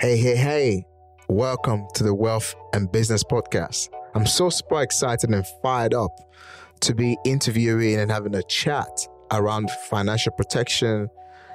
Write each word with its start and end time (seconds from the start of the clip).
Hey, 0.00 0.16
hey, 0.16 0.36
hey. 0.36 0.86
Welcome 1.28 1.88
to 1.94 2.04
the 2.04 2.14
Wealth 2.14 2.54
and 2.72 2.88
Business 2.92 3.24
Podcast. 3.24 3.88
I'm 4.14 4.26
so 4.26 4.48
super 4.48 4.80
excited 4.80 5.28
and 5.28 5.44
fired 5.60 5.92
up 5.92 6.12
to 6.82 6.94
be 6.94 7.16
interviewing 7.24 7.98
and 7.98 8.08
having 8.08 8.36
a 8.36 8.44
chat 8.44 8.86
around 9.32 9.72
financial 9.90 10.30
protection, 10.30 11.08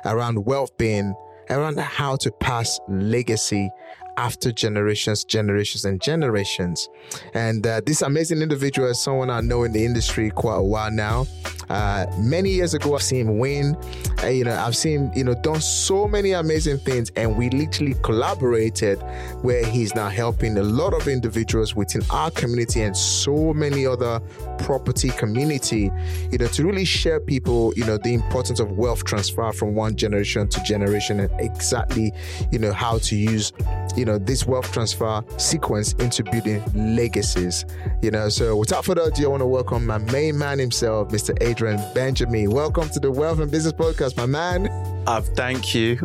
around 0.04 0.44
wealth 0.46 0.78
being, 0.78 1.16
around 1.50 1.80
how 1.80 2.18
to 2.18 2.32
pass 2.42 2.82
legacy 2.90 3.70
after 4.18 4.52
generations, 4.52 5.24
generations, 5.24 5.86
and 5.86 6.02
generations. 6.02 6.90
And 7.34 7.66
uh, 7.66 7.82
this 7.86 8.02
amazing 8.02 8.42
individual 8.42 8.90
is 8.90 9.02
someone 9.02 9.30
I 9.30 9.42
know 9.42 9.64
in 9.64 9.72
the 9.72 9.84
industry 9.84 10.30
quite 10.30 10.58
a 10.58 10.64
while 10.64 10.92
now. 10.92 11.26
Uh, 11.70 12.06
many 12.18 12.50
years 12.50 12.74
ago, 12.74 12.96
I've 12.96 13.02
seen 13.02 13.28
him 13.28 13.40
win. 13.40 13.76
Uh, 14.22 14.28
you 14.28 14.44
know, 14.44 14.56
I've 14.56 14.76
seen 14.76 15.12
you 15.16 15.24
know 15.24 15.34
done 15.34 15.62
so 15.62 16.08
many 16.08 16.32
amazing 16.32 16.78
things, 16.80 17.12
and 17.16 17.38
we 17.38 17.50
literally 17.50 17.96
collaborated 18.04 19.02
where 19.42 19.66
he's 19.66 19.96
now 19.96 20.10
helping 20.10 20.58
a 20.58 20.64
lot 20.64 20.94
of 20.94 21.08
individuals 21.08 21.76
within 21.76 22.02
our 22.10 22.32
community 22.32 22.82
and 22.82 22.96
so 22.96 23.54
many 23.54 23.86
other 23.86 24.20
property 24.60 25.10
community. 25.10 25.92
You 26.32 26.38
know, 26.38 26.48
to 26.48 26.66
really 26.66 26.86
share 26.86 27.20
people, 27.20 27.74
you 27.76 27.86
know, 27.86 27.98
the 27.98 28.14
importance 28.14 28.60
of 28.60 28.72
wealth 28.72 29.04
transfer 29.04 29.52
from 29.52 29.76
one 29.76 29.96
generation 29.96 30.48
to 30.50 30.64
generation, 30.64 31.20
and 31.22 31.32
exactly, 31.40 32.14
you 32.52 32.60
know, 32.60 32.74
how 32.74 32.98
to 33.00 33.16
use, 33.16 33.54
you 33.96 34.03
know, 34.06 34.18
this 34.18 34.46
wealth 34.46 34.72
transfer 34.72 35.24
sequence 35.38 35.94
into 35.94 36.24
building 36.24 36.64
legacies. 36.96 37.66
You 38.02 38.12
know, 38.12 38.30
so 38.30 38.56
without 38.58 38.86
further 38.86 39.02
ado, 39.04 39.26
I 39.26 39.28
want 39.28 39.42
to 39.42 39.46
welcome 39.48 39.86
my 39.86 39.98
main 39.98 40.38
man 40.38 40.60
himself, 40.60 41.10
Mr. 41.10 41.36
Adrian 41.42 41.80
Benjamin. 41.94 42.50
Welcome 42.52 42.90
to 42.90 43.00
the 43.00 43.12
Wealth 43.12 43.40
and 43.40 43.50
Business 43.52 43.74
Podcast, 43.74 44.18
my 44.18 44.26
man. 44.26 44.68
Uh, 45.08 45.22
thank 45.22 45.74
you. 45.76 45.98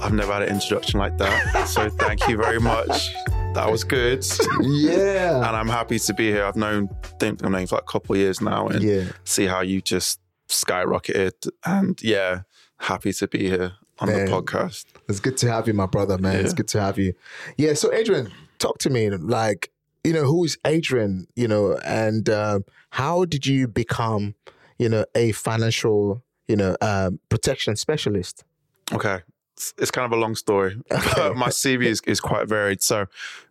I've 0.00 0.12
never 0.12 0.32
had 0.32 0.42
an 0.42 0.48
introduction 0.50 0.98
like 0.98 1.16
that. 1.18 1.66
So 1.68 1.88
thank 1.88 2.26
you 2.28 2.36
very 2.36 2.60
much. 2.60 3.14
That 3.54 3.70
was 3.70 3.84
good. 3.84 4.26
Yeah. 4.60 5.36
and 5.46 5.56
I'm 5.56 5.68
happy 5.68 5.98
to 6.00 6.12
be 6.14 6.30
here. 6.30 6.44
I've 6.44 6.56
known 6.56 6.88
think 7.20 7.44
I've 7.44 7.50
known 7.52 7.66
for 7.68 7.76
like 7.76 7.84
a 7.84 7.86
couple 7.86 8.14
of 8.16 8.20
years 8.20 8.40
now 8.40 8.66
and 8.66 8.82
Yeah. 8.82 9.04
see 9.24 9.46
how 9.46 9.60
you 9.60 9.80
just 9.80 10.18
skyrocketed. 10.48 11.48
And 11.64 12.00
yeah, 12.02 12.42
happy 12.80 13.12
to 13.12 13.28
be 13.28 13.48
here 13.48 13.72
on 14.00 14.08
Man. 14.08 14.24
the 14.26 14.30
podcast. 14.32 14.84
It's 15.08 15.20
good 15.20 15.36
to 15.38 15.50
have 15.50 15.66
you, 15.66 15.74
my 15.74 15.86
brother, 15.86 16.18
man. 16.18 16.36
It's 16.36 16.54
good 16.54 16.68
to 16.68 16.80
have 16.80 16.98
you. 16.98 17.14
Yeah. 17.56 17.74
So, 17.74 17.92
Adrian, 17.92 18.32
talk 18.58 18.78
to 18.78 18.90
me. 18.90 19.10
Like, 19.10 19.70
you 20.02 20.12
know, 20.12 20.24
who 20.24 20.44
is 20.44 20.58
Adrian? 20.64 21.26
You 21.36 21.48
know, 21.48 21.78
and 21.84 22.28
um, 22.30 22.64
how 22.90 23.24
did 23.24 23.46
you 23.46 23.68
become, 23.68 24.34
you 24.78 24.88
know, 24.88 25.04
a 25.14 25.32
financial, 25.32 26.22
you 26.48 26.56
know, 26.56 26.76
um, 26.80 27.20
protection 27.28 27.76
specialist? 27.76 28.44
Okay. 28.92 29.20
It's, 29.54 29.74
it's 29.78 29.90
kind 29.90 30.04
of 30.04 30.12
a 30.12 30.20
long 30.20 30.34
story, 30.34 30.76
but 30.88 31.36
my 31.36 31.48
CV 31.48 31.84
is, 31.84 32.00
is 32.06 32.20
quite 32.20 32.48
varied. 32.48 32.82
So, 32.82 33.06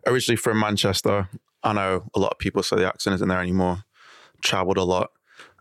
originally 0.06 0.36
from 0.36 0.60
Manchester, 0.60 1.30
I 1.64 1.74
know 1.74 2.10
a 2.14 2.20
lot 2.20 2.34
of 2.34 2.40
people 2.40 2.62
say 2.62 2.76
the 2.76 2.88
accent 2.88 3.14
isn't 3.16 3.28
there 3.28 3.40
anymore. 3.40 3.86
Traveled 4.42 4.78
a 4.78 4.84
lot, 4.84 5.12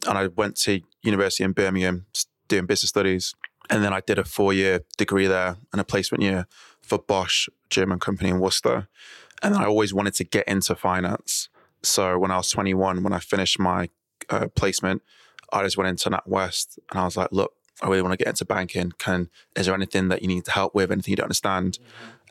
and 0.08 0.18
I 0.18 0.26
went 0.26 0.56
to 0.62 0.80
university 1.02 1.44
in 1.44 1.52
Birmingham 1.52 2.06
doing 2.48 2.66
business 2.66 2.88
studies, 2.88 3.34
and 3.72 3.82
then 3.82 3.92
I 3.94 4.00
did 4.00 4.18
a 4.18 4.24
four 4.24 4.52
year 4.52 4.80
degree 4.98 5.26
there 5.26 5.56
and 5.72 5.80
a 5.80 5.84
placement 5.84 6.22
year 6.22 6.46
for 6.82 6.98
Bosch, 6.98 7.48
German 7.70 7.98
company 7.98 8.28
in 8.28 8.38
Worcester. 8.38 8.88
And 9.42 9.56
I 9.56 9.64
always 9.64 9.92
wanted 9.92 10.14
to 10.14 10.24
get 10.24 10.46
into 10.46 10.76
finance. 10.76 11.48
So 11.82 12.16
when 12.18 12.30
I 12.30 12.36
was 12.36 12.50
21, 12.50 13.02
when 13.02 13.12
I 13.12 13.18
finished 13.18 13.58
my 13.58 13.88
uh, 14.28 14.48
placement, 14.54 15.02
I 15.52 15.64
just 15.64 15.76
went 15.76 15.88
into 15.88 16.10
NatWest 16.10 16.78
and 16.90 17.00
I 17.00 17.04
was 17.04 17.16
like, 17.16 17.32
look, 17.32 17.54
I 17.82 17.88
really 17.88 18.02
want 18.02 18.12
to 18.12 18.18
get 18.18 18.28
into 18.28 18.44
banking. 18.44 18.92
Can 18.98 19.30
is 19.56 19.66
there 19.66 19.74
anything 19.74 20.08
that 20.08 20.22
you 20.22 20.28
need 20.28 20.44
to 20.44 20.52
help 20.52 20.74
with? 20.74 20.92
Anything 20.92 21.12
you 21.12 21.16
don't 21.16 21.24
understand? 21.24 21.78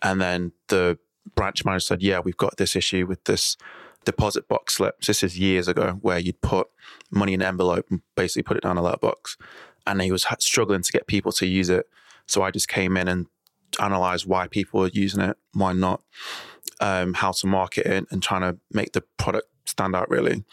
And 0.03 0.22
then 0.22 0.53
the 0.67 1.00
branch 1.36 1.66
manager 1.66 1.81
said, 1.81 2.02
yeah, 2.03 2.19
we've 2.19 2.38
got 2.38 2.58
this 2.58 2.75
issue 2.75 3.08
with 3.08 3.23
this 3.25 3.58
deposit 4.06 4.47
box 4.47 4.75
slips. 4.75 5.08
This 5.08 5.23
is 5.23 5.38
years 5.38 5.67
ago 5.67 5.97
where 6.02 6.19
you'd 6.19 6.42
put 6.42 6.67
money 7.09 7.34
in 7.34 7.41
an 7.41 7.47
envelope 7.47 7.88
and 7.90 8.02
basically 8.16 8.44
put 8.44 8.58
it 8.58 8.63
down 8.63 8.78
a 8.78 8.81
letterbox. 8.81 9.38
And 9.88 10.02
he 10.02 10.12
was 10.12 10.25
struggling 10.40 10.81
to 10.81 10.92
get 10.92 11.08
people 11.08 11.31
to 11.34 11.46
use 11.46 11.69
it. 11.69 11.88
So 12.28 12.44
I 12.44 12.52
just 12.52 12.68
came 12.68 12.97
in 12.97 13.08
and 13.08 13.28
analyzed 13.80 14.25
why 14.25 14.47
people 14.47 14.81
were 14.81 14.92
using 14.94 15.22
it, 15.22 15.38
why 15.53 15.74
not, 15.74 16.02
um, 16.80 17.14
how 17.14 17.31
to 17.31 17.47
market 17.47 17.86
it, 17.86 18.06
and 18.12 18.22
trying 18.22 18.41
to 18.41 18.58
make 18.72 18.94
the 18.94 19.02
product 19.18 19.47
stand 19.66 19.96
out 19.96 20.09
really. 20.09 20.44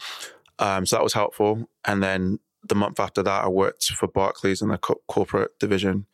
Um, 0.59 0.85
so 0.85 0.95
that 0.95 1.03
was 1.03 1.13
helpful. 1.13 1.69
And 1.85 2.03
then 2.03 2.39
the 2.67 2.75
month 2.75 2.99
after 2.99 3.23
that, 3.23 3.43
I 3.43 3.47
worked 3.47 3.85
for 3.85 4.07
Barclays 4.07 4.61
in 4.61 4.69
the 4.69 4.77
co- 4.77 5.01
corporate 5.07 5.57
division. 5.59 6.05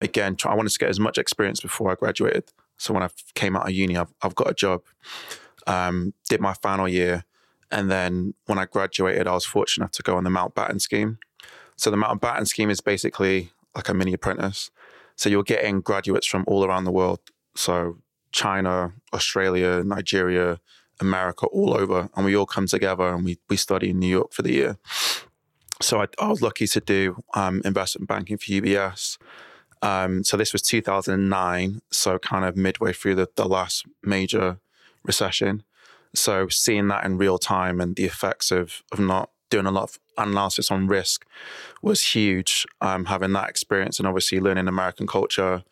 Again, 0.00 0.36
I 0.44 0.54
wanted 0.54 0.72
to 0.72 0.78
get 0.78 0.88
as 0.88 0.98
much 1.00 1.18
experience 1.18 1.60
before 1.60 1.90
I 1.90 1.94
graduated. 1.94 2.44
So 2.78 2.92
when 2.92 3.02
I 3.02 3.08
came 3.34 3.54
out 3.54 3.68
of 3.68 3.72
uni, 3.72 3.96
I've, 3.96 4.12
I've 4.22 4.34
got 4.34 4.50
a 4.50 4.54
job. 4.54 4.82
Um, 5.66 6.14
did 6.28 6.40
my 6.40 6.54
final 6.54 6.88
year, 6.88 7.24
and 7.70 7.88
then 7.88 8.34
when 8.46 8.58
I 8.58 8.64
graduated, 8.64 9.28
I 9.28 9.32
was 9.34 9.44
fortunate 9.44 9.84
enough 9.84 9.92
to 9.92 10.02
go 10.02 10.16
on 10.16 10.24
the 10.24 10.30
Mountbatten 10.30 10.80
scheme. 10.80 11.18
So 11.82 11.90
the 11.90 11.96
Mountain 11.96 12.20
Mountbatten 12.20 12.46
scheme 12.46 12.70
is 12.70 12.80
basically 12.80 13.50
like 13.74 13.88
a 13.88 13.94
mini 13.94 14.12
apprentice. 14.12 14.70
So 15.16 15.28
you're 15.28 15.42
getting 15.42 15.80
graduates 15.80 16.28
from 16.28 16.44
all 16.46 16.64
around 16.64 16.84
the 16.84 16.92
world. 16.92 17.18
So 17.56 17.98
China, 18.30 18.92
Australia, 19.12 19.82
Nigeria, 19.84 20.60
America, 21.00 21.46
all 21.46 21.74
over, 21.74 22.08
and 22.14 22.24
we 22.24 22.36
all 22.36 22.46
come 22.46 22.68
together 22.68 23.08
and 23.08 23.24
we 23.24 23.40
we 23.50 23.56
study 23.56 23.90
in 23.90 23.98
New 23.98 24.06
York 24.06 24.32
for 24.32 24.42
the 24.42 24.52
year. 24.52 24.76
So 25.80 26.00
I, 26.00 26.06
I 26.20 26.28
was 26.28 26.40
lucky 26.40 26.68
to 26.68 26.80
do 26.80 27.20
um, 27.34 27.60
investment 27.64 28.06
banking 28.06 28.36
for 28.38 28.44
UBS. 28.44 29.18
Um, 29.82 30.22
so 30.22 30.36
this 30.36 30.52
was 30.52 30.62
2009, 30.62 31.80
so 31.90 32.16
kind 32.20 32.44
of 32.44 32.56
midway 32.56 32.92
through 32.92 33.16
the, 33.16 33.28
the 33.34 33.48
last 33.48 33.86
major 34.04 34.60
recession. 35.02 35.64
So 36.14 36.46
seeing 36.46 36.86
that 36.88 37.04
in 37.04 37.18
real 37.18 37.38
time 37.38 37.80
and 37.80 37.96
the 37.96 38.04
effects 38.04 38.52
of 38.52 38.84
of 38.92 39.00
not 39.00 39.30
doing 39.50 39.66
a 39.66 39.72
lot 39.72 39.82
of 39.82 39.98
analysis 40.18 40.70
on 40.70 40.86
risk 40.86 41.26
was 41.82 42.02
huge. 42.02 42.66
Um, 42.80 43.06
having 43.06 43.32
that 43.32 43.48
experience 43.48 43.98
and 43.98 44.06
obviously 44.06 44.40
learning 44.40 44.68
American 44.68 45.06
culture, 45.06 45.62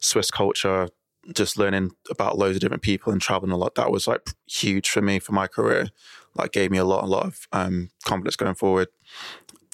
Swiss 0.00 0.30
culture, 0.30 0.88
just 1.34 1.58
learning 1.58 1.90
about 2.10 2.38
loads 2.38 2.56
of 2.56 2.60
different 2.60 2.82
people 2.82 3.12
and 3.12 3.20
traveling 3.20 3.52
a 3.52 3.56
lot. 3.56 3.74
That 3.74 3.90
was 3.90 4.06
like 4.06 4.30
huge 4.46 4.88
for 4.88 5.02
me 5.02 5.18
for 5.18 5.32
my 5.32 5.46
career. 5.46 5.88
Like 6.34 6.52
gave 6.52 6.70
me 6.70 6.78
a 6.78 6.84
lot, 6.84 7.04
a 7.04 7.06
lot 7.06 7.26
of 7.26 7.48
um, 7.52 7.90
confidence 8.04 8.36
going 8.36 8.54
forward. 8.54 8.88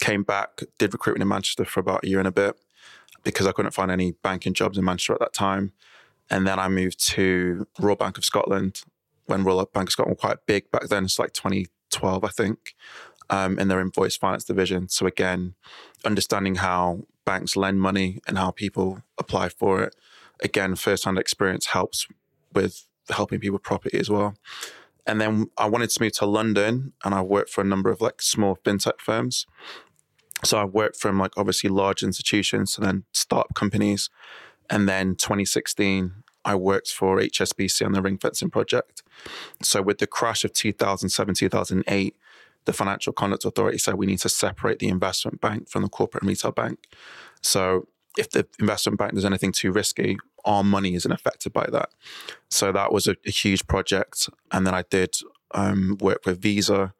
Came 0.00 0.22
back, 0.22 0.62
did 0.78 0.92
recruitment 0.92 1.22
in 1.22 1.28
Manchester 1.28 1.64
for 1.64 1.80
about 1.80 2.04
a 2.04 2.08
year 2.08 2.18
and 2.18 2.28
a 2.28 2.32
bit 2.32 2.56
because 3.22 3.46
I 3.46 3.52
couldn't 3.52 3.72
find 3.72 3.90
any 3.90 4.12
banking 4.22 4.54
jobs 4.54 4.76
in 4.76 4.84
Manchester 4.84 5.14
at 5.14 5.20
that 5.20 5.32
time. 5.32 5.72
And 6.30 6.46
then 6.46 6.58
I 6.58 6.68
moved 6.68 7.04
to 7.08 7.66
Royal 7.78 7.96
Bank 7.96 8.18
of 8.18 8.24
Scotland 8.24 8.82
when 9.26 9.44
Royal 9.44 9.64
Bank 9.72 9.88
of 9.88 9.92
Scotland 9.92 10.16
were 10.16 10.28
quite 10.28 10.46
big 10.46 10.70
back 10.70 10.88
then. 10.88 11.04
It's 11.04 11.18
like 11.18 11.32
2012, 11.32 12.24
I 12.24 12.28
think, 12.28 12.74
um, 13.30 13.58
in 13.58 13.68
their 13.68 13.80
invoice 13.80 14.16
finance 14.16 14.44
division. 14.44 14.88
So 14.88 15.06
again, 15.06 15.54
understanding 16.04 16.56
how 16.56 17.04
banks 17.24 17.56
lend 17.56 17.80
money 17.80 18.20
and 18.26 18.38
how 18.38 18.50
people 18.50 19.02
apply 19.18 19.48
for 19.48 19.82
it. 19.82 19.96
Again, 20.42 20.74
first-hand 20.74 21.18
experience 21.18 21.66
helps 21.66 22.06
with 22.52 22.86
helping 23.08 23.40
people 23.40 23.54
with 23.54 23.62
property 23.62 23.98
as 23.98 24.10
well. 24.10 24.34
And 25.06 25.20
then 25.20 25.50
I 25.58 25.66
wanted 25.66 25.90
to 25.90 26.02
move 26.02 26.12
to 26.12 26.26
London, 26.26 26.92
and 27.04 27.14
I 27.14 27.20
worked 27.20 27.50
for 27.50 27.60
a 27.60 27.64
number 27.64 27.90
of 27.90 28.00
like 28.00 28.22
small 28.22 28.56
fintech 28.64 29.00
firms. 29.00 29.46
So 30.44 30.58
I 30.58 30.64
worked 30.64 30.96
from 30.96 31.18
like 31.18 31.32
obviously 31.36 31.70
large 31.70 32.02
institutions 32.02 32.76
and 32.76 32.86
then 32.86 33.04
startup 33.12 33.54
companies. 33.54 34.10
And 34.68 34.88
then 34.88 35.14
2016, 35.14 36.12
I 36.44 36.54
worked 36.54 36.92
for 36.92 37.18
HSBC 37.18 37.84
on 37.84 37.92
the 37.92 38.02
ring 38.02 38.18
fencing 38.18 38.50
project. 38.50 39.02
So 39.62 39.80
with 39.82 39.98
the 39.98 40.06
crash 40.06 40.44
of 40.44 40.52
2007, 40.52 41.34
2008, 41.34 42.16
the 42.64 42.72
Financial 42.72 43.12
Conduct 43.12 43.44
Authority 43.44 43.78
said 43.78 43.94
we 43.94 44.06
need 44.06 44.20
to 44.20 44.28
separate 44.28 44.78
the 44.78 44.88
investment 44.88 45.40
bank 45.40 45.68
from 45.68 45.82
the 45.82 45.88
corporate 45.88 46.22
and 46.22 46.28
retail 46.28 46.52
bank. 46.52 46.88
So 47.42 47.86
if 48.16 48.30
the 48.30 48.46
investment 48.58 48.98
bank 48.98 49.14
does 49.14 49.24
anything 49.24 49.52
too 49.52 49.72
risky, 49.72 50.18
our 50.44 50.62
money 50.62 50.94
isn't 50.94 51.10
affected 51.10 51.52
by 51.52 51.66
that. 51.72 51.90
So 52.50 52.72
that 52.72 52.92
was 52.92 53.06
a, 53.06 53.16
a 53.26 53.30
huge 53.30 53.66
project. 53.66 54.28
And 54.52 54.66
then 54.66 54.74
I 54.74 54.82
did 54.88 55.16
um, 55.52 55.98
work 56.00 56.26
with 56.26 56.40
Visa 56.40 56.94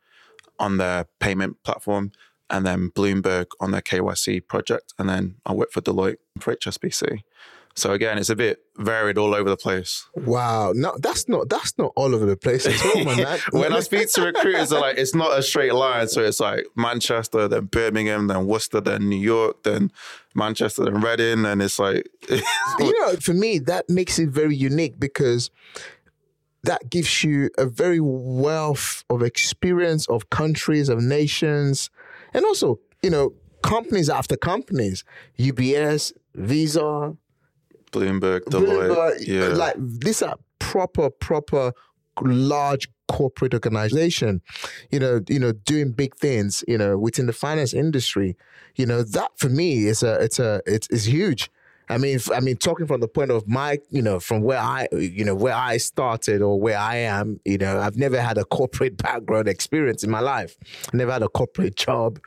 on 0.58 0.76
their 0.76 1.06
payment 1.20 1.62
platform 1.62 2.12
and 2.50 2.66
then 2.66 2.90
Bloomberg 2.90 3.46
on 3.60 3.70
their 3.70 3.80
KYC 3.80 4.46
project. 4.46 4.94
And 4.98 5.08
then 5.08 5.36
I 5.44 5.52
worked 5.52 5.72
for 5.72 5.80
Deloitte 5.80 6.18
for 6.38 6.54
HSBC. 6.54 7.22
So 7.76 7.92
again, 7.92 8.18
it's 8.18 8.30
a 8.30 8.36
bit 8.36 8.60
varied 8.76 9.18
all 9.18 9.34
over 9.34 9.50
the 9.50 9.56
place. 9.56 10.06
Wow, 10.14 10.72
no, 10.74 10.96
that's 11.00 11.28
not 11.28 11.48
that's 11.48 11.76
not 11.76 11.92
all 11.96 12.14
over 12.14 12.24
the 12.24 12.36
place 12.36 12.66
at 12.66 12.84
all, 12.86 13.04
man. 13.04 13.38
when 13.50 13.72
I 13.72 13.80
speak 13.80 14.10
to 14.12 14.22
recruiters, 14.22 14.70
they're 14.70 14.80
like, 14.80 14.96
it's 14.96 15.14
not 15.14 15.36
a 15.36 15.42
straight 15.42 15.74
line. 15.74 16.06
So 16.06 16.22
it's 16.22 16.38
like 16.38 16.66
Manchester, 16.76 17.48
then 17.48 17.64
Birmingham, 17.64 18.28
then 18.28 18.46
Worcester, 18.46 18.80
then 18.80 19.08
New 19.08 19.18
York, 19.18 19.64
then 19.64 19.90
Manchester, 20.36 20.84
then 20.84 21.00
Reading. 21.00 21.44
And 21.44 21.60
it's 21.60 21.80
like, 21.80 22.08
you 22.30 23.00
know, 23.00 23.16
for 23.16 23.34
me, 23.34 23.58
that 23.60 23.90
makes 23.90 24.20
it 24.20 24.28
very 24.28 24.54
unique 24.54 25.00
because 25.00 25.50
that 26.62 26.90
gives 26.90 27.24
you 27.24 27.50
a 27.58 27.66
very 27.66 28.00
wealth 28.00 29.04
of 29.10 29.22
experience 29.22 30.08
of 30.08 30.30
countries, 30.30 30.88
of 30.88 31.00
nations, 31.00 31.90
and 32.32 32.44
also, 32.44 32.78
you 33.02 33.10
know, 33.10 33.34
companies 33.62 34.08
after 34.08 34.36
companies, 34.36 35.04
UBS, 35.38 36.12
Visa, 36.34 37.16
Bloomberg, 37.94 38.40
Deloitte. 38.44 38.88
Bloomberg, 38.88 39.26
yeah. 39.26 39.48
like 39.48 39.74
these 39.78 40.22
are 40.22 40.36
proper, 40.58 41.10
proper 41.10 41.72
large 42.22 42.88
corporate 43.08 43.54
organization, 43.54 44.40
you 44.90 44.98
know, 44.98 45.20
you 45.28 45.38
know, 45.38 45.52
doing 45.52 45.92
big 45.92 46.14
things, 46.16 46.64
you 46.66 46.78
know, 46.78 46.96
within 46.96 47.26
the 47.26 47.32
finance 47.32 47.74
industry. 47.74 48.36
You 48.76 48.86
know, 48.86 49.02
that 49.02 49.30
for 49.36 49.48
me 49.48 49.86
is 49.86 50.02
a 50.02 50.14
it's 50.22 50.38
a 50.38 50.62
it's, 50.66 50.88
it's 50.90 51.04
huge. 51.04 51.50
I 51.88 51.98
mean, 51.98 52.18
I 52.32 52.40
mean, 52.40 52.56
talking 52.56 52.86
from 52.86 53.00
the 53.00 53.08
point 53.08 53.30
of 53.30 53.46
my, 53.46 53.78
you 53.90 54.02
know, 54.02 54.18
from 54.20 54.42
where 54.42 54.58
I, 54.58 54.88
you 54.92 55.24
know, 55.24 55.34
where 55.34 55.54
I 55.54 55.76
started 55.76 56.40
or 56.40 56.58
where 56.58 56.78
I 56.78 56.96
am, 56.96 57.40
you 57.44 57.58
know, 57.58 57.78
I've 57.78 57.96
never 57.96 58.20
had 58.20 58.38
a 58.38 58.44
corporate 58.44 58.96
background 59.02 59.48
experience 59.48 60.02
in 60.02 60.10
my 60.10 60.20
life. 60.20 60.56
Never 60.92 61.12
had 61.12 61.22
a 61.22 61.28
corporate 61.28 61.76
job. 61.76 62.20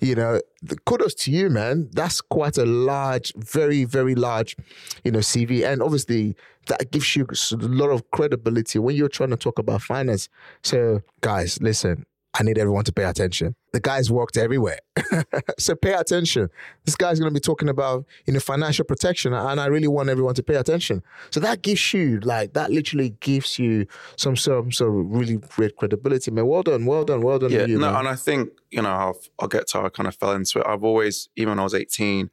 You 0.00 0.14
know, 0.14 0.40
kudos 0.86 1.14
to 1.14 1.30
you, 1.30 1.50
man. 1.50 1.90
That's 1.92 2.20
quite 2.20 2.56
a 2.56 2.64
large, 2.64 3.34
very, 3.34 3.84
very 3.84 4.14
large, 4.14 4.56
you 5.04 5.12
know, 5.12 5.20
CV, 5.20 5.64
and 5.64 5.82
obviously 5.82 6.36
that 6.68 6.90
gives 6.90 7.16
you 7.16 7.26
a 7.26 7.56
lot 7.56 7.90
of 7.90 8.08
credibility 8.12 8.78
when 8.78 8.94
you're 8.94 9.08
trying 9.08 9.30
to 9.30 9.36
talk 9.36 9.58
about 9.58 9.82
finance. 9.82 10.28
So, 10.62 11.02
guys, 11.20 11.60
listen, 11.60 12.06
I 12.34 12.42
need 12.42 12.56
everyone 12.56 12.84
to 12.84 12.92
pay 12.92 13.04
attention. 13.04 13.54
The 13.72 13.80
guy's 13.80 14.10
worked 14.10 14.38
everywhere. 14.38 14.78
so 15.58 15.74
pay 15.74 15.92
attention. 15.92 16.48
This 16.86 16.96
guy's 16.96 17.20
going 17.20 17.30
to 17.30 17.34
be 17.34 17.40
talking 17.40 17.68
about, 17.68 18.06
you 18.26 18.32
know, 18.32 18.40
financial 18.40 18.86
protection 18.86 19.34
and 19.34 19.60
I 19.60 19.66
really 19.66 19.88
want 19.88 20.08
everyone 20.08 20.34
to 20.34 20.42
pay 20.42 20.54
attention. 20.54 21.02
So 21.30 21.40
that 21.40 21.60
gives 21.60 21.92
you 21.92 22.20
like 22.20 22.54
that 22.54 22.70
literally 22.70 23.10
gives 23.20 23.58
you 23.58 23.86
some 24.16 24.36
some 24.36 24.72
sort 24.72 24.90
of 24.90 25.10
really 25.10 25.36
great 25.36 25.76
credibility. 25.76 26.30
Man, 26.30 26.46
well 26.46 26.62
done, 26.62 26.86
well 26.86 27.04
done, 27.04 27.20
well 27.20 27.38
done. 27.38 27.50
Yeah, 27.50 27.66
you, 27.66 27.78
no, 27.78 27.90
man. 27.90 28.00
and 28.00 28.08
I 28.08 28.14
think, 28.14 28.50
you 28.70 28.80
know, 28.80 28.90
I'll, 28.90 29.20
I'll 29.38 29.48
get 29.48 29.68
to 29.68 29.78
how 29.78 29.86
I 29.86 29.90
kind 29.90 30.06
of 30.06 30.14
fell 30.14 30.32
into 30.32 30.60
it. 30.60 30.66
I've 30.66 30.84
always, 30.84 31.28
even 31.36 31.50
when 31.50 31.58
I 31.58 31.64
was 31.64 31.74
18, 31.74 32.30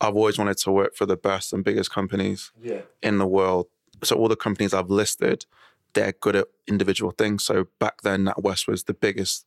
I've 0.00 0.16
always 0.16 0.38
wanted 0.38 0.56
to 0.58 0.72
work 0.72 0.96
for 0.96 1.04
the 1.04 1.16
best 1.16 1.52
and 1.52 1.62
biggest 1.62 1.90
companies 1.90 2.50
yeah. 2.62 2.80
in 3.02 3.18
the 3.18 3.26
world. 3.26 3.66
So 4.02 4.16
all 4.16 4.28
the 4.28 4.36
companies 4.36 4.72
I've 4.72 4.90
listed, 4.90 5.44
they're 5.94 6.12
good 6.12 6.36
at 6.36 6.48
individual 6.66 7.12
things. 7.12 7.44
So 7.44 7.68
back 7.78 8.02
then, 8.02 8.26
NatWest 8.26 8.68
was 8.68 8.84
the 8.84 8.94
biggest 8.94 9.46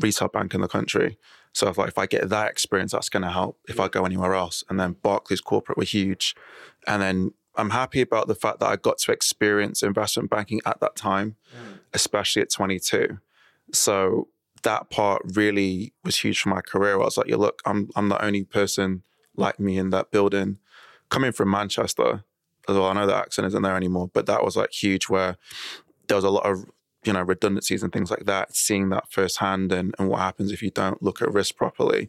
retail 0.00 0.28
bank 0.28 0.54
in 0.54 0.60
the 0.60 0.68
country. 0.68 1.18
So 1.52 1.68
if, 1.68 1.78
like, 1.78 1.88
if 1.88 1.98
I 1.98 2.06
get 2.06 2.28
that 2.28 2.50
experience, 2.50 2.92
that's 2.92 3.08
going 3.08 3.22
to 3.22 3.30
help 3.30 3.58
if 3.68 3.80
I 3.80 3.88
go 3.88 4.04
anywhere 4.04 4.34
else. 4.34 4.62
And 4.68 4.78
then 4.78 4.96
Barclays 5.02 5.40
Corporate 5.40 5.78
were 5.78 5.84
huge. 5.84 6.34
And 6.86 7.02
then 7.02 7.32
I'm 7.56 7.70
happy 7.70 8.02
about 8.02 8.28
the 8.28 8.34
fact 8.34 8.60
that 8.60 8.66
I 8.66 8.76
got 8.76 8.98
to 8.98 9.12
experience 9.12 9.82
investment 9.82 10.30
banking 10.30 10.60
at 10.66 10.80
that 10.80 10.96
time, 10.96 11.36
mm. 11.54 11.78
especially 11.94 12.42
at 12.42 12.50
22. 12.50 13.18
So 13.72 14.28
that 14.62 14.90
part 14.90 15.22
really 15.34 15.92
was 16.04 16.18
huge 16.18 16.40
for 16.40 16.50
my 16.50 16.60
career. 16.60 16.94
I 16.94 17.04
was 17.04 17.16
like, 17.16 17.28
yeah, 17.28 17.36
look, 17.36 17.62
I'm 17.64 17.88
I'm 17.96 18.08
the 18.08 18.22
only 18.22 18.44
person 18.44 19.02
like 19.36 19.58
me 19.58 19.78
in 19.78 19.90
that 19.90 20.10
building. 20.10 20.58
Coming 21.08 21.32
from 21.32 21.50
Manchester, 21.50 22.24
as 22.68 22.74
well, 22.74 22.86
I 22.86 22.94
know 22.94 23.06
that 23.06 23.16
accent 23.16 23.46
isn't 23.46 23.62
there 23.62 23.76
anymore, 23.76 24.10
but 24.12 24.26
that 24.26 24.44
was 24.44 24.56
like 24.56 24.72
huge 24.72 25.08
where 25.08 25.36
there 26.08 26.16
was 26.16 26.24
a 26.24 26.30
lot 26.30 26.46
of 26.46 26.66
you 27.04 27.12
know 27.12 27.22
redundancies 27.22 27.82
and 27.82 27.92
things 27.92 28.10
like 28.10 28.24
that. 28.24 28.54
Seeing 28.56 28.88
that 28.90 29.10
firsthand 29.10 29.72
and, 29.72 29.94
and 29.98 30.08
what 30.08 30.20
happens 30.20 30.52
if 30.52 30.62
you 30.62 30.70
don't 30.70 31.02
look 31.02 31.22
at 31.22 31.32
risk 31.32 31.56
properly, 31.56 32.08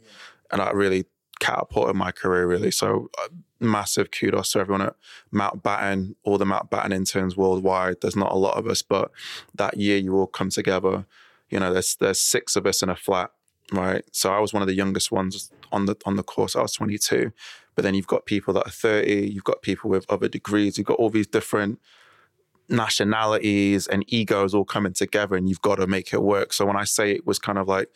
and 0.52 0.62
that 0.62 0.76
really 0.76 1.06
catapulted 1.40 1.96
my 1.96 2.12
career 2.12 2.48
really. 2.48 2.72
So 2.72 3.10
uh, 3.22 3.28
massive 3.60 4.12
kudos 4.12 4.52
to 4.52 4.60
everyone 4.60 4.82
at 4.82 4.96
Mountbatten, 5.34 6.16
all 6.24 6.38
the 6.38 6.46
Mountbatten 6.46 6.94
interns 6.94 7.38
worldwide. 7.38 7.98
There's 8.02 8.16
not 8.16 8.32
a 8.32 8.38
lot 8.38 8.58
of 8.58 8.68
us, 8.68 8.82
but 8.82 9.12
that 9.56 9.78
year 9.78 9.98
you 9.98 10.16
all 10.16 10.28
come 10.28 10.50
together. 10.50 11.06
You 11.50 11.60
know, 11.60 11.74
there's 11.74 11.96
there's 11.96 12.20
six 12.20 12.56
of 12.56 12.66
us 12.66 12.82
in 12.82 12.90
a 12.90 12.96
flat, 12.96 13.32
right? 13.72 14.04
So 14.12 14.34
I 14.34 14.40
was 14.40 14.54
one 14.54 14.62
of 14.62 14.68
the 14.68 14.76
youngest 14.76 15.12
ones 15.12 15.52
on 15.72 15.86
the 15.86 15.96
on 16.06 16.16
the 16.16 16.24
course. 16.24 16.56
I 16.56 16.62
was 16.62 16.74
22, 16.74 17.32
but 17.76 17.84
then 17.84 17.94
you've 17.94 18.08
got 18.08 18.26
people 18.26 18.54
that 18.56 18.68
are 18.68 18.72
30. 18.72 19.32
You've 19.32 19.44
got 19.44 19.62
people 19.62 19.90
with 19.90 20.06
other 20.10 20.28
degrees. 20.28 20.78
You've 20.78 20.88
got 20.88 21.00
all 21.00 21.10
these 21.10 21.28
different 21.28 21.80
nationalities 22.70 23.88
and 23.88 24.04
egos 24.08 24.54
all 24.54 24.66
coming 24.66 24.94
together, 24.94 25.36
and 25.36 25.48
you've 25.50 25.62
got 25.62 25.76
to 25.76 25.88
make 25.88 26.14
it 26.14 26.22
work. 26.22 26.54
So 26.54 26.66
when 26.66 26.76
I 26.76 26.84
say 26.84 27.12
it 27.12 27.26
was 27.26 27.40
kind 27.40 27.58
of 27.58 27.68
like 27.68 27.90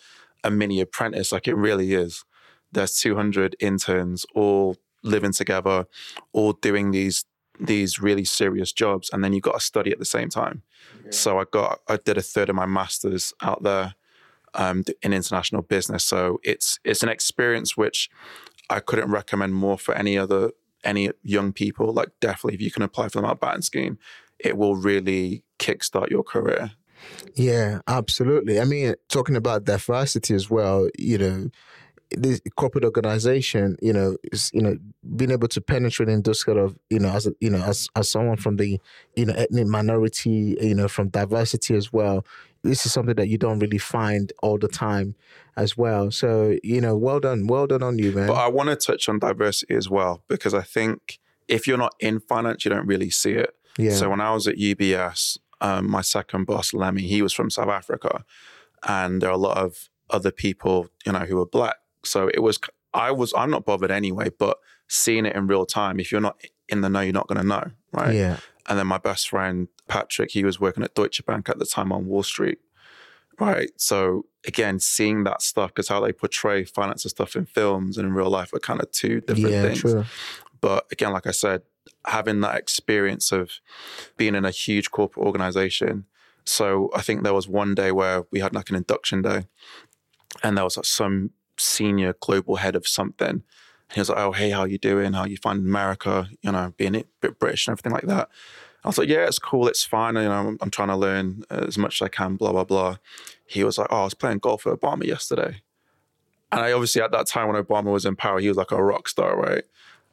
a 0.43 0.51
mini 0.51 0.81
apprentice, 0.81 1.31
like 1.31 1.47
it 1.47 1.55
really 1.55 1.93
is. 1.93 2.23
There's 2.71 2.95
200 2.97 3.55
interns 3.59 4.25
all 4.33 4.77
living 5.03 5.33
together, 5.33 5.85
all 6.31 6.53
doing 6.53 6.91
these 6.91 7.25
these 7.59 8.01
really 8.01 8.25
serious 8.25 8.71
jobs, 8.71 9.09
and 9.13 9.23
then 9.23 9.33
you've 9.33 9.43
got 9.43 9.53
to 9.53 9.59
study 9.59 9.91
at 9.91 9.99
the 9.99 10.05
same 10.05 10.29
time. 10.29 10.63
So 11.11 11.39
I 11.39 11.43
got 11.51 11.79
I 11.87 11.97
did 11.97 12.17
a 12.17 12.21
third 12.21 12.49
of 12.49 12.55
my 12.55 12.65
masters 12.65 13.33
out 13.41 13.61
there 13.63 13.95
um, 14.53 14.83
in 15.01 15.13
international 15.13 15.61
business. 15.61 16.03
So 16.03 16.39
it's 16.43 16.79
it's 16.83 17.03
an 17.03 17.09
experience 17.09 17.77
which 17.77 18.09
I 18.69 18.79
couldn't 18.79 19.11
recommend 19.11 19.53
more 19.53 19.77
for 19.77 19.93
any 19.93 20.17
other 20.17 20.51
any 20.83 21.11
young 21.23 21.53
people. 21.53 21.93
Like 21.93 22.09
definitely, 22.19 22.55
if 22.55 22.61
you 22.61 22.71
can 22.71 22.83
apply 22.83 23.09
for 23.09 23.21
the 23.21 23.27
Mountbatten 23.27 23.63
scheme, 23.63 23.99
it 24.43 24.57
will 24.57 24.75
really 24.75 25.43
kickstart 25.59 26.09
your 26.09 26.23
career. 26.23 26.71
Yeah, 27.35 27.79
absolutely. 27.87 28.59
I 28.59 28.65
mean, 28.65 28.95
talking 29.09 29.35
about 29.35 29.65
diversity 29.65 30.35
as 30.35 30.49
well, 30.49 30.89
you 30.97 31.17
know, 31.17 31.49
this 32.11 32.41
corporate 32.55 32.83
organization, 32.83 33.77
you 33.81 33.93
know, 33.93 34.17
is 34.31 34.51
you 34.53 34.61
know 34.61 34.77
being 35.15 35.31
able 35.31 35.47
to 35.47 35.61
penetrate 35.61 36.09
in 36.09 36.21
those 36.23 36.43
kind 36.43 36.59
of 36.59 36.77
you 36.89 36.99
know 36.99 37.09
as 37.09 37.29
you 37.39 37.49
know 37.49 37.61
as 37.61 37.87
as 37.95 38.09
someone 38.09 38.37
from 38.37 38.57
the 38.57 38.79
you 39.15 39.25
know 39.25 39.33
ethnic 39.33 39.67
minority, 39.67 40.57
you 40.61 40.75
know, 40.75 40.87
from 40.87 41.09
diversity 41.09 41.75
as 41.75 41.93
well. 41.93 42.25
This 42.63 42.85
is 42.85 42.91
something 42.91 43.15
that 43.15 43.27
you 43.27 43.39
don't 43.39 43.59
really 43.59 43.79
find 43.79 44.31
all 44.43 44.57
the 44.57 44.67
time 44.67 45.15
as 45.57 45.77
well. 45.77 46.11
So 46.11 46.57
you 46.63 46.81
know, 46.81 46.97
well 46.97 47.19
done, 47.19 47.47
well 47.47 47.65
done 47.65 47.81
on 47.81 47.97
you, 47.97 48.11
man. 48.11 48.27
But 48.27 48.37
I 48.37 48.49
want 48.49 48.69
to 48.69 48.75
touch 48.75 49.07
on 49.07 49.19
diversity 49.19 49.75
as 49.75 49.89
well 49.89 50.21
because 50.27 50.53
I 50.53 50.61
think 50.61 51.19
if 51.47 51.65
you're 51.65 51.77
not 51.77 51.95
in 51.99 52.19
finance, 52.19 52.65
you 52.65 52.71
don't 52.71 52.87
really 52.87 53.09
see 53.09 53.33
it. 53.33 53.55
Yeah, 53.77 53.91
So 53.95 54.09
when 54.09 54.21
I 54.21 54.33
was 54.33 54.47
at 54.47 54.57
UBS, 54.57 55.37
um, 55.61 55.89
my 55.89 56.01
second 56.01 56.45
boss, 56.45 56.73
Lemmy, 56.73 57.03
he 57.03 57.21
was 57.21 57.33
from 57.33 57.49
South 57.49 57.69
Africa, 57.69 58.25
and 58.87 59.21
there 59.21 59.29
are 59.29 59.33
a 59.33 59.37
lot 59.37 59.57
of 59.57 59.89
other 60.09 60.31
people, 60.31 60.87
you 61.05 61.11
know, 61.11 61.19
who 61.19 61.37
were 61.37 61.45
black. 61.45 61.77
So 62.03 62.27
it 62.27 62.41
was, 62.41 62.59
I 62.93 63.11
was, 63.11 63.33
I'm 63.35 63.51
not 63.51 63.65
bothered 63.65 63.91
anyway. 63.91 64.29
But 64.37 64.57
seeing 64.87 65.25
it 65.25 65.35
in 65.35 65.47
real 65.47 65.65
time, 65.65 65.99
if 65.99 66.11
you're 66.11 66.21
not 66.21 66.41
in 66.67 66.81
the 66.81 66.89
know, 66.89 67.01
you're 67.01 67.13
not 67.13 67.27
going 67.27 67.39
to 67.39 67.47
know, 67.47 67.71
right? 67.93 68.13
yeah, 68.13 68.37
And 68.67 68.77
then 68.77 68.87
my 68.87 68.97
best 68.97 69.29
friend 69.29 69.67
Patrick, 69.87 70.31
he 70.31 70.43
was 70.43 70.59
working 70.59 70.83
at 70.83 70.95
Deutsche 70.95 71.25
Bank 71.25 71.49
at 71.49 71.59
the 71.59 71.65
time 71.65 71.91
on 71.91 72.07
Wall 72.07 72.23
Street, 72.23 72.59
right? 73.39 73.71
So 73.77 74.25
again, 74.45 74.79
seeing 74.79 75.23
that 75.25 75.41
stuff 75.41 75.69
because 75.69 75.87
how 75.87 75.99
they 75.99 76.13
portray 76.13 76.63
finance 76.63 77.05
and 77.05 77.11
stuff 77.11 77.35
in 77.35 77.45
films 77.45 77.97
and 77.97 78.07
in 78.07 78.13
real 78.13 78.29
life 78.29 78.53
are 78.53 78.59
kind 78.59 78.81
of 78.81 78.91
two 78.91 79.21
different 79.21 79.51
yeah, 79.51 79.61
things. 79.61 79.79
true. 79.79 80.05
But 80.59 80.87
again, 80.91 81.11
like 81.11 81.27
I 81.27 81.31
said, 81.31 81.63
having 82.05 82.41
that 82.41 82.57
experience 82.57 83.31
of 83.31 83.59
being 84.17 84.35
in 84.35 84.45
a 84.45 84.51
huge 84.51 84.91
corporate 84.91 85.25
organization. 85.25 86.05
So 86.45 86.89
I 86.95 87.01
think 87.01 87.23
there 87.23 87.33
was 87.33 87.47
one 87.47 87.75
day 87.75 87.91
where 87.91 88.23
we 88.31 88.39
had 88.39 88.55
like 88.55 88.69
an 88.69 88.75
induction 88.75 89.21
day 89.21 89.45
and 90.43 90.57
there 90.57 90.63
was 90.63 90.77
like 90.77 90.85
some 90.85 91.31
senior 91.57 92.13
global 92.19 92.57
head 92.57 92.75
of 92.75 92.87
something. 92.87 93.43
He 93.93 93.99
was 93.99 94.09
like, 94.09 94.17
Oh, 94.17 94.31
hey, 94.31 94.49
how 94.49 94.65
you 94.65 94.77
doing? 94.77 95.13
How 95.13 95.25
you 95.25 95.37
finding 95.37 95.65
America? 95.65 96.29
You 96.41 96.51
know, 96.51 96.73
being 96.77 96.95
a 96.95 97.03
bit 97.19 97.39
British 97.39 97.67
and 97.67 97.73
everything 97.73 97.91
like 97.91 98.07
that. 98.07 98.29
I 98.83 98.87
was 98.87 98.97
like, 98.97 99.09
Yeah, 99.09 99.25
it's 99.25 99.39
cool, 99.39 99.67
it's 99.67 99.83
fine. 99.83 100.15
You 100.15 100.23
know, 100.23 100.31
I'm, 100.31 100.57
I'm 100.61 100.71
trying 100.71 100.87
to 100.87 100.95
learn 100.95 101.43
as 101.49 101.77
much 101.77 102.01
as 102.01 102.05
I 102.05 102.09
can, 102.09 102.35
blah, 102.35 102.51
blah, 102.51 102.63
blah. 102.63 102.97
He 103.45 103.63
was 103.63 103.77
like, 103.77 103.87
Oh, 103.91 104.01
I 104.01 104.03
was 104.05 104.13
playing 104.13 104.39
golf 104.39 104.65
with 104.65 104.79
Obama 104.79 105.05
yesterday. 105.05 105.61
And 106.51 106.61
I 106.61 106.71
obviously 106.73 107.01
at 107.01 107.11
that 107.11 107.27
time 107.27 107.47
when 107.47 107.61
Obama 107.61 107.91
was 107.91 108.05
in 108.05 108.15
power, 108.15 108.39
he 108.39 108.47
was 108.47 108.57
like 108.57 108.71
a 108.71 108.83
rock 108.83 109.07
star, 109.07 109.37
right? 109.37 109.63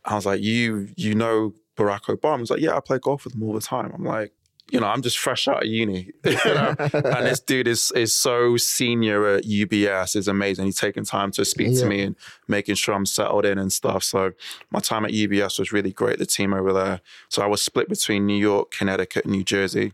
I 0.08 0.14
was 0.16 0.26
like, 0.26 0.40
you 0.42 0.88
you 0.96 1.14
know 1.14 1.54
Barack 1.76 2.04
Obama? 2.14 2.40
He's 2.40 2.50
like, 2.50 2.60
yeah, 2.60 2.76
I 2.76 2.80
play 2.80 2.98
golf 2.98 3.24
with 3.24 3.34
him 3.34 3.42
all 3.44 3.52
the 3.52 3.60
time. 3.60 3.92
I'm 3.94 4.04
like, 4.04 4.32
you 4.70 4.80
know, 4.80 4.86
I'm 4.86 5.00
just 5.02 5.18
fresh 5.18 5.48
out 5.48 5.62
of 5.62 5.68
uni, 5.68 6.10
you 6.24 6.32
know? 6.44 6.74
and 6.78 7.26
this 7.26 7.40
dude 7.40 7.68
is 7.68 7.90
is 7.92 8.12
so 8.14 8.56
senior 8.56 9.26
at 9.26 9.44
UBS, 9.44 10.16
is 10.16 10.26
amazing. 10.28 10.64
He's 10.66 10.78
taking 10.80 11.04
time 11.04 11.30
to 11.32 11.44
speak 11.44 11.68
Yeah. 11.72 11.80
to 11.80 11.86
me 11.86 12.02
and 12.02 12.16
making 12.48 12.74
sure 12.74 12.94
I'm 12.94 13.06
settled 13.06 13.44
in 13.46 13.58
and 13.58 13.72
stuff. 13.72 14.02
So 14.02 14.32
my 14.70 14.80
time 14.80 15.04
at 15.04 15.12
UBS 15.12 15.58
was 15.58 15.72
really 15.72 15.92
great. 15.92 16.18
The 16.18 16.26
team 16.26 16.52
over 16.52 16.72
there. 16.72 17.00
So 17.28 17.42
I 17.42 17.46
was 17.46 17.62
split 17.62 17.88
between 17.88 18.26
New 18.26 18.36
York, 18.36 18.70
Connecticut, 18.70 19.24
and 19.24 19.32
New 19.32 19.44
Jersey. 19.44 19.92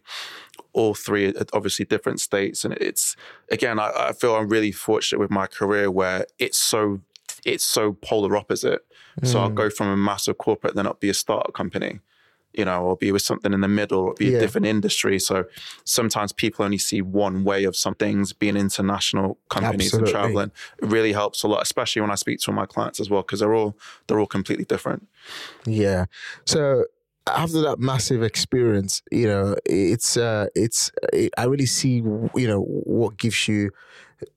All 0.72 0.94
three, 0.94 1.28
uh, 1.34 1.44
obviously 1.52 1.84
different 1.84 2.20
states, 2.20 2.64
and 2.64 2.74
it's 2.74 3.14
again, 3.50 3.78
I, 3.78 3.90
I 4.08 4.12
feel 4.12 4.34
I'm 4.34 4.48
really 4.48 4.72
fortunate 4.72 5.20
with 5.20 5.30
my 5.30 5.46
career 5.46 5.88
where 5.88 6.26
it's 6.40 6.58
so 6.58 7.00
it's 7.44 7.64
so 7.64 7.92
polar 7.92 8.36
opposite. 8.36 8.80
So 9.22 9.40
I'll 9.40 9.50
Mm. 9.50 9.54
go 9.54 9.70
from 9.70 9.88
a 9.88 9.96
massive 9.96 10.38
corporate, 10.38 10.74
then 10.74 10.86
I'll 10.86 10.94
be 10.94 11.08
a 11.08 11.14
startup 11.14 11.52
company, 11.54 12.00
you 12.52 12.64
know, 12.64 12.82
or 12.82 12.96
be 12.96 13.12
with 13.12 13.22
something 13.22 13.52
in 13.52 13.60
the 13.60 13.68
middle, 13.68 14.00
or 14.00 14.14
be 14.14 14.30
Yeah. 14.30 14.36
a 14.36 14.40
different 14.40 14.66
industry. 14.66 15.18
So 15.18 15.44
sometimes 15.84 16.32
people 16.32 16.64
only 16.64 16.78
see 16.78 17.00
one 17.02 17.44
way 17.44 17.64
of 17.64 17.76
some 17.76 17.94
things, 17.94 18.32
being 18.32 18.56
international 18.56 19.38
companies 19.50 19.94
Absolutely. 19.94 20.12
and 20.12 20.20
traveling. 20.20 20.50
It 20.82 20.88
really 20.88 21.12
helps 21.12 21.42
a 21.42 21.48
lot, 21.48 21.62
especially 21.62 22.02
when 22.02 22.10
I 22.10 22.16
speak 22.16 22.40
to 22.40 22.52
my 22.52 22.66
clients 22.66 23.00
as 23.00 23.08
well, 23.10 23.22
because 23.22 23.40
they're 23.40 23.54
all 23.54 23.76
they're 24.06 24.18
all 24.20 24.26
completely 24.26 24.64
different. 24.64 25.06
Yeah. 25.66 26.06
So 26.46 26.84
after 27.26 27.60
that 27.62 27.78
massive 27.78 28.22
experience, 28.22 29.02
you 29.10 29.26
know, 29.26 29.56
it's 29.64 30.16
uh 30.16 30.46
it's 30.54 30.90
I 31.38 31.44
really 31.44 31.66
see 31.66 31.96
you 32.34 32.46
know 32.48 32.60
what 32.60 33.16
gives 33.16 33.48
you 33.48 33.70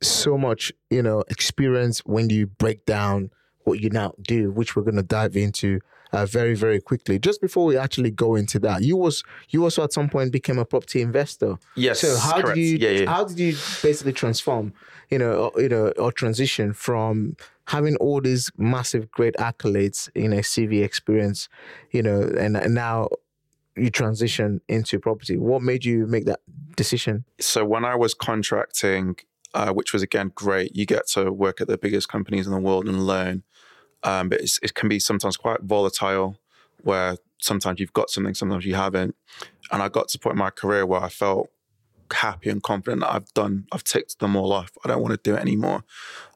so 0.02 0.38
much, 0.38 0.72
you 0.90 1.02
know, 1.02 1.24
experience 1.30 2.00
when 2.06 2.30
you 2.30 2.48
break 2.48 2.86
down 2.86 3.30
what 3.68 3.82
you 3.82 3.90
now 3.90 4.14
do, 4.22 4.52
which 4.52 4.76
we're 4.76 4.84
going 4.84 4.96
to 4.96 5.04
dive 5.04 5.36
into 5.36 5.80
uh, 6.14 6.26
very 6.26 6.56
very 6.56 6.80
quickly. 6.80 7.20
Just 7.20 7.42
before 7.42 7.66
we 7.66 7.78
actually 7.78 8.12
go 8.12 8.36
into 8.36 8.60
that, 8.60 8.82
you 8.82 8.96
was 8.96 9.24
you 9.50 9.64
also 9.64 9.84
at 9.84 9.94
some 9.94 10.10
point 10.10 10.32
became 10.32 10.58
a 10.58 10.66
property 10.66 11.02
investor. 11.02 11.58
Yes. 11.76 12.00
So 12.00 12.18
how 12.18 12.42
correct. 12.42 12.56
did 12.56 12.62
you 12.62 12.78
Yeah, 12.78 12.90
yeah. 13.02 13.10
how 13.10 13.26
did 13.26 13.40
you 13.40 13.54
basically 13.82 14.14
transform, 14.14 14.74
you 15.10 15.20
know, 15.20 15.52
or, 15.54 15.62
you 15.62 15.70
know, 15.70 15.90
or 15.98 16.12
transition 16.12 16.74
from 16.74 17.36
having 17.66 17.98
all 17.98 18.22
these 18.22 18.50
massive 18.58 19.12
great 19.12 19.36
accolades 19.36 20.10
in 20.16 20.32
a 20.32 20.38
CV 20.38 20.84
experience, 20.84 21.50
you 21.92 22.02
know, 22.02 22.22
and, 22.22 22.56
and 22.56 22.74
now 22.74 23.10
you 23.76 23.90
transition 23.90 24.62
into 24.70 25.00
property. 25.00 25.38
What 25.38 25.62
made 25.62 25.84
you 25.84 26.08
make 26.08 26.26
that 26.26 26.40
decision? 26.76 27.26
so 27.40 27.66
when 27.66 27.84
I 27.84 27.96
was 27.96 28.14
contracting, 28.14 29.18
uh, 29.54 29.72
which 29.74 29.94
was 29.94 30.02
again 30.02 30.32
great, 30.36 30.76
you 30.76 30.86
get 30.86 31.08
to 31.08 31.32
work 31.32 31.62
at 31.62 31.68
the 31.68 31.78
biggest 31.78 32.10
companies 32.10 32.48
in 32.48 32.54
the 32.54 32.60
world 32.60 32.88
and 32.88 33.06
learn. 33.06 33.44
Um, 34.04 34.30
but 34.30 34.42
it 34.42 34.74
can 34.74 34.90
be 34.90 35.00
sometimes 35.00 35.38
quite 35.38 35.62
volatile, 35.62 36.38
where 36.84 37.18
sometimes 37.40 37.80
you've 37.80 37.94
got 37.94 38.10
something, 38.10 38.34
sometimes 38.34 38.66
you 38.66 38.76
haven't. 38.76 39.16
And 39.72 39.82
I 39.82 39.90
got 39.90 40.10
to 40.10 40.18
a 40.18 40.22
point 40.22 40.36
in 40.36 40.40
my 40.40 40.50
career 40.50 40.86
where 40.86 41.02
I 41.02 41.10
felt 41.10 41.50
happy 42.12 42.50
and 42.50 42.64
confident 42.64 43.02
that 43.02 43.14
I've 43.14 43.34
done, 43.34 43.68
I've 43.72 43.84
ticked 43.84 44.20
them 44.20 44.36
all 44.36 44.54
off. 44.54 44.72
I 44.84 44.88
don't 44.88 45.02
want 45.02 45.12
to 45.12 45.30
do 45.30 45.36
it 45.36 45.42
anymore. 45.42 45.84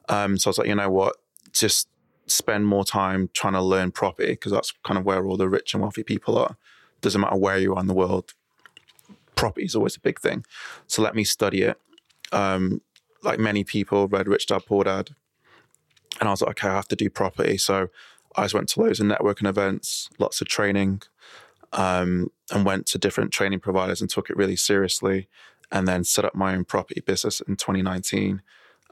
Um, 0.08 0.38
so 0.38 0.48
I 0.48 0.50
was 0.50 0.58
like, 0.58 0.68
you 0.68 0.74
know 0.74 0.90
what, 0.90 1.16
just 1.52 1.88
spend 2.26 2.66
more 2.66 2.84
time 2.84 3.30
trying 3.32 3.54
to 3.54 3.62
learn 3.62 3.90
property 3.90 4.32
because 4.32 4.52
that's 4.52 4.72
kind 4.84 4.98
of 4.98 5.04
where 5.04 5.24
all 5.26 5.36
the 5.36 5.48
rich 5.48 5.74
and 5.74 5.82
wealthy 5.82 6.02
people 6.02 6.38
are. 6.38 6.56
Doesn't 7.00 7.20
matter 7.20 7.36
where 7.36 7.58
you 7.58 7.74
are 7.74 7.80
in 7.80 7.86
the 7.86 7.94
world, 7.94 8.34
property 9.34 9.66
is 9.66 9.74
always 9.74 9.96
a 9.96 10.00
big 10.00 10.20
thing. 10.20 10.44
So 10.86 11.02
let 11.02 11.14
me 11.14 11.24
study 11.24 11.62
it. 11.62 11.80
Um, 12.32 12.80
like 13.22 13.38
many 13.38 13.64
people, 13.64 14.08
read 14.08 14.28
Rich 14.28 14.46
Dad 14.46 14.62
Poor 14.66 14.84
Dad, 14.84 15.14
and 16.20 16.28
I 16.28 16.32
was 16.32 16.42
like, 16.42 16.50
okay, 16.50 16.68
I 16.68 16.74
have 16.74 16.88
to 16.88 16.96
do 16.96 17.10
property. 17.10 17.58
So 17.58 17.88
I 18.36 18.42
just 18.42 18.54
went 18.54 18.68
to 18.70 18.80
loads 18.80 19.00
of 19.00 19.06
networking 19.06 19.48
events, 19.48 20.08
lots 20.18 20.40
of 20.40 20.48
training, 20.48 21.02
um, 21.72 22.30
and 22.50 22.64
went 22.64 22.86
to 22.86 22.98
different 22.98 23.32
training 23.32 23.60
providers 23.60 24.00
and 24.00 24.10
took 24.10 24.30
it 24.30 24.36
really 24.36 24.56
seriously. 24.56 25.28
And 25.70 25.88
then 25.88 26.04
set 26.04 26.26
up 26.26 26.34
my 26.34 26.54
own 26.54 26.66
property 26.66 27.00
business 27.00 27.40
in 27.40 27.56
2019 27.56 28.42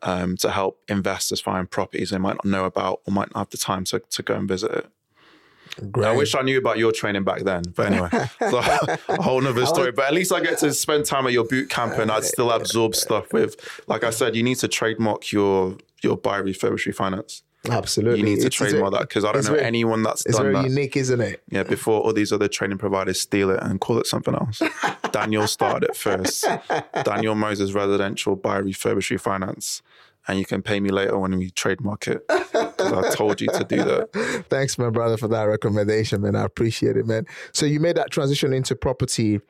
um, 0.03 0.37
to 0.39 0.51
help 0.51 0.81
investors 0.89 1.41
find 1.41 1.71
properties 1.71 2.09
they 2.09 2.17
might 2.17 2.37
not 2.37 2.47
know 2.47 2.65
about 2.65 3.01
or 3.07 3.13
might 3.13 3.35
not 3.35 3.41
have 3.41 3.51
the 3.51 3.59
time 3.59 3.85
to, 3.85 3.99
to 3.99 4.23
go 4.23 4.35
and 4.35 4.49
visit 4.49 4.71
it. 4.71 4.91
Great. 5.91 6.07
I 6.09 6.17
wish 6.17 6.35
I 6.35 6.43
knew 6.43 6.59
about 6.59 6.79
your 6.79 6.93
training 6.93 7.25
back 7.25 7.43
then, 7.43 7.63
but 7.75 7.87
anyway, 7.93 8.09
so 8.51 8.59
a 9.09 9.23
whole 9.23 9.41
nother 9.41 9.67
story. 9.67 9.93
But 9.93 10.07
at 10.07 10.15
least 10.15 10.33
I 10.33 10.41
get 10.41 10.59
to 10.59 10.73
spend 10.75 11.05
time 11.07 11.27
at 11.27 11.33
your 11.33 11.45
boot 11.45 11.71
camp, 11.71 11.95
and 11.99 12.11
I'd 12.11 12.25
still 12.25 12.51
absorb 12.51 12.95
stuff 12.95 13.33
with. 13.33 13.57
Like 13.87 14.05
I 14.05 14.11
said, 14.11 14.35
you 14.37 14.43
need 14.43 14.57
to 14.59 14.69
trademark 14.69 15.33
your 15.33 15.77
your 16.03 16.17
buy 16.17 16.41
refurbish 16.41 16.87
refinance. 16.87 17.43
Absolutely. 17.69 18.21
You 18.21 18.25
need 18.25 18.41
to 18.41 18.47
It's- 18.47 18.55
trademark 18.55 18.93
that 18.95 19.01
because 19.03 19.23
I 19.23 19.33
don't 19.33 19.45
know 19.45 19.51
very- 19.53 19.65
anyone 19.65 20.03
that's 20.03 20.25
It's 20.25 20.35
done 20.39 20.45
very 20.47 20.55
that. 20.55 20.65
unique, 20.65 20.97
isn't 20.97 21.21
it? 21.21 21.43
Yeah, 21.51 21.63
before 21.63 22.01
all 22.01 22.15
these 22.15 22.33
other 22.33 22.49
training 22.49 22.79
providers 22.79 23.21
steal 23.21 23.51
it 23.51 23.59
and 23.63 23.79
call 23.79 23.99
it 23.99 24.07
something 24.07 24.35
else. 24.35 24.63
Daniel 25.13 25.47
started 25.47 25.91
it 25.91 25.95
first. 25.97 26.47
Daniel 27.05 27.35
Moses 27.35 27.73
Residential 27.75 28.35
Buy 28.35 28.63
Refurbish 28.63 29.15
Refinance. 29.15 29.83
And 30.27 30.39
you 30.39 30.47
can 30.47 30.63
pay 30.63 30.81
me 30.81 30.91
later 30.91 31.19
when 31.19 31.37
we 31.37 31.51
trademark 31.51 32.07
it. 32.09 32.25
I 32.93 33.15
told 33.15 33.41
you 33.41 33.49
to 33.49 33.65
do 33.65 33.77
that. 33.77 34.45
Thanks, 34.51 34.79
my 34.79 34.91
brother, 34.91 35.17
for 35.17 35.29
that 35.29 35.45
recommendation, 35.45 36.23
man. 36.23 36.37
I 36.37 36.45
appreciate 36.45 36.97
it, 36.97 37.07
man. 37.07 37.27
So 37.53 37.67
you 37.67 37.81
made 37.81 37.97
that 37.97 38.11
transition 38.11 38.53
into 38.53 38.75
property, 38.75 39.41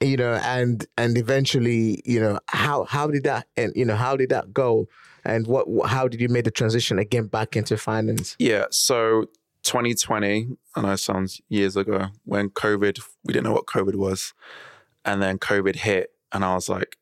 you 0.00 0.16
know, 0.16 0.34
and 0.44 0.86
and 0.96 1.16
eventually, 1.18 2.02
you 2.04 2.20
know, 2.20 2.38
how 2.48 2.84
how 2.84 3.08
did 3.08 3.24
that 3.24 3.46
and 3.56 3.72
you 3.74 3.84
know 3.84 3.96
how 3.96 4.16
did 4.16 4.30
that 4.30 4.52
go, 4.52 4.88
and 5.24 5.46
what 5.46 5.66
how 5.86 6.08
did 6.08 6.20
you 6.20 6.28
make 6.28 6.44
the 6.44 6.50
transition 6.50 6.98
again 6.98 7.26
back 7.26 7.56
into 7.56 7.76
finance? 7.76 8.36
Yeah. 8.38 8.66
So 8.70 9.26
2020, 9.62 10.48
I 10.74 10.80
know 10.80 10.92
it 10.92 10.98
sounds 10.98 11.40
years 11.48 11.76
ago, 11.76 12.06
when 12.24 12.50
COVID, 12.50 13.00
we 13.24 13.32
didn't 13.32 13.44
know 13.44 13.52
what 13.52 13.66
COVID 13.66 13.96
was. 13.96 14.32
And 15.04 15.22
then 15.22 15.38
COVID 15.38 15.76
hit, 15.76 16.10
and 16.32 16.44
I 16.44 16.54
was 16.54 16.68
like, 16.68 16.96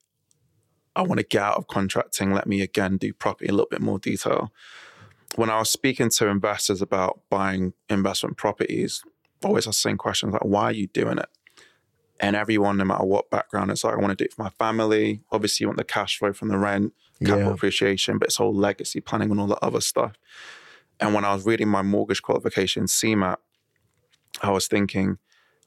I 0.94 1.02
want 1.02 1.18
to 1.18 1.26
get 1.26 1.42
out 1.42 1.56
of 1.56 1.66
contracting. 1.66 2.32
Let 2.32 2.46
me 2.46 2.62
again 2.62 2.96
do 2.96 3.12
property 3.12 3.46
in 3.46 3.50
a 3.50 3.54
little 3.54 3.68
bit 3.70 3.82
more 3.82 3.99
detail. 3.99 4.52
When 5.35 5.50
I 5.50 5.59
was 5.59 5.71
speaking 5.71 6.09
to 6.11 6.28
investors 6.28 6.80
about 6.80 7.21
buying 7.28 7.75
investment 7.90 8.37
properties, 8.37 9.02
always 9.45 9.66
ask 9.66 9.83
the 9.83 9.88
same 9.88 9.99
questions 9.99 10.33
like, 10.33 10.45
why 10.45 10.64
are 10.64 10.73
you 10.73 10.87
doing 10.87 11.18
it? 11.18 11.28
And 12.21 12.35
everyone, 12.35 12.78
no 12.78 12.85
matter 12.85 13.04
what 13.04 13.28
background, 13.30 13.71
it's 13.71 13.85
like, 13.85 13.95
I 13.95 13.99
want 13.99 14.11
to 14.11 14.16
do 14.16 14.25
it 14.25 14.33
for 14.33 14.42
my 14.42 14.50
family. 14.50 15.21
Obviously, 15.30 15.64
you 15.64 15.68
want 15.68 15.76
the 15.76 15.85
cash 15.85 16.18
flow 16.18 16.33
from 16.33 16.49
the 16.49 16.56
rent, 16.56 16.95
capital 17.21 17.49
Yeah. 17.49 17.52
appreciation, 17.52 18.18
but 18.18 18.28
it's 18.28 18.40
all 18.40 18.54
legacy 18.54 19.00
planning 19.00 19.30
and 19.30 19.38
all 19.38 19.49
that 19.49 19.59
other 19.62 19.83
stuff. 19.83 20.14
And 20.99 21.12
when 21.12 21.26
I 21.26 21.35
was 21.35 21.45
reading 21.45 21.68
my 21.68 21.83
mortgage 21.83 22.23
qualification, 22.23 22.85
CeMAP, 22.85 23.37
I 24.40 24.50
was 24.50 24.66
thinking, 24.66 25.18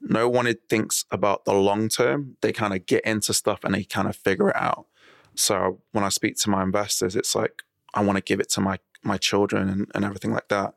no 0.01 0.28
one 0.28 0.51
thinks 0.70 1.06
about 1.12 1.46
the 1.46 1.54
long 1.54 1.89
term. 1.89 2.38
They 2.42 2.51
kind 2.51 2.74
of 2.74 2.86
get 2.88 3.04
into 3.06 3.34
stuff 3.34 3.63
and 3.63 3.75
they 3.75 3.84
kind 3.84 4.08
of 4.08 4.16
figure 4.16 4.50
it 4.50 4.56
out. 4.56 4.88
So 5.36 5.82
when 5.92 6.04
I 6.04 6.10
speak 6.10 6.38
to 6.38 6.50
my 6.50 6.63
investors, 6.63 7.16
it's 7.16 7.36
like, 7.36 7.63
I 7.94 8.04
want 8.04 8.18
to 8.18 8.24
give 8.24 8.39
it 8.39 8.50
to 8.51 8.62
my 8.62 8.80
my 9.03 9.18
children 9.18 9.70
and, 9.70 9.91
and 9.94 10.06
everything 10.06 10.32
like 10.32 10.48
that. 10.50 10.75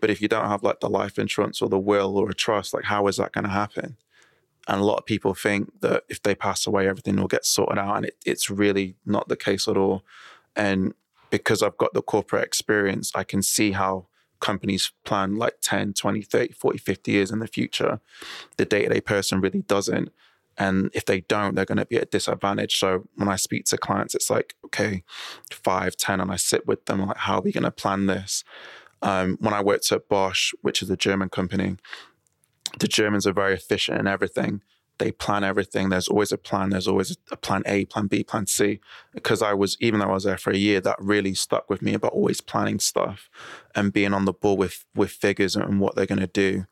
But 0.00 0.10
if 0.10 0.20
you 0.20 0.28
don't 0.28 0.48
have 0.48 0.62
like 0.62 0.80
the 0.80 0.90
life 0.90 1.18
insurance 1.18 1.62
or 1.62 1.68
the 1.68 1.78
will 1.78 2.16
or 2.16 2.30
a 2.30 2.34
trust, 2.34 2.74
like 2.74 2.84
how 2.84 3.06
is 3.06 3.16
that 3.16 3.32
going 3.32 3.44
to 3.44 3.50
happen? 3.50 3.96
And 4.68 4.80
a 4.80 4.84
lot 4.84 4.98
of 4.98 5.06
people 5.06 5.34
think 5.34 5.80
that 5.80 6.04
if 6.08 6.22
they 6.22 6.34
pass 6.34 6.66
away, 6.66 6.88
everything 6.88 7.16
will 7.16 7.28
get 7.28 7.44
sorted 7.44 7.78
out. 7.78 7.96
And 7.96 8.06
it, 8.06 8.16
it's 8.26 8.50
really 8.50 8.96
not 9.06 9.28
the 9.28 9.36
case 9.36 9.68
at 9.68 9.76
all. 9.76 10.02
And 10.54 10.94
because 11.30 11.62
I've 11.62 11.76
got 11.76 11.94
the 11.94 12.02
corporate 12.02 12.44
experience, 12.44 13.12
I 13.14 13.24
can 13.24 13.42
see 13.42 13.72
how 13.72 14.06
companies 14.40 14.92
plan 15.04 15.36
like 15.36 15.56
10, 15.62 15.94
20, 15.94 16.22
30, 16.22 16.52
40, 16.52 16.78
50 16.78 17.12
years 17.12 17.30
in 17.30 17.38
the 17.38 17.46
future. 17.46 18.00
The 18.56 18.64
day 18.64 18.82
to 18.82 18.94
day 18.94 19.00
person 19.00 19.40
really 19.40 19.62
doesn't. 19.62 20.10
And 20.58 20.90
if 20.94 21.04
they 21.04 21.20
don't, 21.22 21.54
they're 21.54 21.64
going 21.64 21.78
to 21.78 21.84
be 21.84 21.96
at 21.96 22.04
a 22.04 22.06
disadvantage. 22.06 22.78
So 22.78 23.06
when 23.16 23.28
I 23.28 23.36
speak 23.36 23.66
to 23.66 23.78
clients, 23.78 24.14
it's 24.14 24.30
like, 24.30 24.54
okay, 24.64 25.02
five, 25.50 25.96
10, 25.96 26.20
and 26.20 26.30
I 26.30 26.36
sit 26.36 26.66
with 26.66 26.86
them, 26.86 27.06
like, 27.06 27.18
how 27.18 27.36
are 27.36 27.42
we 27.42 27.52
going 27.52 27.64
to 27.64 27.70
plan 27.70 28.06
this? 28.06 28.42
Um, 29.02 29.36
when 29.40 29.52
I 29.52 29.62
worked 29.62 29.92
at 29.92 30.08
Bosch, 30.08 30.54
which 30.62 30.82
is 30.82 30.90
a 30.90 30.96
German 30.96 31.28
company, 31.28 31.76
the 32.78 32.88
Germans 32.88 33.26
are 33.26 33.32
very 33.32 33.54
efficient 33.54 33.98
in 33.98 34.06
everything. 34.06 34.62
They 34.98 35.12
plan 35.12 35.44
everything. 35.44 35.90
There's 35.90 36.08
always 36.08 36.32
a 36.32 36.38
plan. 36.38 36.70
There's 36.70 36.88
always 36.88 37.16
a 37.30 37.36
plan 37.36 37.62
A, 37.66 37.84
plan 37.84 38.06
B, 38.06 38.24
plan 38.24 38.46
C. 38.46 38.80
Because 39.12 39.42
I 39.42 39.52
was, 39.52 39.76
even 39.80 40.00
though 40.00 40.08
I 40.08 40.14
was 40.14 40.24
there 40.24 40.38
for 40.38 40.50
a 40.50 40.56
year, 40.56 40.80
that 40.80 40.96
really 40.98 41.34
stuck 41.34 41.68
with 41.68 41.82
me 41.82 41.92
about 41.92 42.12
always 42.12 42.40
planning 42.40 42.78
stuff 42.78 43.28
and 43.74 43.92
being 43.92 44.14
on 44.14 44.24
the 44.24 44.32
ball 44.32 44.56
with 44.56 44.86
with 44.94 45.10
figures 45.10 45.54
and 45.54 45.80
what 45.80 45.94
they're 45.94 46.06
going 46.06 46.20
to 46.20 46.26
do. 46.26 46.64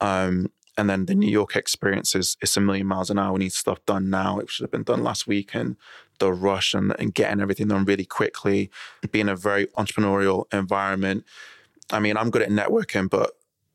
Um, 0.00 0.50
and 0.76 0.90
then 0.90 1.06
the 1.06 1.14
New 1.14 1.26
mm-hmm. 1.26 1.32
York 1.32 1.56
experience 1.56 2.14
is 2.14 2.36
it's 2.42 2.56
a 2.56 2.60
million 2.60 2.86
miles 2.86 3.10
an 3.10 3.18
hour. 3.18 3.32
We 3.32 3.40
need 3.40 3.52
stuff 3.52 3.84
done 3.86 4.10
now. 4.10 4.38
It 4.38 4.50
should 4.50 4.64
have 4.64 4.70
been 4.70 4.82
done 4.82 5.02
last 5.02 5.26
week. 5.26 5.54
And 5.54 5.76
the 6.18 6.32
rush 6.32 6.74
and, 6.74 6.94
and 6.98 7.14
getting 7.14 7.40
everything 7.40 7.68
done 7.68 7.84
really 7.84 8.04
quickly, 8.04 8.70
being 9.10 9.28
a 9.28 9.36
very 9.36 9.66
entrepreneurial 9.78 10.52
environment. 10.52 11.24
I 11.90 12.00
mean, 12.00 12.16
I'm 12.16 12.30
good 12.30 12.42
at 12.42 12.50
networking, 12.50 13.08
but 13.08 13.32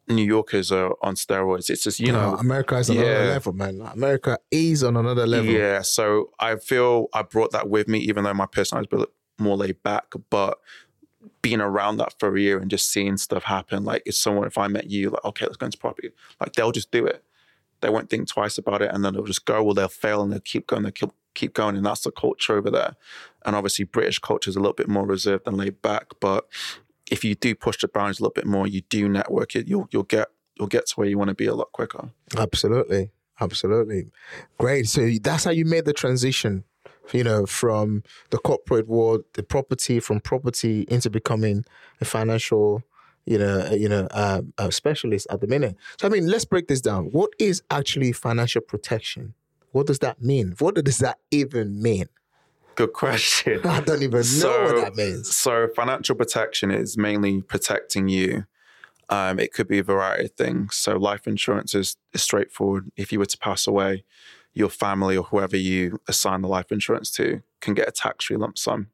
New 0.07 0.23
Yorkers 0.23 0.71
are 0.71 0.95
on 1.01 1.15
steroids. 1.15 1.69
It's 1.69 1.83
just, 1.83 1.99
you 1.99 2.11
know, 2.11 2.35
America 2.35 2.77
is 2.77 2.89
on 2.89 2.97
another 2.97 3.25
level, 3.27 3.53
man. 3.53 3.81
America 3.93 4.37
is 4.49 4.83
on 4.83 4.97
another 4.97 5.25
level. 5.25 5.51
yeah. 5.51 5.81
So 5.81 6.31
I 6.39 6.55
feel 6.57 7.07
I 7.13 7.21
brought 7.21 7.51
that 7.51 7.69
with 7.69 7.87
me, 7.87 7.99
even 7.99 8.23
though 8.23 8.33
my 8.33 8.47
personality 8.47 8.89
is 8.91 9.01
a 9.01 9.05
bit 9.05 9.13
more 9.39 9.57
laid 9.57 9.81
back. 9.83 10.13
But 10.29 10.57
being 11.41 11.61
around 11.61 11.97
that 11.97 12.13
for 12.19 12.35
a 12.35 12.39
year 12.39 12.59
and 12.59 12.69
just 12.69 12.91
seeing 12.91 13.17
stuff 13.17 13.43
happen, 13.43 13.83
like 13.83 14.03
if 14.05 14.15
someone, 14.15 14.47
if 14.47 14.57
I 14.57 14.67
met 14.67 14.89
you, 14.89 15.09
like, 15.09 15.25
okay, 15.25 15.45
let's 15.45 15.57
go 15.57 15.65
into 15.65 15.77
property, 15.77 16.11
like 16.39 16.53
they'll 16.53 16.71
just 16.71 16.91
do 16.91 17.05
it. 17.05 17.23
They 17.81 17.89
won't 17.89 18.09
think 18.09 18.27
twice 18.27 18.57
about 18.57 18.81
it 18.81 18.91
and 18.93 19.03
then 19.03 19.13
they'll 19.13 19.23
just 19.23 19.45
go, 19.45 19.63
well, 19.63 19.73
they'll 19.73 19.87
fail 19.87 20.21
and 20.21 20.31
they'll 20.31 20.39
keep 20.39 20.67
going, 20.67 20.83
they'll 20.83 20.91
keep, 20.91 21.09
keep 21.33 21.53
going. 21.53 21.75
And 21.75 21.85
that's 21.85 22.01
the 22.01 22.11
culture 22.11 22.55
over 22.55 22.69
there. 22.69 22.95
And 23.45 23.55
obviously, 23.55 23.85
British 23.85 24.19
culture 24.19 24.49
is 24.49 24.55
a 24.55 24.59
little 24.59 24.75
bit 24.75 24.87
more 24.87 25.05
reserved 25.05 25.47
and 25.47 25.57
laid 25.57 25.81
back. 25.81 26.07
But 26.19 26.47
if 27.09 27.23
you 27.23 27.33
do 27.33 27.55
push 27.55 27.79
the 27.79 27.87
boundaries 27.87 28.19
a 28.19 28.23
little 28.23 28.33
bit 28.33 28.45
more, 28.45 28.67
you 28.67 28.81
do 28.81 29.09
network 29.09 29.55
it, 29.55 29.67
you'll, 29.67 29.87
you'll 29.91 30.03
get, 30.03 30.27
you'll 30.59 30.67
get 30.67 30.85
to 30.87 30.95
where 30.95 31.07
you 31.07 31.17
want 31.17 31.29
to 31.29 31.35
be 31.35 31.47
a 31.47 31.55
lot 31.55 31.71
quicker. 31.71 32.11
Absolutely. 32.37 33.11
Absolutely. 33.39 34.11
Great. 34.59 34.87
So 34.87 35.09
that's 35.19 35.45
how 35.45 35.51
you 35.51 35.65
made 35.65 35.85
the 35.85 35.93
transition, 35.93 36.63
you 37.11 37.23
know, 37.23 37.45
from 37.45 38.03
the 38.29 38.37
corporate 38.37 38.87
world, 38.87 39.23
the 39.33 39.43
property, 39.43 39.99
from 39.99 40.19
property 40.19 40.85
into 40.89 41.09
becoming 41.09 41.65
a 41.99 42.05
financial, 42.05 42.83
you 43.25 43.37
know, 43.37 43.69
you 43.71 43.89
know, 43.89 44.07
uh, 44.11 44.41
a 44.57 44.71
specialist 44.71 45.27
at 45.29 45.41
the 45.41 45.47
minute. 45.47 45.75
So, 45.99 46.07
I 46.07 46.09
mean, 46.09 46.27
let's 46.27 46.45
break 46.45 46.67
this 46.67 46.81
down. 46.81 47.05
What 47.05 47.31
is 47.39 47.61
actually 47.69 48.11
financial 48.11 48.61
protection? 48.61 49.33
What 49.71 49.87
does 49.87 49.99
that 49.99 50.21
mean? 50.21 50.55
What 50.59 50.75
does 50.75 50.97
that 50.99 51.17
even 51.31 51.81
mean? 51.81 52.07
Good 52.75 52.93
question. 52.93 53.61
I 53.65 53.81
don't 53.81 54.03
even 54.03 54.23
know 54.39 54.63
what 54.63 54.75
that 54.83 54.95
means. 54.95 55.35
So 55.35 55.67
financial 55.75 56.15
protection 56.15 56.71
is 56.71 56.97
mainly 56.97 57.41
protecting 57.41 58.07
you. 58.07 58.45
Um, 59.09 59.39
it 59.39 59.53
could 59.53 59.67
be 59.67 59.79
a 59.79 59.83
variety 59.83 60.25
of 60.25 60.31
things. 60.31 60.77
So 60.77 60.95
life 60.95 61.27
insurance 61.27 61.75
is, 61.75 61.97
is 62.13 62.21
straightforward. 62.21 62.91
If 62.95 63.11
you 63.11 63.19
were 63.19 63.25
to 63.25 63.37
pass 63.37 63.67
away, 63.67 64.05
your 64.53 64.69
family 64.69 65.15
or 65.15 65.23
whoever 65.23 65.55
you 65.55 65.99
assign 66.07 66.41
the 66.41 66.47
life 66.47 66.71
insurance 66.71 67.09
to 67.11 67.41
can 67.61 67.73
get 67.73 67.87
a 67.87 67.91
tax-free 67.91 68.37
lump 68.37 68.57
sum, 68.57 68.87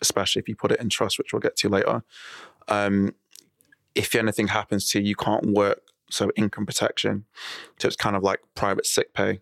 especially 0.00 0.40
if 0.40 0.48
you 0.48 0.54
put 0.54 0.72
it 0.72 0.80
in 0.80 0.88
trust, 0.88 1.18
which 1.18 1.32
we'll 1.32 1.40
get 1.40 1.56
to 1.56 1.68
later. 1.68 2.02
Um, 2.68 3.14
if 3.94 4.14
anything 4.14 4.48
happens 4.48 4.88
to 4.90 5.00
you, 5.00 5.06
you 5.06 5.16
can't 5.16 5.46
work 5.46 5.80
so 6.10 6.30
income 6.36 6.66
protection. 6.66 7.24
So 7.78 7.88
it's 7.88 7.96
kind 7.96 8.16
of 8.16 8.22
like 8.22 8.40
private 8.54 8.86
sick 8.86 9.14
pay. 9.14 9.40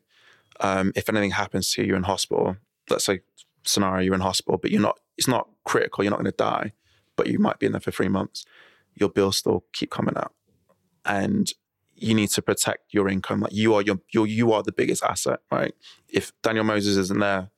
Um, 0.60 0.92
if 0.94 1.08
anything 1.08 1.32
happens 1.32 1.72
to 1.72 1.82
you 1.82 1.88
you're 1.88 1.96
in 1.96 2.04
hospital, 2.04 2.56
let's 2.88 3.04
say 3.04 3.20
scenario 3.64 4.04
you're 4.04 4.14
in 4.14 4.20
hospital, 4.20 4.58
but 4.58 4.70
you're 4.70 4.80
not, 4.80 4.98
it's 5.18 5.28
not 5.28 5.48
critical, 5.64 6.04
you're 6.04 6.10
not 6.10 6.18
going 6.18 6.30
to 6.30 6.36
die, 6.36 6.72
but 7.16 7.26
you 7.26 7.38
might 7.38 7.58
be 7.58 7.66
in 7.66 7.72
there 7.72 7.80
for 7.80 7.90
three 7.90 8.08
months, 8.08 8.44
your 8.94 9.08
bills 9.08 9.36
still 9.36 9.64
keep 9.72 9.90
coming 9.90 10.16
out. 10.16 10.34
And 11.04 11.52
you 12.02 12.14
need 12.14 12.28
to 12.30 12.42
protect 12.42 12.92
your 12.92 13.08
income. 13.08 13.40
Like 13.40 13.52
you 13.52 13.74
are 13.74 13.82
your, 13.82 14.00
your 14.10 14.26
you 14.26 14.52
are 14.52 14.62
the 14.62 14.72
biggest 14.72 15.02
asset, 15.02 15.40
right? 15.50 15.74
If 16.08 16.32
Daniel 16.42 16.64
Moses 16.64 16.96
isn't 16.96 17.20
there 17.20 17.50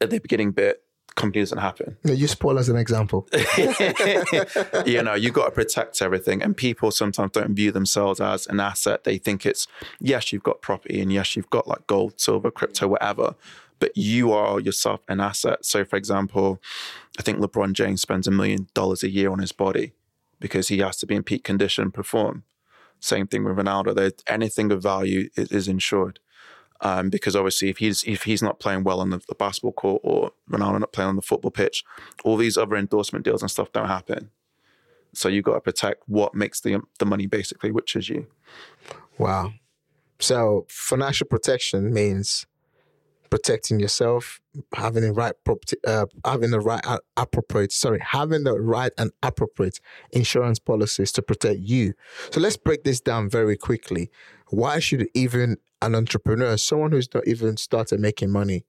at 0.00 0.10
the 0.10 0.18
beginning 0.18 0.52
bit, 0.52 0.82
company 1.18 1.42
doesn't 1.42 1.58
happen. 1.58 1.96
No, 2.04 2.12
you 2.12 2.28
spoil 2.28 2.58
as 2.58 2.68
an 2.68 2.76
example. 2.76 3.28
you 4.86 5.02
know, 5.02 5.14
you 5.14 5.30
got 5.30 5.46
to 5.46 5.50
protect 5.50 6.00
everything. 6.00 6.42
And 6.42 6.56
people 6.56 6.90
sometimes 6.90 7.32
don't 7.32 7.54
view 7.54 7.72
themselves 7.72 8.20
as 8.20 8.46
an 8.46 8.60
asset. 8.60 9.04
They 9.04 9.18
think 9.18 9.44
it's, 9.44 9.66
yes, 10.00 10.32
you've 10.32 10.44
got 10.44 10.62
property 10.62 11.00
and 11.00 11.12
yes, 11.12 11.36
you've 11.36 11.50
got 11.50 11.66
like 11.66 11.86
gold, 11.86 12.20
silver, 12.20 12.50
crypto, 12.50 12.86
whatever, 12.86 13.34
but 13.80 13.96
you 13.96 14.32
are 14.32 14.60
yourself 14.60 15.00
an 15.08 15.20
asset. 15.20 15.64
So, 15.64 15.84
for 15.84 15.96
example, 15.96 16.60
I 17.18 17.22
think 17.22 17.38
LeBron 17.38 17.72
James 17.72 18.00
spends 18.00 18.26
a 18.26 18.30
million 18.30 18.68
dollars 18.74 19.02
a 19.02 19.10
year 19.10 19.30
on 19.30 19.40
his 19.40 19.52
body 19.52 19.92
because 20.40 20.68
he 20.68 20.78
has 20.78 20.96
to 20.98 21.06
be 21.06 21.16
in 21.16 21.24
peak 21.24 21.44
condition 21.44 21.82
and 21.82 21.94
perform. 21.94 22.44
Same 23.00 23.26
thing 23.26 23.44
with 23.44 23.56
Ronaldo. 23.56 24.12
Anything 24.26 24.72
of 24.72 24.82
value 24.82 25.28
is, 25.36 25.52
is 25.52 25.68
insured. 25.68 26.20
Um, 26.80 27.10
because 27.10 27.34
obviously, 27.34 27.70
if 27.70 27.78
he's 27.78 28.04
if 28.04 28.22
he's 28.22 28.42
not 28.42 28.60
playing 28.60 28.84
well 28.84 29.00
on 29.00 29.10
the, 29.10 29.18
the, 29.28 29.34
basketball 29.34 29.72
court 29.72 30.00
or 30.04 30.30
Ronaldo 30.48 30.78
not 30.78 30.92
playing 30.92 31.08
on 31.08 31.16
the 31.16 31.22
football 31.22 31.50
pitch, 31.50 31.84
all 32.22 32.36
these 32.36 32.56
other 32.56 32.76
endorsement 32.76 33.24
deals 33.24 33.42
and 33.42 33.50
stuff 33.50 33.72
don't 33.72 33.88
happen. 33.88 34.30
So 35.12 35.28
you've 35.28 35.44
got 35.44 35.54
to 35.54 35.60
protect 35.60 36.04
what 36.06 36.36
makes 36.36 36.60
the 36.60 36.80
the 37.00 37.06
money 37.06 37.26
basically, 37.26 37.72
which 37.72 37.96
is 37.96 38.08
you. 38.08 38.28
Wow. 39.18 39.54
So 40.20 40.66
financial 40.68 41.26
protection 41.26 41.92
means 41.92 42.46
protecting 43.30 43.80
yourself, 43.80 44.40
having 44.74 45.02
the 45.02 45.12
right 45.12 45.34
property, 45.44 45.76
uh, 45.86 46.06
having 46.24 46.50
the 46.50 46.60
right 46.60 46.84
uh, 46.86 46.98
appropriate, 47.16 47.72
sorry, 47.72 48.00
having 48.00 48.44
the 48.44 48.58
right 48.60 48.92
and 48.98 49.10
appropriate 49.22 49.80
insurance 50.12 50.58
policies 50.58 51.12
to 51.12 51.22
protect 51.22 51.60
you. 51.60 51.94
So 52.30 52.40
let's 52.40 52.56
break 52.56 52.84
this 52.84 53.00
down 53.00 53.30
very 53.30 53.56
quickly. 53.56 54.10
Why 54.48 54.78
should 54.78 55.08
even 55.14 55.58
an 55.82 55.94
entrepreneur, 55.94 56.56
someone 56.56 56.92
who's 56.92 57.12
not 57.14 57.26
even 57.26 57.56
started 57.56 58.00
making 58.00 58.30
money 58.30 58.64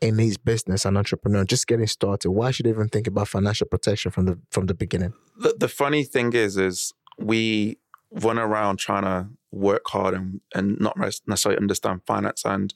in 0.00 0.18
his 0.18 0.36
business, 0.38 0.84
an 0.84 0.96
entrepreneur, 0.96 1.44
just 1.44 1.66
getting 1.66 1.86
started, 1.86 2.30
why 2.30 2.50
should 2.50 2.66
they 2.66 2.70
even 2.70 2.88
think 2.88 3.06
about 3.06 3.28
financial 3.28 3.66
protection 3.66 4.10
from 4.10 4.26
the 4.26 4.38
from 4.50 4.66
the 4.66 4.74
beginning? 4.74 5.12
The, 5.36 5.54
the 5.58 5.68
funny 5.68 6.04
thing 6.04 6.32
is, 6.32 6.56
is 6.56 6.92
we 7.18 7.78
run 8.10 8.38
around 8.38 8.78
trying 8.78 9.02
to 9.02 9.28
work 9.50 9.82
hard 9.88 10.14
and, 10.14 10.40
and 10.54 10.78
not 10.80 10.96
necessarily 10.98 11.58
understand 11.58 12.02
finance 12.06 12.44
and 12.44 12.72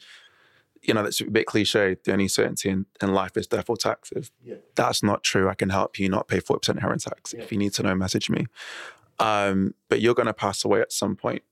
you 0.83 0.95
know, 0.95 1.03
that's 1.03 1.21
a 1.21 1.25
bit 1.25 1.47
cliche. 1.47 1.97
The 2.05 2.13
only 2.13 2.29
certainty 2.29 2.69
in, 2.69 2.87
in 3.01 3.15
life 3.15 3.37
is 3.37 3.47
death 3.47 3.71
or 3.71 3.77
taxes. 3.77 4.31
Yeah. 4.45 4.57
That's 4.75 5.03
not 5.03 5.23
true. 5.23 5.49
I 5.49 5.55
can 5.55 5.71
help 5.71 5.99
you 5.99 6.09
not 6.09 6.29
pay 6.29 6.41
40% 6.41 6.71
inheritance 6.71 7.05
tax. 7.05 7.33
Yeah. 7.33 7.43
If 7.43 7.53
you 7.53 7.59
need 7.59 7.73
to 7.75 7.83
know, 7.83 7.95
message 7.95 8.29
me. 8.29 8.47
Um, 9.19 9.75
but 9.89 10.01
you're 10.01 10.15
going 10.15 10.27
to 10.27 10.35
pass 10.35 10.65
away 10.65 10.81
at 10.81 10.93
some 10.93 11.17
point. 11.17 11.43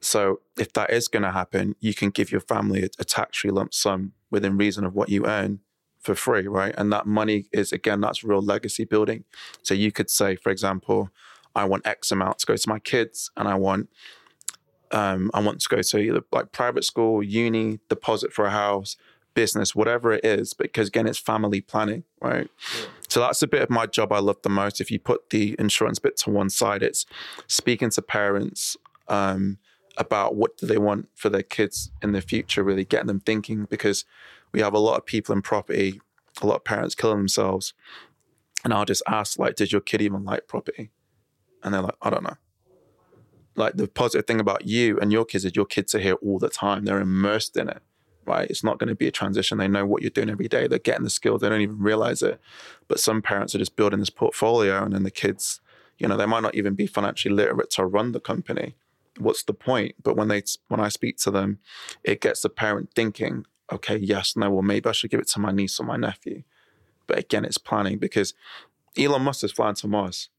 So 0.00 0.40
if 0.58 0.72
that 0.74 0.90
is 0.90 1.08
going 1.08 1.22
to 1.22 1.30
happen, 1.30 1.76
you 1.80 1.94
can 1.94 2.10
give 2.10 2.30
your 2.30 2.40
family 2.40 2.82
a, 2.82 2.88
a 2.98 3.04
tax-free 3.04 3.50
lump 3.50 3.72
sum 3.72 4.12
within 4.30 4.56
reason 4.56 4.84
of 4.84 4.94
what 4.94 5.08
you 5.08 5.26
earn 5.26 5.60
for 6.00 6.14
free, 6.14 6.46
right? 6.46 6.74
And 6.76 6.92
that 6.92 7.06
money 7.06 7.46
is, 7.52 7.72
again, 7.72 8.00
that's 8.00 8.22
real 8.22 8.42
legacy 8.42 8.84
building. 8.84 9.24
So 9.62 9.72
you 9.72 9.92
could 9.92 10.10
say, 10.10 10.36
for 10.36 10.50
example, 10.50 11.10
I 11.54 11.64
want 11.64 11.86
X 11.86 12.12
amount 12.12 12.40
to 12.40 12.46
go 12.46 12.56
to 12.56 12.68
my 12.68 12.78
kids 12.78 13.30
and 13.36 13.48
I 13.48 13.54
want 13.54 13.88
um, 14.94 15.30
I 15.34 15.40
want 15.40 15.60
to 15.60 15.68
go 15.68 15.82
to 15.82 15.98
either 15.98 16.22
like 16.30 16.52
private 16.52 16.84
school, 16.84 17.22
uni, 17.22 17.80
deposit 17.88 18.32
for 18.32 18.46
a 18.46 18.50
house, 18.50 18.96
business, 19.34 19.74
whatever 19.74 20.12
it 20.12 20.24
is, 20.24 20.54
because 20.54 20.86
again, 20.88 21.08
it's 21.08 21.18
family 21.18 21.60
planning, 21.60 22.04
right? 22.22 22.48
Yeah. 22.78 22.86
So 23.08 23.20
that's 23.20 23.42
a 23.42 23.48
bit 23.48 23.62
of 23.62 23.70
my 23.70 23.86
job 23.86 24.12
I 24.12 24.20
love 24.20 24.36
the 24.42 24.48
most. 24.48 24.80
If 24.80 24.92
you 24.92 25.00
put 25.00 25.30
the 25.30 25.56
insurance 25.58 25.98
bit 25.98 26.16
to 26.18 26.30
one 26.30 26.48
side, 26.48 26.84
it's 26.84 27.06
speaking 27.48 27.90
to 27.90 28.02
parents 28.02 28.76
um, 29.08 29.58
about 29.96 30.36
what 30.36 30.56
do 30.56 30.66
they 30.66 30.78
want 30.78 31.08
for 31.16 31.28
their 31.28 31.42
kids 31.42 31.90
in 32.00 32.12
the 32.12 32.20
future, 32.20 32.62
really 32.62 32.84
getting 32.84 33.08
them 33.08 33.20
thinking, 33.20 33.66
because 33.68 34.04
we 34.52 34.60
have 34.60 34.74
a 34.74 34.78
lot 34.78 34.96
of 34.96 35.04
people 35.04 35.34
in 35.34 35.42
property, 35.42 36.00
a 36.40 36.46
lot 36.46 36.56
of 36.56 36.64
parents 36.64 36.94
killing 36.94 37.18
themselves. 37.18 37.74
And 38.62 38.72
I'll 38.72 38.84
just 38.84 39.02
ask, 39.08 39.40
like, 39.40 39.56
did 39.56 39.72
your 39.72 39.80
kid 39.80 40.00
even 40.00 40.24
like 40.24 40.46
property? 40.46 40.92
And 41.64 41.74
they're 41.74 41.82
like, 41.82 41.96
I 42.00 42.10
don't 42.10 42.22
know 42.22 42.36
like 43.56 43.76
the 43.76 43.88
positive 43.88 44.26
thing 44.26 44.40
about 44.40 44.66
you 44.66 44.98
and 44.98 45.12
your 45.12 45.24
kids 45.24 45.44
is 45.44 45.54
your 45.54 45.64
kids 45.64 45.94
are 45.94 46.00
here 46.00 46.14
all 46.14 46.38
the 46.38 46.48
time. 46.48 46.84
They're 46.84 47.00
immersed 47.00 47.56
in 47.56 47.68
it, 47.68 47.82
right? 48.26 48.48
It's 48.50 48.64
not 48.64 48.78
going 48.78 48.88
to 48.88 48.94
be 48.94 49.06
a 49.06 49.12
transition. 49.12 49.58
They 49.58 49.68
know 49.68 49.86
what 49.86 50.02
you're 50.02 50.10
doing 50.10 50.30
every 50.30 50.48
day. 50.48 50.66
They're 50.66 50.78
getting 50.78 51.04
the 51.04 51.10
skills. 51.10 51.40
They 51.40 51.48
don't 51.48 51.60
even 51.60 51.78
realize 51.78 52.22
it. 52.22 52.40
But 52.88 53.00
some 53.00 53.22
parents 53.22 53.54
are 53.54 53.58
just 53.58 53.76
building 53.76 54.00
this 54.00 54.10
portfolio 54.10 54.84
and 54.84 54.94
then 54.94 55.04
the 55.04 55.10
kids, 55.10 55.60
you 55.98 56.08
know, 56.08 56.16
they 56.16 56.26
might 56.26 56.42
not 56.42 56.54
even 56.54 56.74
be 56.74 56.86
financially 56.86 57.34
literate 57.34 57.70
to 57.70 57.86
run 57.86 58.12
the 58.12 58.20
company. 58.20 58.74
What's 59.18 59.44
the 59.44 59.54
point? 59.54 59.94
But 60.02 60.16
when 60.16 60.28
they, 60.28 60.42
when 60.68 60.80
I 60.80 60.88
speak 60.88 61.18
to 61.18 61.30
them, 61.30 61.58
it 62.02 62.20
gets 62.20 62.42
the 62.42 62.48
parent 62.48 62.90
thinking, 62.94 63.46
okay, 63.72 63.96
yes, 63.96 64.36
no, 64.36 64.50
well, 64.50 64.62
maybe 64.62 64.88
I 64.88 64.92
should 64.92 65.10
give 65.10 65.20
it 65.20 65.28
to 65.28 65.40
my 65.40 65.52
niece 65.52 65.78
or 65.78 65.84
my 65.84 65.96
nephew. 65.96 66.42
But 67.06 67.18
again, 67.18 67.44
it's 67.44 67.58
planning 67.58 67.98
because 67.98 68.34
Elon 68.98 69.22
Musk 69.22 69.44
is 69.44 69.52
flying 69.52 69.76
to 69.76 69.86
Mars. 69.88 70.30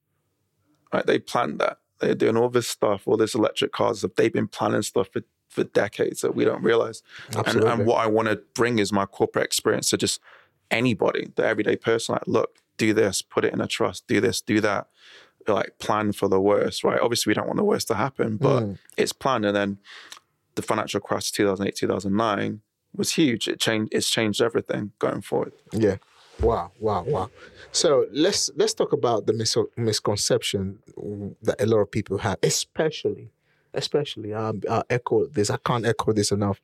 Right? 0.94 1.06
They 1.06 1.20
planned 1.20 1.60
that 1.60 1.78
they're 2.00 2.16
doing 2.16 2.38
all 2.38 2.50
this 2.50 2.68
stuff, 2.68 3.08
all 3.08 3.18
this 3.18 3.36
electric 3.36 3.72
cars 3.72 4.00
stuff. 4.00 4.12
They've 4.16 4.34
been 4.34 4.48
planning 4.48 4.82
stuff 4.82 5.10
for, 5.12 5.22
for 5.50 5.64
decades 5.64 6.22
that 6.22 6.36
we 6.36 6.46
don't 6.46 6.64
realize. 6.64 7.02
And, 7.46 7.64
and, 7.64 7.86
what 7.86 7.98
I 7.98 8.08
want 8.08 8.28
to 8.28 8.42
bring 8.54 8.80
is 8.80 8.92
my 8.92 9.06
corporate 9.06 9.46
experience 9.46 9.90
to 9.92 9.98
just 9.98 10.20
anybody, 10.72 11.30
the 11.36 11.46
everyday 11.46 11.76
person. 11.76 12.14
Like, 12.14 12.28
look, 12.28 12.58
do 12.78 12.94
this, 12.94 13.22
put 13.22 13.46
it 13.46 13.54
in 13.54 13.62
a 13.62 13.68
trust, 13.68 14.08
do 14.08 14.20
this, 14.20 14.42
do 14.42 14.60
that. 14.62 14.88
Like, 15.48 15.78
plan 15.78 16.12
for 16.12 16.28
the 16.28 16.42
worst, 16.42 16.84
right? 16.84 17.00
Obviously, 17.00 17.30
we 17.30 17.36
don't 17.36 17.46
want 17.46 17.58
the 17.58 17.64
worst 17.64 17.88
to 17.90 17.96
happen, 17.96 18.38
but 18.38 18.64
mm. 18.64 18.78
it's 18.98 19.14
planned. 19.14 19.46
And 19.46 19.56
then 19.56 19.78
the 20.56 20.64
financial 20.64 21.00
crash 21.00 21.32
2008, 21.32 21.76
2009 21.76 22.62
was 22.96 23.14
huge. 23.14 23.48
It 23.48 23.60
changed, 23.60 23.94
it's 23.94 24.10
changed 24.10 24.42
everything 24.42 24.92
going 25.00 25.22
forward. 25.22 25.54
Yeah. 25.72 25.98
Wow, 26.46 26.72
wow, 26.80 27.04
wow. 27.08 27.30
So 27.72 28.06
let's 28.12 28.52
let's 28.56 28.76
talk 28.76 28.94
about 28.94 29.26
the 29.26 29.34
mis- 29.34 29.58
misconception 29.76 30.78
that 31.42 31.60
a 31.60 31.66
lot 31.66 31.80
of 31.80 31.90
people 31.90 32.20
have, 32.20 32.38
especially, 32.44 33.32
especially. 33.74 34.32
Um, 34.32 34.62
I 34.70 34.84
echo 34.92 35.26
this. 35.26 35.50
I 35.50 35.58
can't 35.58 35.88
echo 35.88 36.14
this 36.14 36.32
enough. 36.32 36.62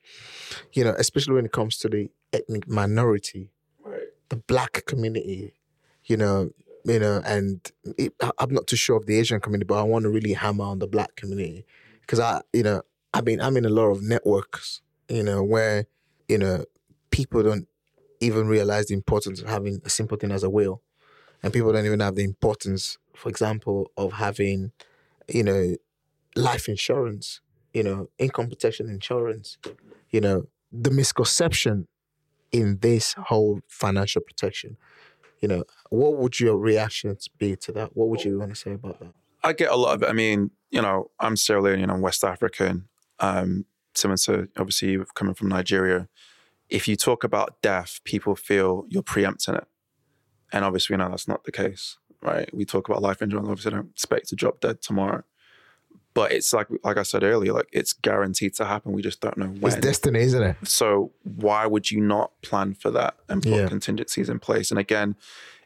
You 0.74 0.84
know, 0.84 0.94
especially 1.00 1.34
when 1.34 1.46
it 1.46 1.52
comes 1.52 1.78
to 1.80 1.90
the 1.90 2.12
ethnic 2.32 2.68
minority, 2.68 3.50
right. 3.84 4.10
the 4.30 4.36
black 4.36 4.84
community. 4.86 5.54
You 6.06 6.18
know, 6.18 6.52
you 6.86 7.00
know, 7.00 7.22
and 7.26 7.60
it, 7.98 8.14
I'm 8.38 8.54
not 8.54 8.68
too 8.68 8.76
sure 8.76 8.98
of 8.98 9.08
the 9.08 9.18
Asian 9.18 9.40
community, 9.40 9.66
but 9.66 9.80
I 9.80 9.84
want 9.84 10.04
to 10.04 10.10
really 10.10 10.34
hammer 10.34 10.66
on 10.66 10.78
the 10.78 10.88
black 10.88 11.16
community 11.16 11.66
because 12.02 12.20
I, 12.20 12.42
you 12.54 12.62
know, 12.62 12.84
I 13.16 13.22
mean, 13.22 13.42
I'm 13.42 13.58
in 13.58 13.66
a 13.66 13.70
lot 13.70 13.90
of 13.90 14.04
networks, 14.04 14.82
you 15.10 15.24
know, 15.24 15.42
where 15.42 15.88
you 16.30 16.38
know 16.38 16.66
people 17.10 17.42
don't 17.42 17.68
even 18.22 18.48
realize 18.48 18.86
the 18.86 18.94
importance 18.94 19.42
of 19.42 19.50
having 19.50 19.82
a 19.84 19.90
simple 19.90 20.18
thing 20.18 20.32
as 20.32 20.44
a 20.44 20.50
will. 20.50 20.82
And 21.44 21.52
people 21.52 21.74
don't 21.74 21.86
even 21.86 22.00
have 22.00 22.16
the 22.16 22.24
importance, 22.24 22.98
for 23.16 23.30
example, 23.30 23.92
of 23.98 24.14
having, 24.14 24.72
you 25.28 25.44
know, 25.44 25.76
life 26.36 26.70
insurance, 26.70 27.42
you 27.74 27.84
know, 27.84 28.10
income 28.20 28.48
protection 28.48 28.90
insurance, 28.90 29.58
you 30.12 30.22
know, 30.22 30.46
the 30.72 30.92
misconception 30.92 31.88
in 32.52 32.78
this 32.80 33.14
whole 33.14 33.62
financial 33.68 34.22
protection. 34.22 34.78
You 35.42 35.48
know, 35.48 35.64
what 35.90 36.18
would 36.18 36.40
your 36.40 36.58
reactions 36.58 37.28
be 37.28 37.56
to 37.58 37.72
that? 37.72 37.98
What 37.98 38.10
would 38.10 38.24
you 38.24 38.38
want 38.38 38.52
to 38.52 38.56
say 38.56 38.74
about 38.74 39.00
that? 39.00 39.14
I 39.44 39.54
get 39.54 39.72
a 39.72 39.76
lot 39.76 39.96
of 39.96 40.04
it. 40.04 40.10
I 40.10 40.14
mean, 40.14 40.52
you 40.70 40.82
know, 40.82 41.10
I'm 41.20 41.36
Sierra 41.36 41.64
Leonean, 41.64 41.90
I'm 41.90 42.02
West 42.02 42.24
African. 42.24 42.88
Um, 43.20 43.66
similar 43.96 44.18
to 44.18 44.48
obviously 44.58 45.00
coming 45.16 45.34
from 45.34 45.50
Nigeria 45.50 46.08
if 46.72 46.88
you 46.88 46.96
talk 46.96 47.24
about 47.24 47.62
death, 47.62 48.00
people 48.06 48.36
feel 48.36 48.86
you're 48.88 49.04
preempting 49.04 49.56
it. 49.56 49.68
And 50.54 50.66
obviously, 50.66 50.96
we 50.96 50.98
know 50.98 51.10
that's 51.10 51.28
not 51.28 51.44
the 51.44 51.52
case, 51.52 51.98
right? 52.22 52.52
We 52.54 52.66
talk 52.66 52.90
about 52.90 53.02
life 53.02 53.22
insurance. 53.22 53.48
Obviously, 53.48 53.74
I 53.74 53.76
don't 53.76 53.92
expect 53.92 54.30
to 54.30 54.36
drop 54.36 54.62
dead 54.62 54.82
tomorrow. 54.82 55.24
But 56.14 56.34
it's 56.34 56.52
like, 56.52 56.68
like 56.84 56.98
I 56.98 57.04
said 57.04 57.24
earlier, 57.24 57.54
like 57.54 57.70
it's 57.72 57.94
guaranteed 57.94 58.54
to 58.56 58.66
happen. 58.66 58.92
We 58.92 59.02
just 59.02 59.22
don't 59.22 59.38
know 59.38 59.48
when. 59.48 59.72
It's 59.72 59.82
destiny, 59.82 60.20
isn't 60.20 60.44
it? 60.44 60.58
So 60.64 61.14
why 61.24 61.66
would 61.66 61.90
you 61.90 62.02
not 62.02 62.32
plan 62.42 62.74
for 62.74 62.92
that 62.92 63.16
and 63.30 63.42
put 63.42 63.52
yeah. 63.52 63.68
contingencies 63.68 64.28
in 64.28 64.40
place? 64.40 64.72
And 64.72 64.80
again, 64.80 65.16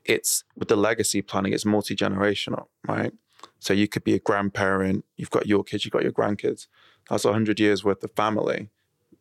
it's 0.03 0.43
with 0.55 0.67
the 0.67 0.75
legacy 0.75 1.23
planning, 1.23 1.53
it's 1.53 1.65
multi 1.65 1.95
generational, 1.95 2.65
right? 2.87 3.11
So 3.59 3.73
you 3.73 3.87
could 3.87 4.03
be 4.03 4.13
a 4.13 4.19
grandparent, 4.19 5.03
you've 5.17 5.31
got 5.31 5.47
your 5.47 5.63
kids, 5.63 5.83
you've 5.83 5.93
got 5.93 6.03
your 6.03 6.11
grandkids. 6.11 6.67
That's 7.09 7.25
a 7.25 7.33
hundred 7.33 7.59
years 7.59 7.83
worth 7.83 8.03
of 8.03 8.11
family 8.15 8.69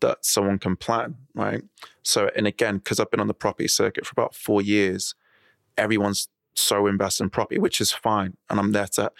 that 0.00 0.24
someone 0.24 0.58
can 0.58 0.76
plan, 0.76 1.16
right? 1.34 1.62
So, 2.02 2.30
and 2.36 2.46
again, 2.46 2.78
because 2.78 3.00
I've 3.00 3.10
been 3.10 3.20
on 3.20 3.28
the 3.28 3.34
property 3.34 3.68
circuit 3.68 4.06
for 4.06 4.12
about 4.12 4.34
four 4.34 4.62
years, 4.62 5.14
everyone's 5.76 6.28
so 6.54 6.86
invested 6.86 7.24
in 7.24 7.30
property, 7.30 7.58
which 7.58 7.80
is 7.80 7.92
fine. 7.92 8.36
And 8.48 8.58
I'm 8.60 8.72
there 8.72 8.86
to 8.88 9.12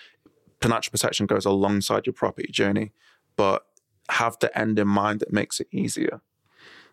financial 0.61 0.91
protection 0.91 1.27
goes 1.27 1.45
alongside 1.45 2.07
your 2.07 2.15
property 2.15 2.51
journey, 2.51 2.93
but 3.37 3.67
have 4.11 4.39
the 4.41 4.57
end 4.57 4.79
in 4.79 4.89
mind 4.89 5.21
that 5.21 5.33
makes 5.33 5.61
it 5.61 5.67
easier. 5.71 6.21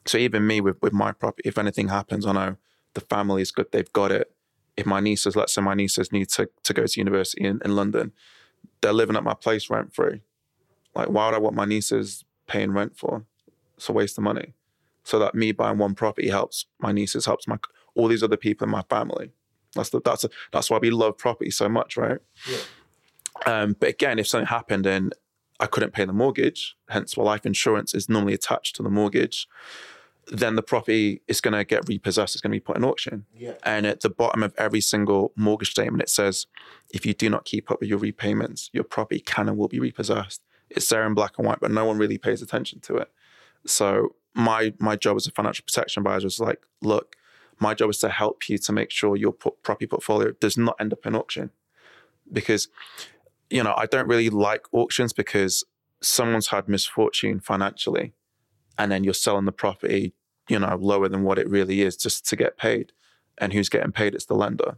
So 0.05 0.17
even 0.17 0.47
me 0.47 0.61
with, 0.61 0.81
with 0.81 0.93
my 0.93 1.11
property, 1.11 1.47
if 1.47 1.57
anything 1.57 1.89
happens, 1.89 2.25
I 2.25 2.33
know 2.33 2.57
the 2.95 3.01
family 3.01 3.41
is 3.41 3.51
good, 3.51 3.67
they've 3.71 3.91
got 3.93 4.11
it. 4.11 4.33
If 4.75 4.85
my 4.85 4.99
nieces, 4.99 5.35
let's 5.35 5.53
say 5.53 5.61
my 5.61 5.73
nieces 5.73 6.11
need 6.11 6.29
to, 6.29 6.49
to 6.63 6.73
go 6.73 6.85
to 6.85 6.99
university 6.99 7.43
in, 7.43 7.61
in 7.63 7.75
London, 7.75 8.13
they're 8.81 8.93
living 8.93 9.15
at 9.15 9.23
my 9.23 9.33
place 9.33 9.69
rent 9.69 9.93
free. 9.93 10.21
Like, 10.95 11.09
why 11.09 11.27
would 11.27 11.35
I 11.35 11.39
want 11.39 11.55
my 11.55 11.65
nieces 11.65 12.25
paying 12.47 12.71
rent 12.71 12.97
for? 12.97 13.25
It's 13.81 13.89
a 13.89 13.93
waste 13.93 14.15
of 14.19 14.23
money. 14.23 14.53
So 15.03 15.17
that 15.17 15.33
me 15.33 15.51
buying 15.51 15.79
one 15.79 15.95
property 15.95 16.29
helps 16.29 16.67
my 16.79 16.91
nieces, 16.91 17.25
helps 17.25 17.47
my 17.47 17.57
all 17.95 18.07
these 18.07 18.21
other 18.21 18.37
people 18.37 18.65
in 18.65 18.69
my 18.69 18.83
family. 18.83 19.31
That's 19.73 19.89
the, 19.89 20.01
that's 20.05 20.23
a, 20.23 20.29
that's 20.51 20.69
why 20.69 20.77
we 20.77 20.91
love 20.91 21.17
property 21.17 21.49
so 21.49 21.67
much, 21.67 21.97
right? 21.97 22.19
Yeah. 22.47 22.57
Um, 23.47 23.75
but 23.79 23.89
again, 23.89 24.19
if 24.19 24.27
something 24.27 24.45
happened 24.45 24.85
and 24.85 25.15
I 25.59 25.65
couldn't 25.65 25.93
pay 25.93 26.05
the 26.05 26.13
mortgage, 26.13 26.77
hence 26.89 27.17
why 27.17 27.23
life 27.23 27.43
insurance 27.43 27.95
is 27.95 28.07
normally 28.07 28.35
attached 28.35 28.75
to 28.75 28.83
the 28.83 28.89
mortgage, 28.91 29.47
then 30.27 30.55
the 30.55 30.61
property 30.61 31.23
is 31.27 31.41
going 31.41 31.55
to 31.55 31.63
get 31.63 31.89
repossessed. 31.89 32.35
It's 32.35 32.41
going 32.41 32.51
to 32.51 32.57
be 32.57 32.59
put 32.59 32.77
in 32.77 32.83
auction. 32.83 33.25
Yeah. 33.35 33.53
And 33.63 33.87
at 33.87 34.01
the 34.01 34.11
bottom 34.11 34.43
of 34.43 34.53
every 34.59 34.81
single 34.81 35.33
mortgage 35.35 35.71
statement, 35.71 36.03
it 36.03 36.09
says, 36.09 36.45
if 36.93 37.03
you 37.03 37.15
do 37.15 37.31
not 37.31 37.45
keep 37.45 37.71
up 37.71 37.79
with 37.79 37.89
your 37.89 37.97
repayments, 37.97 38.69
your 38.73 38.83
property 38.83 39.21
can 39.21 39.49
and 39.49 39.57
will 39.57 39.67
be 39.67 39.79
repossessed. 39.79 40.43
It's 40.69 40.87
there 40.87 41.07
in 41.07 41.15
black 41.15 41.39
and 41.39 41.47
white, 41.47 41.59
but 41.59 41.71
no 41.71 41.85
one 41.85 41.97
really 41.97 42.19
pays 42.19 42.43
attention 42.43 42.79
to 42.81 42.97
it. 42.97 43.11
So 43.65 44.15
my 44.34 44.74
my 44.80 44.95
job 44.95 45.17
as 45.17 45.28
a 45.28 45.32
financial 45.32 45.63
protection 45.65 46.02
advisor 46.02 46.28
is 46.28 46.39
like, 46.39 46.62
look, 46.82 47.15
my 47.60 47.74
job 47.74 47.89
is 47.89 48.00
to 48.00 48.10
help 48.10 48.50
you 48.50 48.58
to 48.58 48.71
make 48.71 48.91
sure 48.91 49.15
your 49.15 49.32
property 49.32 49.88
portfolio 49.88 50.32
does 50.39 50.58
not 50.58 50.76
end 50.80 50.93
up 50.93 51.06
in 51.06 51.15
auction. 51.15 51.52
Because, 52.32 52.69
you 53.50 53.63
know, 53.63 53.74
I 53.78 53.86
don't 53.86 54.08
really 54.08 54.30
like 54.30 54.65
auctions 54.71 55.13
because 55.13 55.63
someone's 56.02 56.47
had 56.47 56.67
misfortune 56.67 57.39
financially 57.39 58.13
and 58.78 58.91
then 58.91 59.04
you're 59.04 59.13
selling 59.13 59.45
the 59.45 59.52
property, 59.52 60.13
you 60.50 60.58
know, 60.58 60.76
lower 60.80 61.08
than 61.08 61.24
what 61.24 61.38
it 61.38 61.47
really 61.47 61.82
is 61.82 61.95
just 61.95 62.28
to 62.30 62.36
get 62.36 62.58
paid. 62.58 62.93
And 63.38 63.54
who's 63.54 63.69
getting 63.69 63.91
paid? 63.91 64.15
It's 64.15 64.26
the 64.26 64.34
lender. 64.34 64.78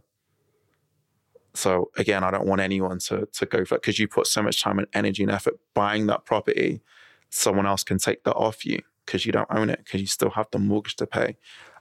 So 1.54 1.90
again, 1.96 2.24
I 2.24 2.30
don't 2.30 2.46
want 2.46 2.60
anyone 2.60 2.98
to 3.00 3.26
to 3.32 3.46
go 3.46 3.64
for 3.64 3.76
it 3.76 3.82
because 3.82 3.98
you 3.98 4.08
put 4.08 4.26
so 4.26 4.42
much 4.42 4.62
time 4.62 4.78
and 4.78 4.88
energy 4.92 5.22
and 5.22 5.32
effort 5.32 5.54
buying 5.72 6.06
that 6.06 6.24
property. 6.24 6.80
Someone 7.34 7.66
else 7.66 7.82
can 7.82 7.98
take 7.98 8.22
that 8.24 8.34
off 8.34 8.64
you 8.64 8.80
because 9.04 9.26
you 9.26 9.32
don't 9.32 9.48
own 9.50 9.68
it 9.68 9.80
because 9.84 10.00
you 10.00 10.06
still 10.06 10.30
have 10.30 10.46
the 10.52 10.58
mortgage 10.58 10.94
to 10.96 11.06
pay. 11.06 11.36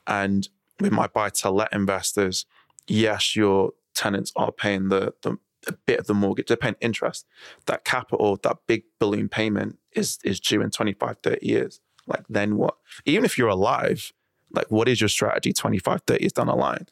And 0.08 0.50
with 0.80 0.92
my 0.92 1.08
buy 1.08 1.30
to 1.30 1.52
let 1.52 1.72
investors, 1.72 2.46
yes, 2.88 3.36
your 3.36 3.72
tenants 3.94 4.32
are 4.36 4.52
paying 4.52 4.90
the, 4.90 5.14
the 5.22 5.38
a 5.68 5.74
bit 5.74 6.00
of 6.00 6.08
the 6.08 6.14
mortgage, 6.14 6.48
they're 6.48 6.58
paying 6.58 6.76
interest. 6.82 7.26
That 7.68 7.86
capital, 7.86 8.38
that 8.44 8.58
big 8.68 8.84
balloon 9.00 9.30
payment 9.30 9.78
is 9.94 10.18
is 10.24 10.40
due 10.40 10.62
in 10.62 10.72
25, 10.72 11.18
30 11.22 11.48
years. 11.48 11.80
Like 12.08 12.26
then 12.28 12.58
what? 12.58 12.76
Even 13.06 13.24
if 13.24 13.38
you're 13.38 13.48
alive, 13.48 14.12
like 14.52 14.72
what 14.72 14.90
is 14.90 15.02
your 15.02 15.08
strategy 15.08 15.54
25, 15.54 16.02
30 16.08 16.24
years 16.24 16.34
down 16.34 16.48
the 16.48 16.56
line? 16.56 16.88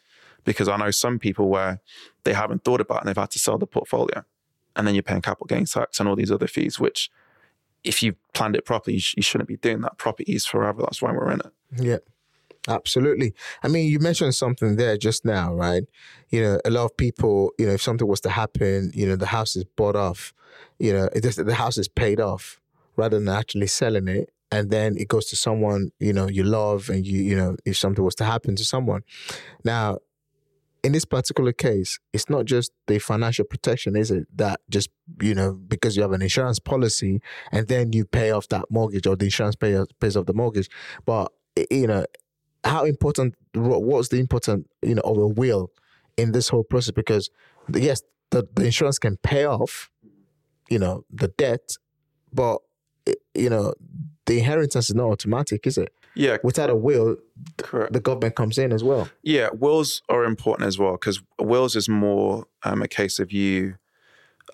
Because 0.45 0.67
I 0.67 0.77
know 0.77 0.91
some 0.91 1.17
people 1.17 1.49
where 1.49 1.81
they 2.23 2.33
haven't 2.33 2.63
thought 2.63 2.79
about 2.79 3.01
and 3.01 3.09
they've 3.09 3.17
had 3.17 3.31
to 3.31 3.39
sell 3.39 3.57
the 3.57 3.67
portfolio. 3.67 4.23
And 4.75 4.87
then 4.87 4.95
you're 4.95 5.03
paying 5.03 5.21
capital 5.21 5.47
gains 5.47 5.73
tax 5.73 5.99
and 5.99 6.07
all 6.07 6.15
these 6.15 6.31
other 6.31 6.47
fees, 6.47 6.79
which 6.79 7.09
if 7.83 8.03
you 8.03 8.15
planned 8.33 8.55
it 8.55 8.65
properly, 8.65 8.95
you, 8.95 9.01
sh- 9.01 9.15
you 9.17 9.23
shouldn't 9.23 9.47
be 9.47 9.57
doing 9.57 9.81
that. 9.81 9.97
Property 9.97 10.33
is 10.33 10.45
forever. 10.45 10.81
That's 10.81 11.01
why 11.01 11.11
we're 11.11 11.31
in 11.31 11.39
it. 11.39 11.51
Yeah. 11.77 11.97
Absolutely. 12.67 13.33
I 13.63 13.67
mean, 13.67 13.91
you 13.91 13.99
mentioned 13.99 14.35
something 14.35 14.75
there 14.75 14.95
just 14.95 15.25
now, 15.25 15.53
right? 15.53 15.83
You 16.29 16.43
know, 16.43 16.59
a 16.63 16.69
lot 16.69 16.85
of 16.85 16.95
people, 16.95 17.53
you 17.57 17.65
know, 17.65 17.73
if 17.73 17.81
something 17.81 18.07
was 18.07 18.21
to 18.21 18.29
happen, 18.29 18.91
you 18.93 19.07
know, 19.07 19.15
the 19.15 19.25
house 19.25 19.55
is 19.55 19.63
bought 19.63 19.95
off, 19.95 20.31
you 20.77 20.93
know, 20.93 21.09
it 21.13 21.23
just, 21.23 21.43
the 21.43 21.55
house 21.55 21.79
is 21.79 21.87
paid 21.87 22.19
off 22.19 22.59
rather 22.97 23.17
than 23.17 23.29
actually 23.29 23.67
selling 23.67 24.07
it. 24.07 24.31
And 24.51 24.69
then 24.69 24.95
it 24.97 25.07
goes 25.07 25.25
to 25.27 25.35
someone, 25.35 25.91
you 25.99 26.13
know, 26.13 26.27
you 26.27 26.43
love 26.43 26.89
and 26.89 27.07
you, 27.07 27.19
you 27.23 27.35
know, 27.35 27.55
if 27.65 27.77
something 27.77 28.03
was 28.03 28.15
to 28.15 28.25
happen 28.25 28.55
to 28.57 28.65
someone. 28.65 29.01
Now, 29.63 29.99
in 30.83 30.93
this 30.93 31.05
particular 31.05 31.53
case, 31.53 31.99
it's 32.11 32.29
not 32.29 32.45
just 32.45 32.71
the 32.87 32.97
financial 32.97 33.45
protection, 33.45 33.95
is 33.95 34.09
it? 34.09 34.25
That 34.35 34.61
just, 34.69 34.89
you 35.21 35.35
know, 35.35 35.53
because 35.53 35.95
you 35.95 36.01
have 36.01 36.11
an 36.11 36.21
insurance 36.21 36.59
policy 36.59 37.21
and 37.51 37.67
then 37.67 37.93
you 37.93 38.05
pay 38.05 38.31
off 38.31 38.47
that 38.49 38.65
mortgage 38.69 39.05
or 39.05 39.15
the 39.15 39.25
insurance 39.25 39.55
pay, 39.55 39.79
pays 39.99 40.17
off 40.17 40.25
the 40.25 40.33
mortgage. 40.33 40.69
But, 41.05 41.31
you 41.69 41.85
know, 41.85 42.05
how 42.63 42.85
important 42.85 43.35
what's 43.53 44.09
the 44.09 44.17
important 44.17 44.67
you 44.81 44.95
know 44.95 45.01
of 45.03 45.17
a 45.17 45.27
will 45.27 45.71
in 46.17 46.31
this 46.31 46.49
whole 46.49 46.63
process 46.63 46.91
because 46.91 47.29
yes 47.73 48.01
the, 48.29 48.47
the 48.55 48.65
insurance 48.65 48.99
can 48.99 49.17
pay 49.17 49.45
off 49.45 49.89
you 50.69 50.79
know 50.79 51.03
the 51.11 51.27
debt 51.29 51.75
but 52.33 52.59
you 53.33 53.49
know 53.49 53.73
the 54.25 54.39
inheritance 54.39 54.89
is 54.89 54.95
not 54.95 55.05
automatic 55.05 55.65
is 55.65 55.77
it 55.77 55.93
yeah 56.15 56.37
without 56.43 56.69
a 56.69 56.75
will 56.75 57.17
correct. 57.57 57.93
the 57.93 57.99
government 57.99 58.35
comes 58.35 58.57
in 58.57 58.71
as 58.71 58.83
well 58.83 59.09
yeah 59.23 59.49
wills 59.53 60.01
are 60.09 60.23
important 60.23 60.67
as 60.67 60.77
well 60.77 60.93
because 60.93 61.21
wills 61.39 61.75
is 61.75 61.87
more 61.87 62.45
um, 62.63 62.81
a 62.81 62.87
case 62.87 63.19
of 63.19 63.31
you 63.31 63.75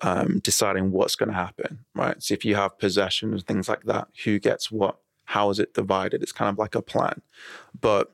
um, 0.02 0.38
deciding 0.44 0.92
what's 0.92 1.16
going 1.16 1.28
to 1.28 1.34
happen 1.34 1.84
right 1.94 2.22
so 2.22 2.32
if 2.32 2.44
you 2.44 2.54
have 2.54 2.78
possession 2.78 3.32
and 3.32 3.44
things 3.46 3.68
like 3.68 3.82
that 3.84 4.08
who 4.24 4.38
gets 4.38 4.70
what 4.70 4.98
how 5.28 5.50
is 5.50 5.58
it 5.58 5.74
divided? 5.74 6.22
It's 6.22 6.32
kind 6.32 6.48
of 6.48 6.58
like 6.58 6.74
a 6.74 6.80
plan. 6.80 7.20
But 7.78 8.10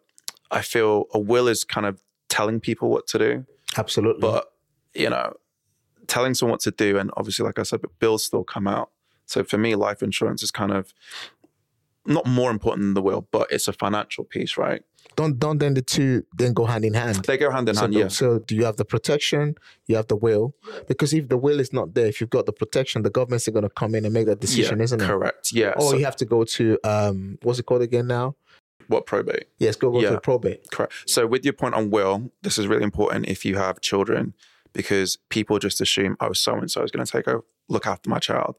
I 0.50 0.62
feel 0.62 1.04
a 1.14 1.18
will 1.20 1.46
is 1.46 1.62
kind 1.62 1.86
of 1.86 2.02
telling 2.28 2.58
people 2.58 2.90
what 2.90 3.06
to 3.06 3.18
do. 3.18 3.46
Absolutely. 3.76 4.20
But, 4.20 4.52
you 4.94 5.08
know, 5.08 5.34
telling 6.08 6.34
someone 6.34 6.54
what 6.54 6.60
to 6.62 6.72
do, 6.72 6.98
and 6.98 7.12
obviously, 7.16 7.46
like 7.46 7.60
I 7.60 7.62
said, 7.62 7.82
but 7.82 7.96
bills 8.00 8.24
still 8.24 8.42
come 8.42 8.66
out. 8.66 8.90
So 9.26 9.44
for 9.44 9.58
me, 9.58 9.76
life 9.76 10.02
insurance 10.02 10.42
is 10.42 10.50
kind 10.50 10.72
of 10.72 10.92
not 12.06 12.26
more 12.26 12.50
important 12.50 12.82
than 12.84 12.94
the 12.94 13.02
will, 13.02 13.26
but 13.30 13.50
it's 13.50 13.68
a 13.68 13.72
financial 13.72 14.24
piece, 14.24 14.56
right? 14.56 14.82
Don't 15.16 15.38
don't 15.38 15.58
then 15.58 15.74
the 15.74 15.82
two 15.82 16.24
then 16.36 16.52
go 16.54 16.64
hand 16.64 16.84
in 16.84 16.94
hand? 16.94 17.24
They 17.24 17.36
go 17.36 17.50
hand 17.50 17.68
in 17.68 17.74
so 17.74 17.82
hand. 17.82 17.94
The, 17.94 17.98
yeah. 17.98 18.08
So 18.08 18.40
do 18.40 18.56
you 18.56 18.64
have 18.64 18.76
the 18.76 18.84
protection? 18.84 19.54
You 19.86 19.96
have 19.96 20.08
the 20.08 20.16
will. 20.16 20.54
Because 20.88 21.12
if 21.14 21.28
the 21.28 21.36
will 21.36 21.60
is 21.60 21.72
not 21.72 21.94
there, 21.94 22.06
if 22.06 22.20
you've 22.20 22.30
got 22.30 22.46
the 22.46 22.52
protection, 22.52 23.02
the 23.02 23.10
government's 23.10 23.46
are 23.46 23.52
going 23.52 23.64
to 23.64 23.70
come 23.70 23.94
in 23.94 24.04
and 24.04 24.12
make 24.12 24.26
that 24.26 24.40
decision, 24.40 24.78
yeah, 24.78 24.84
isn't 24.84 25.00
it? 25.00 25.06
Correct. 25.06 25.52
Yeah. 25.52 25.72
Or 25.76 25.90
so, 25.90 25.96
you 25.96 26.04
have 26.04 26.16
to 26.16 26.24
go 26.24 26.44
to 26.44 26.78
um, 26.84 27.38
what's 27.42 27.58
it 27.58 27.66
called 27.66 27.82
again 27.82 28.06
now? 28.06 28.34
What 28.88 29.06
probate? 29.06 29.46
Yes, 29.58 29.76
go 29.76 29.90
go 29.90 30.00
yeah. 30.00 30.10
to 30.10 30.20
probate. 30.20 30.70
Correct. 30.70 30.92
So 31.06 31.26
with 31.26 31.44
your 31.44 31.54
point 31.54 31.74
on 31.74 31.90
will, 31.90 32.30
this 32.42 32.58
is 32.58 32.66
really 32.66 32.82
important 32.82 33.26
if 33.26 33.44
you 33.44 33.56
have 33.56 33.80
children, 33.80 34.34
because 34.72 35.18
people 35.30 35.58
just 35.58 35.80
assume, 35.80 36.16
oh, 36.20 36.32
so 36.32 36.54
and 36.54 36.70
so 36.70 36.82
is 36.82 36.90
going 36.90 37.06
to 37.06 37.10
take 37.10 37.28
over, 37.28 37.44
look 37.68 37.86
after 37.86 38.10
my 38.10 38.18
child. 38.18 38.56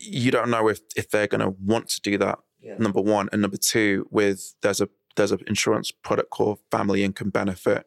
You 0.00 0.30
don't 0.30 0.50
know 0.50 0.68
if 0.68 0.80
if 0.96 1.10
they're 1.10 1.26
going 1.26 1.40
to 1.40 1.50
want 1.50 1.88
to 1.90 2.00
do 2.00 2.18
that 2.18 2.40
yeah. 2.60 2.76
Number 2.78 3.00
one, 3.00 3.28
and 3.32 3.42
number 3.42 3.56
two, 3.56 4.06
with 4.10 4.54
there's 4.62 4.80
a 4.80 4.88
there's 5.16 5.32
an 5.32 5.40
insurance 5.46 5.90
product 5.90 6.30
called 6.30 6.60
Family 6.70 7.02
Income 7.02 7.30
Benefit, 7.30 7.86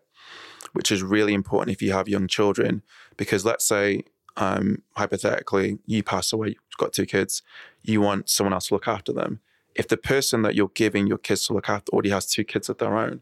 which 0.74 0.92
is 0.92 1.02
really 1.02 1.34
important 1.34 1.74
if 1.74 1.82
you 1.82 1.94
have 1.94 2.08
young 2.08 2.28
children, 2.28 2.84
because 3.18 3.46
let's 3.46 3.66
say 3.66 4.04
um, 4.38 4.82
hypothetically 4.96 5.80
you 5.86 6.04
pass 6.04 6.32
away, 6.32 6.50
you've 6.50 6.78
got 6.78 6.94
two 6.94 7.06
kids, 7.06 7.42
you 7.82 8.02
want 8.02 8.30
someone 8.30 8.54
else 8.54 8.68
to 8.68 8.76
look 8.76 8.88
after 8.88 9.12
them. 9.12 9.40
If 9.76 9.88
the 9.88 9.98
person 9.98 10.42
that 10.42 10.56
you're 10.56 10.72
giving 10.74 11.08
your 11.08 11.18
kids 11.18 11.48
to 11.48 11.54
look 11.54 11.70
after 11.70 11.90
already 11.92 12.10
has 12.10 12.26
two 12.26 12.44
kids 12.44 12.70
of 12.70 12.78
their 12.78 12.98
own, 12.98 13.22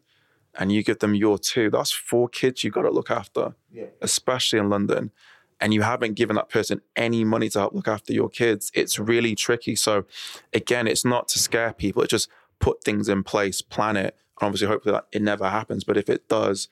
and 0.57 0.71
you 0.71 0.83
give 0.83 0.99
them 0.99 1.13
your 1.13 1.37
two, 1.37 1.69
that's 1.69 1.91
four 1.91 2.27
kids 2.27 2.63
you've 2.63 2.73
got 2.73 2.81
to 2.81 2.91
look 2.91 3.11
after, 3.11 3.53
yeah. 3.71 3.85
especially 4.01 4.59
in 4.59 4.69
London 4.69 5.11
and 5.61 5.73
you 5.73 5.81
haven't 5.81 6.13
given 6.13 6.35
that 6.35 6.49
person 6.49 6.81
any 6.95 7.23
money 7.23 7.49
to 7.49 7.59
help 7.59 7.73
look 7.73 7.87
after 7.87 8.13
your 8.13 8.29
kids, 8.29 8.71
it's 8.73 8.97
really 8.99 9.35
tricky. 9.35 9.75
So, 9.75 10.05
again, 10.53 10.87
it's 10.87 11.05
not 11.05 11.27
to 11.29 11.39
scare 11.39 11.73
people, 11.73 12.01
it's 12.01 12.11
just 12.11 12.29
put 12.59 12.83
things 12.83 13.09
in 13.09 13.23
place, 13.23 13.61
plan 13.61 13.97
it. 13.97 14.15
And 14.39 14.47
obviously, 14.47 14.67
hopefully, 14.67 14.93
that 14.93 15.07
it 15.11 15.21
never 15.21 15.49
happens. 15.49 15.83
But 15.83 15.97
if 15.97 16.09
it 16.09 16.29
does, 16.29 16.69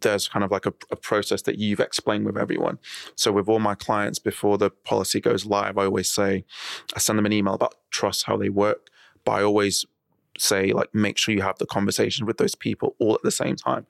there's 0.00 0.28
kind 0.28 0.44
of 0.44 0.50
like 0.50 0.64
a, 0.64 0.72
a, 0.90 0.96
process 0.96 1.42
that 1.42 1.58
you've 1.58 1.80
explained 1.80 2.24
with 2.24 2.38
everyone. 2.38 2.78
So, 3.16 3.32
with 3.32 3.48
all 3.48 3.58
my 3.58 3.74
clients, 3.74 4.18
before 4.18 4.56
the 4.56 4.70
policy 4.70 5.20
goes 5.20 5.44
live, 5.44 5.76
I 5.76 5.84
always 5.84 6.10
say, 6.10 6.44
I 6.96 6.98
send 6.98 7.18
them 7.18 7.26
an 7.26 7.32
email 7.32 7.54
about 7.54 7.74
trust, 7.90 8.24
how 8.24 8.36
they 8.36 8.48
work. 8.48 8.88
But 9.24 9.32
I 9.32 9.42
always 9.42 9.84
say, 10.38 10.72
like, 10.72 10.94
make 10.94 11.18
sure 11.18 11.34
you 11.34 11.42
have 11.42 11.58
the 11.58 11.66
conversation 11.66 12.24
with 12.24 12.38
those 12.38 12.54
people 12.54 12.96
all 12.98 13.14
at 13.14 13.22
the 13.22 13.30
same 13.30 13.56
time 13.56 13.86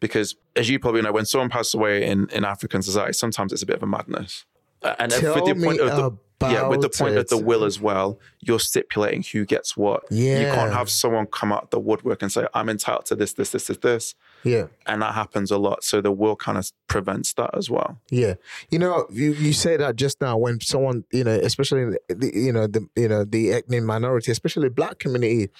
because 0.00 0.36
as 0.54 0.68
you 0.68 0.78
probably 0.78 1.02
know, 1.02 1.12
when 1.12 1.26
someone 1.26 1.48
passes 1.48 1.74
away 1.74 2.06
in, 2.06 2.28
in 2.30 2.44
African 2.44 2.82
society, 2.82 3.12
sometimes 3.12 3.52
it's 3.52 3.62
a 3.62 3.66
bit 3.66 3.76
of 3.76 3.82
a 3.82 3.86
madness. 3.86 4.44
Uh, 4.82 4.94
and 4.98 5.10
Tell 5.10 5.46
me 5.54 5.76
the, 5.78 6.16
yeah, 6.42 6.68
with 6.68 6.80
the 6.80 6.88
about 6.88 6.98
point 6.98 7.16
of 7.16 7.28
the 7.28 7.38
will 7.38 7.64
as 7.64 7.80
well, 7.80 8.18
you're 8.40 8.60
stipulating 8.60 9.22
who 9.22 9.44
gets 9.44 9.76
what. 9.76 10.04
yeah 10.10 10.40
You 10.40 10.46
can't 10.46 10.72
have 10.72 10.90
someone 10.90 11.26
come 11.26 11.52
out 11.52 11.70
the 11.70 11.80
woodwork 11.80 12.22
and 12.22 12.30
say, 12.30 12.46
I'm 12.52 12.68
entitled 12.68 13.06
to 13.06 13.16
this, 13.16 13.32
this, 13.32 13.50
this, 13.50 13.66
this, 13.66 13.78
this. 13.78 14.14
Yeah. 14.44 14.66
And 14.86 15.02
that 15.02 15.14
happens 15.14 15.50
a 15.50 15.58
lot. 15.58 15.82
So 15.82 16.00
the 16.00 16.12
will 16.12 16.36
kind 16.36 16.58
of 16.58 16.70
prevents 16.88 17.32
that 17.34 17.50
as 17.54 17.70
well. 17.70 17.98
Yeah, 18.10 18.34
you 18.70 18.78
know, 18.78 19.06
you, 19.10 19.32
you 19.32 19.52
say 19.52 19.76
that 19.76 19.96
just 19.96 20.20
now 20.20 20.36
when 20.36 20.60
someone, 20.60 21.04
you 21.10 21.24
know, 21.24 21.32
especially 21.32 21.96
the, 22.08 22.30
you 22.34 22.52
know 22.52 22.66
the 22.66 22.86
you 22.94 23.08
know 23.08 23.24
the 23.24 23.52
ethnic 23.52 23.82
minority, 23.82 24.30
especially 24.30 24.68
black 24.68 24.98
community, 24.98 25.50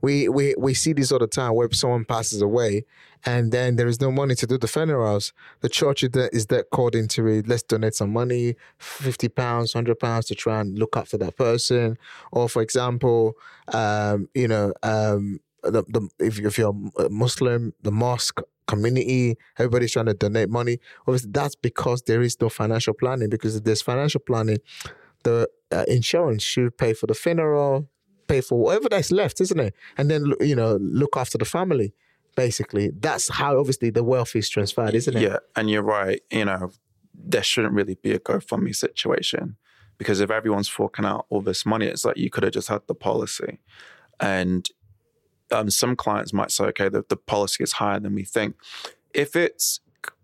we 0.00 0.28
we 0.28 0.54
we 0.56 0.74
see 0.74 0.92
this 0.92 1.10
all 1.10 1.18
the 1.18 1.26
time 1.26 1.54
where 1.54 1.70
someone 1.72 2.04
passes 2.04 2.40
away 2.40 2.84
and 3.24 3.52
then 3.52 3.76
there 3.76 3.88
is 3.88 4.00
no 4.00 4.10
money 4.10 4.34
to 4.34 4.46
do 4.46 4.58
the 4.58 4.68
funerals. 4.68 5.32
The 5.60 5.68
church 5.68 6.02
is 6.02 6.10
that 6.10 6.32
is 6.32 6.46
that 6.46 6.70
called 6.70 6.94
into 6.94 7.26
it. 7.26 7.48
Let's 7.48 7.62
donate 7.62 7.94
some 7.94 8.12
money, 8.12 8.56
fifty 8.78 9.28
pounds, 9.28 9.72
hundred 9.72 9.98
pounds 9.98 10.17
to 10.26 10.34
try 10.34 10.60
and 10.60 10.78
look 10.78 10.96
after 10.96 11.16
that 11.18 11.36
person. 11.36 11.98
Or 12.32 12.48
for 12.48 12.62
example, 12.62 13.34
um, 13.72 14.28
you 14.34 14.48
know, 14.48 14.72
um, 14.82 15.40
the, 15.62 15.82
the 15.88 16.08
if 16.18 16.38
if 16.40 16.58
you're 16.58 16.74
Muslim, 17.10 17.74
the 17.82 17.90
mosque 17.90 18.40
community, 18.66 19.36
everybody's 19.58 19.92
trying 19.92 20.06
to 20.06 20.14
donate 20.14 20.48
money. 20.48 20.78
Obviously, 21.06 21.30
that's 21.32 21.56
because 21.56 22.02
there 22.02 22.22
is 22.22 22.40
no 22.40 22.48
financial 22.48 22.94
planning. 22.94 23.28
Because 23.28 23.56
if 23.56 23.64
there's 23.64 23.82
financial 23.82 24.20
planning, 24.20 24.58
the 25.24 25.48
uh, 25.72 25.84
insurance 25.88 26.42
should 26.42 26.76
pay 26.78 26.92
for 26.92 27.06
the 27.06 27.14
funeral, 27.14 27.88
pay 28.28 28.40
for 28.40 28.58
whatever 28.58 28.88
that's 28.88 29.10
left, 29.10 29.40
isn't 29.40 29.58
it? 29.58 29.74
And 29.96 30.10
then 30.10 30.32
you 30.40 30.54
know 30.54 30.76
look 30.80 31.16
after 31.16 31.38
the 31.38 31.44
family. 31.44 31.92
Basically, 32.36 32.92
that's 33.00 33.28
how 33.28 33.58
obviously 33.58 33.90
the 33.90 34.04
wealth 34.04 34.36
is 34.36 34.48
transferred, 34.48 34.94
isn't 34.94 35.16
it? 35.16 35.22
Yeah. 35.22 35.38
And 35.56 35.68
you're 35.68 35.82
right. 35.82 36.20
You 36.30 36.44
know, 36.44 36.70
there 37.12 37.42
shouldn't 37.42 37.74
really 37.74 37.96
be 37.96 38.12
a 38.12 38.20
GoFundMe 38.20 38.76
situation 38.76 39.56
because 39.98 40.20
if 40.20 40.30
everyone's 40.30 40.68
forking 40.68 41.04
out 41.04 41.26
all 41.28 41.42
this 41.42 41.66
money, 41.66 41.86
it's 41.86 42.04
like 42.04 42.16
you 42.16 42.30
could 42.30 42.44
have 42.44 42.52
just 42.52 42.68
had 42.68 42.82
the 42.86 42.94
policy. 42.94 43.58
And 44.20 44.68
um, 45.50 45.70
some 45.70 45.96
clients 45.96 46.32
might 46.32 46.50
say, 46.50 46.64
okay, 46.66 46.88
the, 46.88 47.04
the 47.08 47.16
policy 47.16 47.64
is 47.64 47.72
higher 47.72 48.00
than 48.00 48.14
we 48.14 48.24
think. 48.24 48.56
If 49.12 49.34
it's 49.34 49.80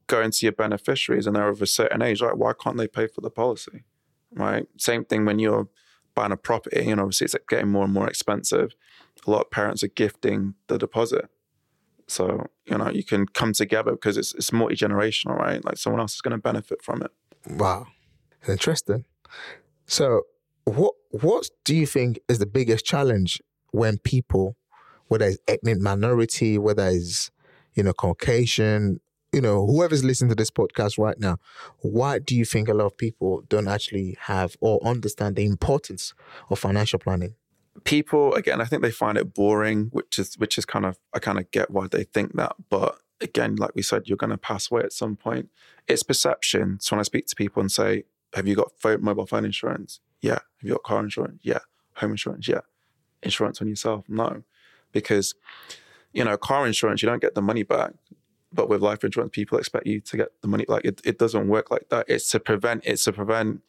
going 0.06 0.30
to 0.30 0.46
your 0.46 0.52
beneficiaries 0.52 1.26
and 1.26 1.34
they're 1.34 1.48
of 1.48 1.62
a 1.62 1.66
certain 1.66 2.02
age, 2.02 2.22
like 2.22 2.36
why 2.36 2.52
can't 2.52 2.76
they 2.76 2.88
pay 2.88 3.06
for 3.06 3.20
the 3.20 3.30
policy? 3.30 3.84
Right. 4.32 4.66
Same 4.78 5.04
thing 5.04 5.24
when 5.24 5.38
you're 5.38 5.68
buying 6.14 6.32
a 6.32 6.36
property, 6.36 6.90
and 6.90 7.00
obviously 7.00 7.26
it's 7.26 7.36
getting 7.48 7.68
more 7.68 7.84
and 7.84 7.92
more 7.92 8.08
expensive. 8.08 8.74
A 9.26 9.30
lot 9.30 9.42
of 9.42 9.50
parents 9.50 9.82
are 9.82 9.88
gifting 9.88 10.54
the 10.66 10.78
deposit. 10.78 11.28
So, 12.06 12.46
you 12.66 12.76
know, 12.76 12.90
you 12.90 13.04
can 13.04 13.26
come 13.26 13.52
together 13.52 13.92
because 13.92 14.16
it's 14.16 14.34
it's 14.34 14.52
multi 14.52 14.74
generational, 14.74 15.38
right? 15.38 15.64
Like 15.64 15.78
someone 15.78 16.00
else 16.00 16.14
is 16.14 16.20
going 16.20 16.32
to 16.32 16.38
benefit 16.38 16.82
from 16.82 17.02
it. 17.02 17.10
Wow, 17.48 17.86
interesting. 18.46 19.04
So, 19.86 20.22
what 20.64 20.94
what 21.10 21.48
do 21.64 21.74
you 21.74 21.86
think 21.86 22.18
is 22.28 22.38
the 22.38 22.46
biggest 22.46 22.84
challenge 22.84 23.40
when 23.72 23.98
people, 23.98 24.56
whether 25.08 25.26
it's 25.26 25.38
ethnic 25.46 25.78
minority, 25.78 26.58
whether 26.58 26.88
it's 26.88 27.30
you 27.74 27.82
know 27.82 27.92
Caucasian, 27.92 29.00
you 29.32 29.40
know 29.40 29.66
whoever's 29.66 30.04
listening 30.04 30.30
to 30.30 30.34
this 30.34 30.50
podcast 30.50 30.98
right 30.98 31.18
now, 31.18 31.38
why 31.80 32.18
do 32.18 32.34
you 32.34 32.44
think 32.44 32.68
a 32.68 32.74
lot 32.74 32.86
of 32.86 32.96
people 32.96 33.42
don't 33.48 33.68
actually 33.68 34.16
have 34.22 34.56
or 34.60 34.80
understand 34.84 35.36
the 35.36 35.44
importance 35.44 36.14
of 36.50 36.58
financial 36.58 36.98
planning? 36.98 37.34
people 37.82 38.32
again 38.34 38.60
i 38.60 38.64
think 38.64 38.82
they 38.82 38.90
find 38.90 39.18
it 39.18 39.34
boring 39.34 39.88
which 39.90 40.18
is 40.18 40.36
which 40.36 40.56
is 40.56 40.64
kind 40.64 40.86
of 40.86 40.96
i 41.12 41.18
kind 41.18 41.38
of 41.38 41.50
get 41.50 41.70
why 41.70 41.88
they 41.88 42.04
think 42.04 42.32
that 42.34 42.54
but 42.70 43.00
again 43.20 43.56
like 43.56 43.72
we 43.74 43.82
said 43.82 44.06
you're 44.06 44.16
going 44.16 44.30
to 44.30 44.38
pass 44.38 44.70
away 44.70 44.80
at 44.82 44.92
some 44.92 45.16
point 45.16 45.48
it's 45.88 46.04
perception 46.04 46.78
so 46.80 46.94
when 46.94 47.00
i 47.00 47.02
speak 47.02 47.26
to 47.26 47.34
people 47.34 47.60
and 47.60 47.72
say 47.72 48.04
have 48.34 48.46
you 48.46 48.56
got 48.56 48.72
phone, 48.78 49.02
mobile 49.02 49.26
phone 49.26 49.44
insurance? 49.44 50.00
Yeah. 50.20 50.32
Have 50.34 50.62
you 50.62 50.72
got 50.72 50.82
car 50.82 51.00
insurance? 51.00 51.40
Yeah. 51.42 51.60
Home 51.96 52.10
insurance? 52.12 52.48
Yeah. 52.48 52.60
Insurance 53.22 53.60
on 53.60 53.68
yourself? 53.68 54.04
No. 54.08 54.42
Because 54.92 55.34
you 56.12 56.24
know 56.24 56.36
car 56.36 56.66
insurance 56.66 57.02
you 57.02 57.08
don't 57.08 57.22
get 57.22 57.34
the 57.34 57.42
money 57.42 57.62
back. 57.62 57.92
But 58.52 58.68
with 58.68 58.82
life 58.82 59.02
insurance 59.02 59.30
people 59.32 59.58
expect 59.58 59.86
you 59.86 60.00
to 60.00 60.16
get 60.16 60.28
the 60.40 60.48
money 60.48 60.64
like 60.68 60.84
it, 60.84 61.00
it 61.04 61.18
doesn't 61.18 61.48
work 61.48 61.70
like 61.70 61.88
that. 61.88 62.06
It's 62.08 62.30
to 62.30 62.40
prevent 62.40 62.84
it's 62.84 63.04
to 63.04 63.12
prevent 63.12 63.62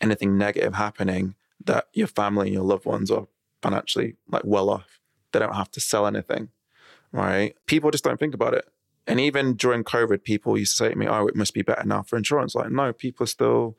anything 0.00 0.38
negative 0.38 0.74
happening 0.74 1.34
that 1.64 1.86
your 1.92 2.08
family 2.08 2.48
and 2.48 2.54
your 2.54 2.64
loved 2.64 2.86
ones 2.86 3.10
are 3.10 3.28
financially 3.60 4.16
like 4.28 4.42
well 4.44 4.70
off. 4.70 5.00
They 5.32 5.38
don't 5.38 5.54
have 5.54 5.70
to 5.72 5.80
sell 5.80 6.06
anything, 6.06 6.48
right? 7.12 7.54
People 7.66 7.90
just 7.90 8.04
don't 8.04 8.18
think 8.18 8.34
about 8.34 8.54
it. 8.54 8.66
And 9.06 9.18
even 9.18 9.54
during 9.54 9.82
COVID, 9.84 10.22
people 10.22 10.58
used 10.58 10.76
to 10.76 10.84
say 10.84 10.90
to 10.90 10.96
me, 10.96 11.08
"Oh, 11.08 11.26
it 11.26 11.36
must 11.36 11.54
be 11.54 11.62
better 11.62 11.84
now 11.84 12.02
for 12.02 12.16
insurance." 12.16 12.54
Like, 12.54 12.70
no, 12.70 12.92
people 12.92 13.24
are 13.24 13.28
still 13.28 13.76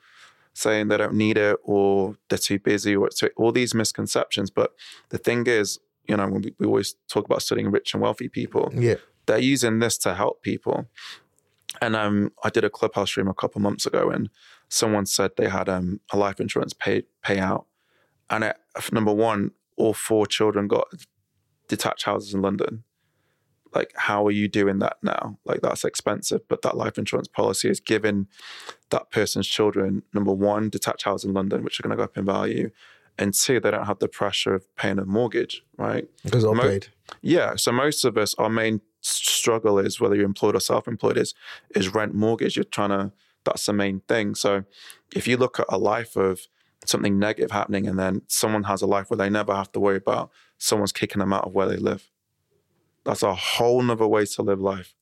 saying 0.53 0.87
they 0.87 0.97
don't 0.97 1.15
need 1.15 1.37
it 1.37 1.57
or 1.63 2.15
they're 2.29 2.37
too 2.37 2.59
busy 2.59 2.95
or 2.95 3.07
it's 3.07 3.19
too, 3.19 3.29
all 3.35 3.51
these 3.51 3.73
misconceptions. 3.73 4.49
But 4.49 4.71
the 5.09 5.17
thing 5.17 5.47
is, 5.47 5.79
you 6.07 6.15
know, 6.15 6.27
when 6.27 6.41
we, 6.41 6.53
we 6.59 6.67
always 6.67 6.95
talk 7.09 7.25
about 7.25 7.41
studying 7.41 7.71
rich 7.71 7.93
and 7.93 8.01
wealthy 8.01 8.29
people, 8.29 8.71
Yeah, 8.73 8.95
they're 9.25 9.39
using 9.39 9.79
this 9.79 9.97
to 9.99 10.13
help 10.15 10.41
people. 10.41 10.87
And 11.81 11.95
um, 11.95 12.31
I 12.43 12.49
did 12.49 12.63
a 12.63 12.69
clubhouse 12.69 13.09
stream 13.09 13.27
a 13.27 13.33
couple 13.33 13.59
months 13.61 13.85
ago, 13.85 14.09
and 14.09 14.29
someone 14.69 15.05
said 15.05 15.31
they 15.37 15.49
had 15.49 15.67
um, 15.69 16.01
a 16.11 16.17
life 16.17 16.39
insurance 16.39 16.73
pay 16.73 17.03
payout, 17.25 17.65
and 18.29 18.43
it, 18.43 18.57
number 18.91 19.13
one, 19.13 19.51
all 19.75 19.93
four 19.93 20.27
children 20.27 20.67
got 20.67 20.87
detached 21.67 22.03
houses 22.03 22.33
in 22.33 22.41
London. 22.41 22.83
Like, 23.73 23.93
how 23.95 24.25
are 24.27 24.31
you 24.31 24.47
doing 24.47 24.79
that 24.79 24.97
now? 25.01 25.37
Like, 25.45 25.61
that's 25.61 25.83
expensive, 25.83 26.41
but 26.47 26.61
that 26.61 26.77
life 26.77 26.97
insurance 26.97 27.27
policy 27.27 27.69
is 27.69 27.79
giving 27.79 28.27
that 28.89 29.09
person's 29.09 29.47
children 29.47 30.03
number 30.13 30.33
one, 30.33 30.69
detached 30.69 31.03
houses 31.03 31.25
in 31.25 31.33
London, 31.33 31.63
which 31.63 31.79
are 31.79 31.83
going 31.83 31.91
to 31.91 31.97
go 31.97 32.03
up 32.03 32.17
in 32.17 32.25
value, 32.25 32.69
and 33.17 33.33
two, 33.33 33.59
they 33.59 33.71
don't 33.71 33.85
have 33.85 33.99
the 33.99 34.07
pressure 34.07 34.55
of 34.55 34.75
paying 34.75 34.99
a 34.99 35.05
mortgage, 35.05 35.63
right? 35.77 36.07
because 36.23 36.43
all 36.43 36.55
Mo- 36.55 36.63
paid. 36.63 36.87
Yeah. 37.21 37.55
So 37.55 37.71
most 37.71 38.05
of 38.05 38.17
us, 38.17 38.33
our 38.35 38.49
main 38.49 38.81
struggle 39.01 39.77
is 39.79 39.99
whether 39.99 40.15
you're 40.15 40.25
employed 40.25 40.55
or 40.55 40.59
self-employed 40.59 41.17
is 41.17 41.33
is 41.75 41.93
rent 41.93 42.13
mortgage. 42.13 42.55
You're 42.55 42.63
trying 42.63 42.89
to. 42.89 43.11
That's 43.43 43.65
the 43.65 43.73
main 43.73 43.99
thing. 44.07 44.35
So 44.35 44.63
if 45.13 45.27
you 45.27 45.35
look 45.35 45.59
at 45.59 45.65
a 45.67 45.77
life 45.77 46.15
of 46.15 46.47
something 46.85 47.19
negative 47.19 47.51
happening, 47.51 47.87
and 47.87 47.99
then 47.99 48.21
someone 48.27 48.63
has 48.63 48.81
a 48.81 48.87
life 48.87 49.09
where 49.09 49.17
they 49.17 49.29
never 49.29 49.53
have 49.53 49.71
to 49.73 49.79
worry 49.79 49.97
about 49.97 50.31
someone's 50.57 50.93
kicking 50.93 51.19
them 51.19 51.33
out 51.33 51.45
of 51.45 51.53
where 51.53 51.67
they 51.67 51.75
live, 51.75 52.09
that's 53.05 53.23
a 53.23 53.35
whole 53.35 53.81
nother 53.81 54.07
way 54.07 54.25
to 54.25 54.41
live 54.41 54.59
life. 54.59 54.95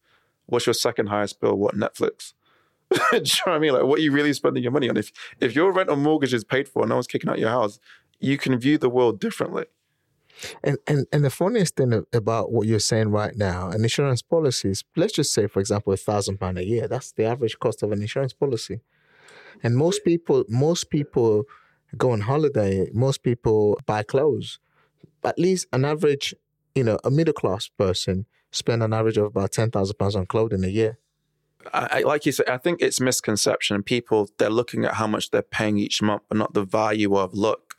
What's 0.46 0.66
your 0.66 0.74
second 0.74 1.08
highest 1.08 1.40
bill? 1.40 1.56
What 1.56 1.76
Netflix? 1.76 2.34
Do 2.92 2.98
you 3.12 3.20
know 3.20 3.24
what 3.46 3.56
I 3.56 3.60
mean? 3.60 3.74
Like, 3.74 3.84
what 3.84 4.00
are 4.00 4.02
you 4.02 4.12
really 4.12 4.34
spending 4.34 4.64
your 4.64 4.72
money 4.72 4.90
on? 4.90 4.98
If 4.98 5.12
if 5.40 5.56
your 5.56 5.72
rent 5.72 5.90
or 5.90 5.96
mortgage 5.96 6.34
is 6.34 6.44
paid 6.44 6.68
for, 6.68 6.84
and 6.84 6.90
no 6.90 6.96
one's 6.96 7.08
kicking 7.08 7.30
out 7.30 7.40
your 7.40 7.50
house, 7.50 7.80
you 8.20 8.38
can 8.38 8.58
view 8.58 8.78
the 8.78 8.90
world 8.90 9.20
differently. 9.20 9.66
And, 10.64 10.78
and 10.88 11.06
and 11.14 11.24
the 11.24 11.30
funniest 11.30 11.76
thing 11.76 12.06
about 12.14 12.52
what 12.52 12.68
you're 12.68 12.80
saying 12.80 13.10
right 13.12 13.36
now, 13.36 13.70
an 13.70 13.84
insurance 13.84 14.22
policies, 14.22 14.84
let's 14.96 15.14
just 15.14 15.34
say, 15.34 15.48
for 15.48 15.60
example, 15.60 15.94
a 15.94 15.98
thousand 15.98 16.40
pound 16.40 16.58
a 16.58 16.66
year. 16.66 16.88
That's 16.88 17.12
the 17.12 17.26
average 17.26 17.60
cost 17.60 17.84
of 17.84 17.92
an 17.92 18.02
insurance 18.02 18.34
policy. 18.34 18.82
And 19.64 19.78
most 19.78 20.04
people, 20.04 20.44
most 20.50 20.90
people 20.90 21.44
go 21.98 22.12
on 22.12 22.22
holiday. 22.22 22.90
Most 22.94 23.24
people 23.24 23.80
buy 23.86 24.04
clothes. 24.04 24.60
At 25.24 25.38
least 25.38 25.68
an 25.72 25.86
average, 25.86 26.34
you 26.76 26.84
know, 26.84 26.98
a 27.04 27.12
middle 27.12 27.34
class 27.34 27.68
person 27.68 28.26
spend 28.52 28.84
an 28.84 28.94
average 28.94 29.18
of 29.18 29.26
about 29.26 29.52
ten 29.52 29.72
thousand 29.72 29.98
pounds 29.98 30.16
on 30.16 30.26
clothing 30.26 30.64
a 30.64 30.68
year. 30.68 30.98
I, 31.74 31.88
I- 31.92 32.02
like 32.02 32.26
you 32.26 32.32
said, 32.32 32.50
I 32.50 32.58
think 32.58 32.82
it's 32.82 33.00
misconception. 33.00 33.84
People 33.84 34.30
they're 34.38 34.50
looking 34.50 34.86
at 34.86 34.96
how 34.96 35.08
much 35.08 35.32
they're 35.32 35.42
paying 35.42 35.78
each 35.78 36.02
month, 36.02 36.24
but 36.30 36.38
not 36.38 36.54
the 36.54 36.64
value 36.64 37.16
of 37.16 37.34
look. 37.34 37.76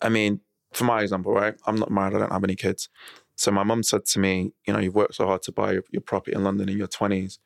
I 0.00 0.08
mean, 0.08 0.40
for 0.72 0.84
my 0.84 1.02
example, 1.02 1.32
right? 1.32 1.54
I'm 1.66 1.76
not 1.76 1.90
married. 1.90 2.14
I 2.16 2.18
don't 2.20 2.32
have 2.32 2.44
any 2.44 2.56
kids. 2.56 2.88
So 3.36 3.50
my 3.50 3.62
mum 3.62 3.82
said 3.82 4.04
to 4.06 4.18
me, 4.18 4.52
you 4.66 4.72
know, 4.72 4.78
you've 4.78 4.94
worked 4.94 5.14
so 5.14 5.26
hard 5.26 5.42
to 5.42 5.52
buy 5.52 5.72
your, 5.72 5.84
your 5.90 6.02
property 6.02 6.34
in 6.36 6.44
London 6.44 6.68
in 6.68 6.76
your 6.78 6.86
20s. 6.88 7.38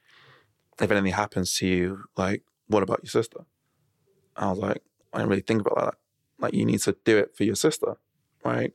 If 0.80 0.90
anything 0.90 1.12
happens 1.12 1.56
to 1.58 1.66
you, 1.66 2.04
like, 2.16 2.42
what 2.66 2.82
about 2.82 3.00
your 3.02 3.10
sister? 3.10 3.40
I 4.36 4.50
was 4.50 4.58
like, 4.58 4.82
I 5.12 5.18
didn't 5.18 5.30
really 5.30 5.42
think 5.42 5.60
about 5.62 5.76
that. 5.76 5.94
Like, 6.38 6.54
you 6.54 6.64
need 6.66 6.80
to 6.80 6.96
do 7.04 7.16
it 7.18 7.36
for 7.36 7.44
your 7.44 7.54
sister, 7.54 7.96
right? 8.44 8.72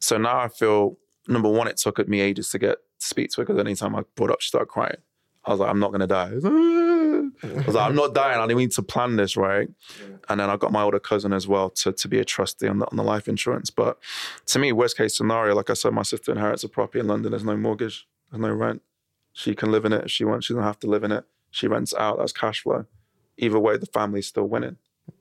So 0.00 0.16
now 0.18 0.38
I 0.38 0.48
feel 0.48 0.96
number 1.28 1.48
one, 1.48 1.68
it 1.68 1.76
took 1.76 2.06
me 2.08 2.20
ages 2.20 2.50
to 2.50 2.58
get 2.58 2.78
to 3.00 3.06
speak 3.06 3.30
to 3.30 3.40
her 3.40 3.44
because 3.44 3.60
anytime 3.60 3.94
I 3.94 4.02
brought 4.14 4.30
up, 4.30 4.40
she 4.40 4.48
started 4.48 4.66
crying. 4.66 4.96
I 5.44 5.50
was 5.52 5.60
like, 5.60 5.70
I'm 5.70 5.78
not 5.78 5.92
gonna 5.92 6.06
die. 6.06 6.30
I 7.42 7.66
was 7.66 7.74
like, 7.74 7.88
I'm 7.88 7.94
not 7.94 8.14
dying. 8.14 8.40
I 8.40 8.46
need 8.46 8.72
to 8.72 8.82
plan 8.82 9.16
this, 9.16 9.36
right? 9.36 9.68
And 10.28 10.40
then 10.40 10.50
I 10.50 10.56
got 10.56 10.72
my 10.72 10.82
older 10.82 10.98
cousin 10.98 11.32
as 11.32 11.46
well 11.46 11.70
to, 11.70 11.92
to 11.92 12.08
be 12.08 12.18
a 12.18 12.24
trustee 12.24 12.66
on 12.66 12.78
the, 12.78 12.90
on 12.90 12.96
the 12.96 13.02
life 13.02 13.28
insurance. 13.28 13.70
But 13.70 13.98
to 14.46 14.58
me, 14.58 14.72
worst 14.72 14.96
case 14.96 15.16
scenario, 15.16 15.54
like 15.54 15.70
I 15.70 15.74
said, 15.74 15.92
my 15.92 16.02
sister 16.02 16.32
inherits 16.32 16.64
a 16.64 16.68
property 16.68 17.00
in 17.00 17.06
London. 17.06 17.32
There's 17.32 17.44
no 17.44 17.56
mortgage, 17.56 18.08
there's 18.30 18.40
no 18.40 18.52
rent. 18.52 18.82
She 19.32 19.54
can 19.54 19.70
live 19.70 19.84
in 19.84 19.92
it 19.92 20.04
if 20.04 20.10
she 20.10 20.24
wants. 20.24 20.46
She 20.46 20.54
doesn't 20.54 20.64
have 20.64 20.78
to 20.80 20.86
live 20.86 21.04
in 21.04 21.12
it. 21.12 21.24
She 21.50 21.68
rents 21.68 21.94
out. 21.94 22.18
That's 22.18 22.32
cash 22.32 22.62
flow. 22.62 22.86
Either 23.36 23.58
way, 23.58 23.76
the 23.76 23.86
family's 23.86 24.26
still 24.26 24.46
winning, 24.46 24.78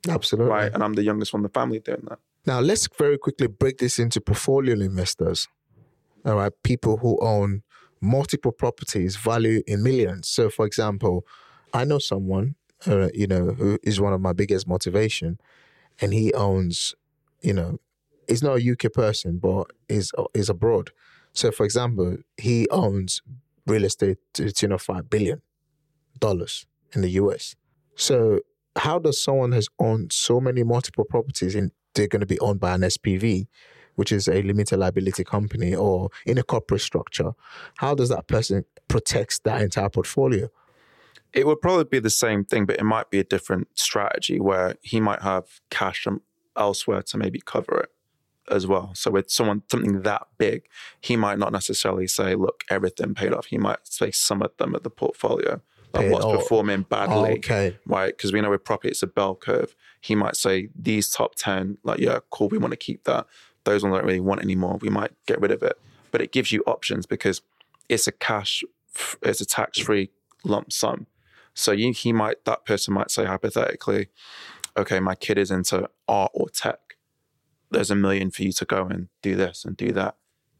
Absolutely. 0.07 0.49
right? 0.51 0.73
And 0.73 0.81
I'm 0.81 0.93
the 0.93 1.03
youngest 1.03 1.33
one 1.33 1.41
in 1.41 1.43
the 1.43 1.49
family 1.49 1.79
doing 1.79 2.07
that. 2.09 2.19
Now, 2.45 2.61
let's 2.61 2.87
very 2.97 3.17
quickly 3.17 3.47
break 3.47 3.79
this 3.79 3.99
into 3.99 4.21
portfolio 4.21 4.73
investors. 4.75 5.47
All 6.25 6.35
right, 6.35 6.51
people 6.63 6.97
who 6.97 7.19
own 7.21 7.61
multiple 8.01 8.51
properties 8.51 9.15
value 9.15 9.61
in 9.67 9.83
millions. 9.83 10.27
So, 10.27 10.49
for 10.49 10.65
example, 10.65 11.25
I 11.73 11.85
know 11.85 11.99
someone, 11.99 12.55
uh, 12.87 13.09
you 13.13 13.27
know, 13.27 13.47
who 13.51 13.77
is 13.83 14.01
one 14.01 14.13
of 14.13 14.21
my 14.21 14.33
biggest 14.33 14.67
motivation, 14.67 15.39
and 16.01 16.13
he 16.13 16.33
owns, 16.33 16.95
you 17.41 17.53
know, 17.53 17.79
he's 18.27 18.43
not 18.43 18.59
a 18.59 18.71
UK 18.71 18.91
person, 18.93 19.37
but 19.37 19.71
is 19.87 20.11
is 20.33 20.49
abroad. 20.49 20.91
So, 21.33 21.51
for 21.51 21.65
example, 21.65 22.17
he 22.37 22.67
owns 22.69 23.21
real 23.67 23.83
estate 23.83 24.17
to 24.33 24.51
tune 24.51 24.71
of 24.71 24.81
five 24.81 25.09
billion 25.09 25.41
dollars 26.19 26.65
in 26.93 27.01
the 27.01 27.09
US. 27.11 27.55
So, 27.95 28.39
how 28.77 28.99
does 28.99 29.21
someone 29.21 29.51
has 29.51 29.67
owned 29.79 30.11
so 30.11 30.39
many 30.39 30.63
multiple 30.63 31.05
properties 31.05 31.55
and 31.55 31.71
they're 31.93 32.07
going 32.07 32.21
to 32.21 32.25
be 32.25 32.39
owned 32.39 32.59
by 32.59 32.73
an 32.73 32.81
SPV, 32.81 33.47
which 33.95 34.11
is 34.11 34.27
a 34.27 34.41
limited 34.41 34.77
liability 34.77 35.23
company 35.23 35.73
or 35.73 36.09
in 36.25 36.37
a 36.37 36.43
corporate 36.43 36.81
structure? 36.81 37.33
How 37.77 37.95
does 37.95 38.09
that 38.09 38.27
person 38.27 38.65
protects 38.87 39.39
that 39.39 39.61
entire 39.61 39.89
portfolio? 39.89 40.49
It 41.33 41.45
would 41.45 41.61
probably 41.61 41.83
be 41.83 41.99
the 41.99 42.09
same 42.09 42.45
thing, 42.45 42.65
but 42.65 42.77
it 42.77 42.83
might 42.83 43.09
be 43.09 43.19
a 43.19 43.23
different 43.23 43.67
strategy 43.77 44.39
where 44.39 44.75
he 44.81 45.01
might 45.01 45.21
have 45.21 45.59
cash 45.69 46.07
elsewhere 46.55 47.01
to 47.01 47.17
maybe 47.17 47.41
cover 47.43 47.79
it 47.81 47.91
as 48.49 48.67
well. 48.67 48.91
So 48.95 49.11
with 49.11 49.29
someone 49.29 49.63
something 49.69 50.01
that 50.03 50.27
big, 50.37 50.63
he 51.01 51.15
might 51.15 51.39
not 51.39 51.51
necessarily 51.51 52.07
say, 52.07 52.35
"Look, 52.35 52.63
everything 52.69 53.15
paid 53.15 53.33
off." 53.33 53.47
He 53.47 53.57
might 53.57 53.79
say 53.83 54.11
some 54.11 54.41
of 54.41 54.55
them 54.57 54.75
at 54.75 54.83
the 54.83 54.89
portfolio, 54.89 55.61
like 55.93 56.11
what's 56.11 56.25
oh, 56.25 56.37
performing 56.37 56.83
badly, 56.83 57.37
okay. 57.37 57.77
right? 57.85 58.15
Because 58.15 58.33
we 58.33 58.41
know 58.41 58.49
with 58.49 58.63
property 58.63 58.89
it's 58.89 59.03
a 59.03 59.07
bell 59.07 59.35
curve. 59.35 59.75
He 60.01 60.15
might 60.15 60.35
say 60.35 60.69
these 60.75 61.09
top 61.09 61.35
ten, 61.35 61.77
like 61.83 61.99
yeah, 61.99 62.19
cool, 62.29 62.49
we 62.49 62.57
want 62.57 62.71
to 62.71 62.77
keep 62.77 63.03
that. 63.05 63.25
Those 63.65 63.83
ones 63.83 63.93
I 63.93 63.97
don't 63.97 64.07
really 64.07 64.19
want 64.19 64.41
anymore. 64.41 64.77
We 64.81 64.89
might 64.89 65.11
get 65.27 65.41
rid 65.41 65.51
of 65.51 65.61
it, 65.61 65.77
but 66.11 66.21
it 66.21 66.31
gives 66.31 66.51
you 66.51 66.63
options 66.65 67.05
because 67.05 67.41
it's 67.89 68.07
a 68.07 68.11
cash, 68.11 68.63
it's 69.21 69.41
a 69.41 69.45
tax 69.45 69.79
free 69.79 70.11
lump 70.43 70.71
sum. 70.71 71.07
So 71.53 71.71
you, 71.71 71.91
he 71.91 72.13
might, 72.13 72.45
that 72.45 72.65
person 72.65 72.93
might 72.93 73.11
say 73.11 73.25
hypothetically, 73.25 74.07
okay, 74.77 74.99
my 74.99 75.15
kid 75.15 75.37
is 75.37 75.51
into 75.51 75.89
art 76.07 76.31
or 76.33 76.49
tech. 76.49 76.79
There's 77.71 77.91
a 77.91 77.95
million 77.95 78.29
for 78.31 78.43
you 78.43 78.51
to 78.53 78.65
go 78.65 78.85
and 78.85 79.07
do 79.21 79.35
this 79.35 79.65
and 79.65 79.75
do 79.75 79.91
that. 79.93 80.15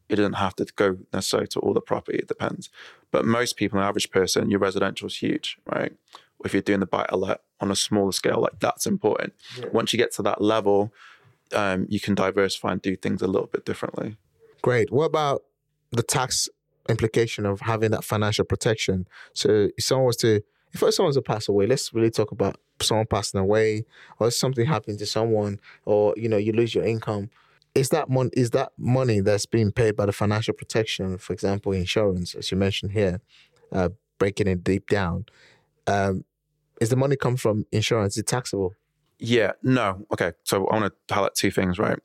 It 0.07 0.17
doesn't 0.17 0.33
have 0.33 0.55
to 0.57 0.65
go 0.75 0.97
necessarily 1.13 1.47
to 1.47 1.59
all 1.59 1.73
the 1.73 1.81
property. 1.81 2.19
It 2.19 2.27
depends. 2.27 2.69
But 3.11 3.25
most 3.25 3.57
people, 3.57 3.79
an 3.79 3.85
average 3.85 4.11
person, 4.11 4.49
your 4.49 4.59
residential 4.59 5.07
is 5.07 5.17
huge, 5.17 5.57
right? 5.65 5.93
If 6.43 6.53
you're 6.53 6.61
doing 6.61 6.79
the 6.79 6.85
buy 6.85 7.05
to 7.09 7.15
let 7.15 7.41
on 7.59 7.71
a 7.71 7.75
smaller 7.75 8.11
scale, 8.11 8.39
like 8.39 8.59
that's 8.59 8.85
important. 8.85 9.33
Yeah. 9.59 9.67
Once 9.71 9.93
you 9.93 9.97
get 9.97 10.11
to 10.13 10.21
that 10.23 10.41
level, 10.41 10.93
um, 11.53 11.86
you 11.89 11.99
can 11.99 12.15
diversify 12.15 12.73
and 12.73 12.81
do 12.81 12.95
things 12.95 13.21
a 13.21 13.27
little 13.27 13.47
bit 13.47 13.65
differently. 13.65 14.17
Great. 14.62 14.91
What 14.91 15.05
about 15.05 15.43
the 15.91 16.03
tax 16.03 16.49
implication 16.89 17.45
of 17.45 17.62
having 17.62 17.91
that 17.91 18.03
financial 18.03 18.45
protection? 18.45 19.08
So 19.34 19.69
if 19.77 19.84
someone 19.84 20.08
was 20.08 20.17
to 20.17 20.41
if 20.73 20.79
someone 20.93 21.08
was 21.08 21.15
to 21.15 21.21
pass 21.21 21.47
away, 21.47 21.67
let's 21.67 21.93
really 21.93 22.10
talk 22.10 22.31
about 22.31 22.58
someone 22.81 23.05
passing 23.05 23.39
away 23.39 23.86
or 24.19 24.29
something 24.31 24.65
happening 24.65 24.97
to 24.97 25.05
someone 25.05 25.60
or 25.86 26.13
you 26.17 26.27
know 26.27 26.38
you 26.38 26.51
lose 26.51 26.75
your 26.75 26.84
income 26.84 27.29
is 27.73 27.89
that 27.89 28.10
mon- 28.10 28.31
is 28.34 28.51
that 28.51 28.71
money 28.77 29.19
that's 29.19 29.45
being 29.45 29.71
paid 29.71 29.95
by 29.95 30.05
the 30.05 30.12
financial 30.12 30.53
protection 30.53 31.17
for 31.17 31.34
example 31.34 31.71
insurance 31.71 32.36
as 32.36 32.51
you 32.51 32.58
mentioned 32.58 32.91
here 32.91 33.21
uh, 33.71 33.89
breaking 34.19 34.47
it 34.47 34.63
deep 34.63 34.89
down 34.89 35.25
um, 35.88 36.23
is 36.81 36.89
the 36.89 36.95
money 36.95 37.15
come 37.15 37.38
from 37.38 37.65
insurance 37.71 38.15
is 38.15 38.21
it 38.21 38.27
taxable 38.27 38.73
yeah 39.19 39.51
no 39.63 40.06
okay 40.12 40.34
so 40.43 40.67
i 40.67 40.78
want 40.78 40.93
to 41.08 41.13
highlight 41.13 41.36
two 41.36 41.51
things 41.51 41.80
right 41.80 41.99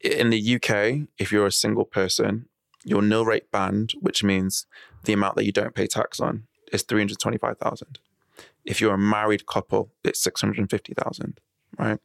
in 0.00 0.30
the 0.30 0.56
uk 0.56 0.70
if 1.18 1.32
you're 1.32 1.46
a 1.46 1.52
single 1.52 1.84
person 1.84 2.46
your 2.84 3.02
nil 3.02 3.24
rate 3.24 3.50
band 3.50 3.92
which 4.00 4.22
means 4.24 4.66
the 5.04 5.12
amount 5.12 5.36
that 5.36 5.44
you 5.44 5.52
don't 5.52 5.74
pay 5.74 5.86
tax 5.86 6.20
on 6.20 6.44
is 6.72 6.82
325,000. 6.82 7.98
If 8.64 8.80
you're 8.80 8.94
a 8.94 8.98
married 8.98 9.46
couple, 9.46 9.90
it's 10.04 10.20
650,000, 10.20 11.40
right? 11.78 11.98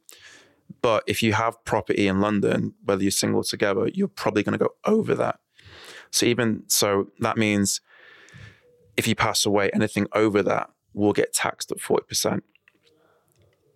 But 0.80 1.04
if 1.06 1.22
you 1.22 1.34
have 1.34 1.62
property 1.64 2.08
in 2.08 2.20
London, 2.20 2.74
whether 2.84 3.02
you're 3.02 3.10
single 3.10 3.40
or 3.40 3.44
together, 3.44 3.88
you're 3.88 4.08
probably 4.08 4.42
going 4.42 4.58
to 4.58 4.64
go 4.64 4.74
over 4.84 5.14
that. 5.14 5.40
So 6.10 6.26
even 6.26 6.62
so, 6.68 7.08
that 7.20 7.36
means 7.36 7.80
if 8.96 9.06
you 9.06 9.14
pass 9.14 9.44
away, 9.44 9.70
anything 9.74 10.06
over 10.12 10.42
that 10.42 10.70
will 10.94 11.12
get 11.12 11.32
taxed 11.32 11.72
at 11.72 11.78
40%. 11.78 12.42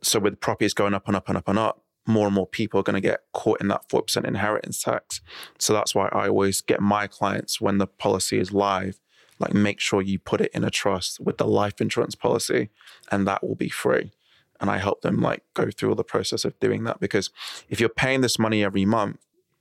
So 0.03 0.19
with 0.21 0.41
properties 0.41 0.75
going 0.75 0.95
up 0.95 1.07
and 1.07 1.17
up 1.17 1.29
and 1.29 1.37
up 1.37 1.49
and 1.49 1.59
up, 1.59 1.83
more 2.07 2.27
and 2.27 2.35
more 2.35 2.47
people 2.47 2.81
are 2.81 2.83
going 2.83 2.95
to 2.95 3.01
get 3.01 3.21
caught 3.33 3.61
in 3.61 3.69
that 3.69 3.89
4% 3.89 4.25
inheritance 4.25 4.83
tax. 4.83 5.21
So 5.59 5.75
that's 5.75 5.95
why 5.95 6.09
I 6.09 6.29
always 6.29 6.63
get 6.63 6.81
my 6.81 7.07
clients 7.07 7.61
when 7.61 7.79
the 7.79 7.87
policy 7.87 8.39
is 8.39 8.53
live 8.53 8.99
like 9.39 9.55
make 9.55 9.81
sure 9.81 10.03
you 10.03 10.19
put 10.19 10.41
it 10.41 10.51
in 10.53 10.65
a 10.65 10.71
trust 10.71 11.21
with 11.21 11.39
the 11.39 11.47
life 11.47 11.81
insurance 11.81 12.15
policy 12.15 12.71
and 13.11 13.27
that 13.27 13.47
will 13.47 13.55
be 13.55 13.69
free. 13.69 14.13
And 14.61 14.71
i 14.71 14.79
help 14.79 15.03
them 15.03 15.21
like 15.21 15.45
go 15.55 15.71
through 15.71 15.91
all 15.91 15.95
the 15.95 16.03
process 16.03 16.45
of 16.45 16.59
doing 16.59 16.83
that 16.85 16.99
because 16.99 17.31
if 17.69 17.79
you're 17.79 17.89
paying 17.89 18.23
this 18.23 18.39
money 18.39 18.65
every 18.65 18.85
month 18.85 19.19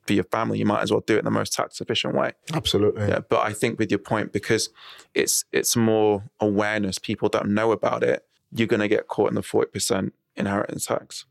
for 0.07 0.13
your 0.13 0.23
family 0.23 0.57
you 0.57 0.65
might 0.65 0.81
as 0.81 0.91
well 0.91 1.03
do 1.05 1.17
it 1.17 1.19
in 1.19 1.25
the 1.25 1.31
most 1.31 1.53
tax 1.53 1.79
efficient 1.79 2.15
way. 2.15 2.31
Absolutely. 2.51 3.07
Yeah 3.07 3.19
but 3.19 3.45
i 3.45 3.53
think 3.53 3.77
with 3.77 3.91
your 3.91 3.99
point 3.99 4.33
because 4.33 4.69
it's 5.13 5.45
it's 5.51 5.75
more 5.75 6.23
awareness 6.39 6.97
people 6.97 7.29
don't 7.29 7.49
know 7.49 7.71
about 7.71 8.03
it 8.03 8.25
you're 8.51 8.67
going 8.67 8.79
to 8.79 8.87
get 8.87 9.07
caught 9.07 9.29
in 9.29 9.35
the 9.35 9.41
40% 9.41 10.11
inheritance 10.37 10.85
tax 10.85 11.25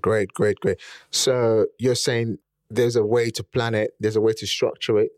great 0.00 0.32
great 0.32 0.58
great 0.60 0.78
so 1.10 1.66
you're 1.78 1.94
saying 1.94 2.38
there's 2.70 2.96
a 2.96 3.04
way 3.04 3.30
to 3.30 3.42
plan 3.42 3.74
it 3.74 3.90
there's 3.98 4.16
a 4.16 4.20
way 4.20 4.32
to 4.32 4.46
structure 4.46 4.98
it 4.98 5.10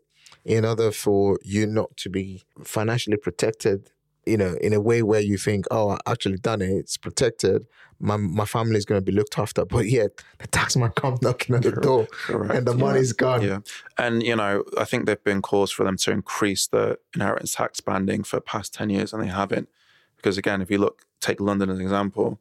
in 0.45 0.65
order 0.65 0.91
for 0.91 1.39
you 1.43 1.65
not 1.65 1.95
to 1.97 2.09
be 2.09 2.43
financially 2.63 3.17
protected, 3.17 3.91
you 4.25 4.37
know, 4.37 4.55
in 4.61 4.73
a 4.73 4.79
way 4.79 5.01
where 5.01 5.21
you 5.21 5.37
think, 5.37 5.65
oh, 5.71 5.91
I 5.91 5.99
actually 6.05 6.37
done 6.37 6.61
it, 6.61 6.69
it's 6.69 6.97
protected, 6.97 7.65
my 7.99 8.17
my 8.17 8.45
family 8.45 8.75
is 8.75 8.85
going 8.85 8.99
to 8.99 9.05
be 9.05 9.11
looked 9.11 9.37
after. 9.37 9.63
But 9.73 9.87
yet 9.87 10.23
the 10.39 10.47
taxman 10.47 10.93
comes 10.95 11.21
knocking 11.21 11.55
at 11.55 11.61
the 11.61 11.71
door 11.71 12.07
Correct. 12.25 12.53
and 12.53 12.67
the 12.67 12.73
money's 12.73 13.13
gone. 13.13 13.41
Yeah. 13.41 13.59
And, 13.97 14.23
you 14.23 14.35
know, 14.35 14.63
I 14.77 14.83
think 14.83 15.05
there've 15.05 15.23
been 15.23 15.41
calls 15.41 15.71
for 15.71 15.83
them 15.83 15.97
to 15.97 16.11
increase 16.11 16.67
the 16.67 16.99
inheritance 17.15 17.55
tax 17.55 17.79
banding 17.79 18.23
for 18.23 18.41
past 18.41 18.73
10 18.73 18.89
years 18.89 19.13
and 19.13 19.23
they 19.23 19.27
haven't. 19.27 19.69
Because 20.17 20.37
again, 20.37 20.61
if 20.61 20.69
you 20.69 20.77
look, 20.77 21.03
take 21.21 21.39
London 21.39 21.69
as 21.69 21.77
an 21.77 21.83
example, 21.83 22.39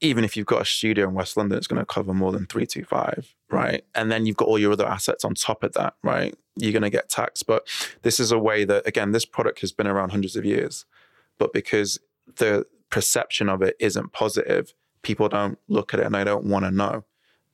even 0.00 0.24
if 0.24 0.36
you've 0.36 0.46
got 0.46 0.62
a 0.62 0.64
studio 0.64 1.08
in 1.08 1.14
West 1.14 1.36
London, 1.36 1.58
it's 1.58 1.66
going 1.66 1.80
to 1.80 1.86
cover 1.86 2.14
more 2.14 2.32
than 2.32 2.46
325, 2.46 3.34
right? 3.50 3.84
And 3.94 4.12
then 4.12 4.26
you've 4.26 4.36
got 4.36 4.48
all 4.48 4.58
your 4.58 4.72
other 4.72 4.86
assets 4.86 5.24
on 5.24 5.34
top 5.34 5.64
of 5.64 5.72
that, 5.72 5.94
right? 6.02 6.34
You're 6.56 6.72
going 6.72 6.82
to 6.82 6.90
get 6.90 7.08
taxed. 7.08 7.46
But 7.46 7.66
this 8.02 8.20
is 8.20 8.30
a 8.30 8.38
way 8.38 8.64
that, 8.64 8.86
again, 8.86 9.12
this 9.12 9.24
product 9.24 9.60
has 9.60 9.72
been 9.72 9.86
around 9.86 10.10
hundreds 10.10 10.36
of 10.36 10.44
years. 10.44 10.84
But 11.38 11.52
because 11.52 11.98
the 12.36 12.66
perception 12.90 13.48
of 13.48 13.62
it 13.62 13.76
isn't 13.80 14.12
positive, 14.12 14.72
people 15.02 15.28
don't 15.28 15.58
look 15.68 15.94
at 15.94 16.00
it 16.00 16.06
and 16.06 16.14
they 16.14 16.24
don't 16.24 16.44
want 16.44 16.64
to 16.64 16.70
know. 16.70 17.04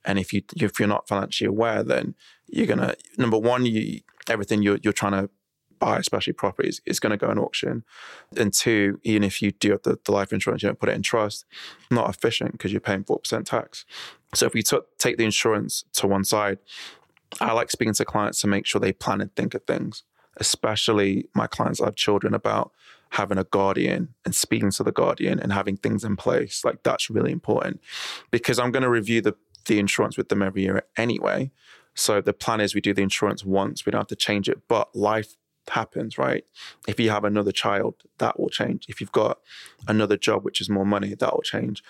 And 0.03 0.19
if 0.19 0.33
you 0.33 0.43
if 0.55 0.79
you're 0.79 0.87
not 0.87 1.07
financially 1.07 1.47
aware, 1.47 1.83
then 1.83 2.13
you're 2.47 2.67
gonna 2.67 2.95
number 3.17 3.39
one, 3.39 3.65
you 3.65 4.01
everything 4.29 4.61
you're 4.61 4.77
you're 4.83 4.93
trying 4.93 5.13
to 5.13 5.29
buy, 5.79 5.97
especially 5.97 6.33
properties, 6.33 6.81
is 6.85 6.99
going 6.99 7.11
to 7.11 7.17
go 7.17 7.31
in 7.31 7.37
auction. 7.37 7.83
And 8.37 8.53
two, 8.53 8.99
even 9.03 9.23
if 9.23 9.41
you 9.41 9.51
do 9.51 9.71
have 9.71 9.83
the, 9.83 9.99
the 10.03 10.11
life 10.11 10.33
insurance, 10.33 10.63
you 10.63 10.69
don't 10.69 10.79
put 10.79 10.89
it 10.89 10.95
in 10.95 11.01
trust, 11.01 11.45
not 11.91 12.09
efficient 12.09 12.53
because 12.53 12.71
you're 12.71 12.81
paying 12.81 13.03
4% 13.03 13.45
tax. 13.45 13.85
So 14.33 14.45
if 14.45 14.53
we 14.53 14.63
t- 14.63 14.77
take 14.97 15.17
the 15.17 15.25
insurance 15.25 15.85
to 15.93 16.07
one 16.07 16.23
side, 16.23 16.59
I 17.39 17.53
like 17.53 17.71
speaking 17.71 17.93
to 17.93 18.05
clients 18.05 18.41
to 18.41 18.47
make 18.47 18.65
sure 18.65 18.79
they 18.79 18.93
plan 18.93 19.21
and 19.21 19.35
think 19.35 19.53
of 19.53 19.63
things, 19.63 20.03
especially 20.37 21.27
my 21.33 21.47
clients 21.47 21.79
that 21.79 21.85
have 21.85 21.95
children 21.95 22.33
about 22.33 22.71
having 23.11 23.37
a 23.37 23.43
guardian 23.45 24.09
and 24.25 24.35
speaking 24.35 24.71
to 24.71 24.83
the 24.83 24.91
guardian 24.91 25.39
and 25.39 25.53
having 25.53 25.77
things 25.77 26.03
in 26.03 26.15
place. 26.15 26.63
Like 26.65 26.83
that's 26.83 27.09
really 27.09 27.31
important 27.31 27.81
because 28.31 28.59
I'm 28.59 28.71
going 28.71 28.83
to 28.83 28.89
review 28.89 29.21
the, 29.21 29.35
the 29.65 29.79
insurance 29.79 30.17
with 30.17 30.29
them 30.29 30.41
every 30.41 30.63
year 30.63 30.83
anyway. 30.97 31.51
So 31.95 32.19
the 32.19 32.33
plan 32.33 32.59
is 32.59 32.75
we 32.75 32.81
do 32.81 32.93
the 32.93 33.03
insurance 33.03 33.45
once, 33.45 33.85
we 33.85 33.91
don't 33.91 34.01
have 34.01 34.07
to 34.07 34.15
change 34.15 34.49
it, 34.49 34.61
but 34.67 34.93
life 34.95 35.35
happens, 35.69 36.17
right? 36.17 36.45
If 36.87 36.99
you 36.99 37.09
have 37.09 37.23
another 37.23 37.51
child, 37.51 37.95
that 38.17 38.39
will 38.39 38.49
change. 38.49 38.85
If 38.87 39.01
you've 39.01 39.11
got 39.11 39.39
another 39.87 40.17
job, 40.17 40.43
which 40.43 40.61
is 40.61 40.69
more 40.69 40.85
money, 40.85 41.13
that 41.15 41.33
will 41.33 41.41
change. 41.41 41.83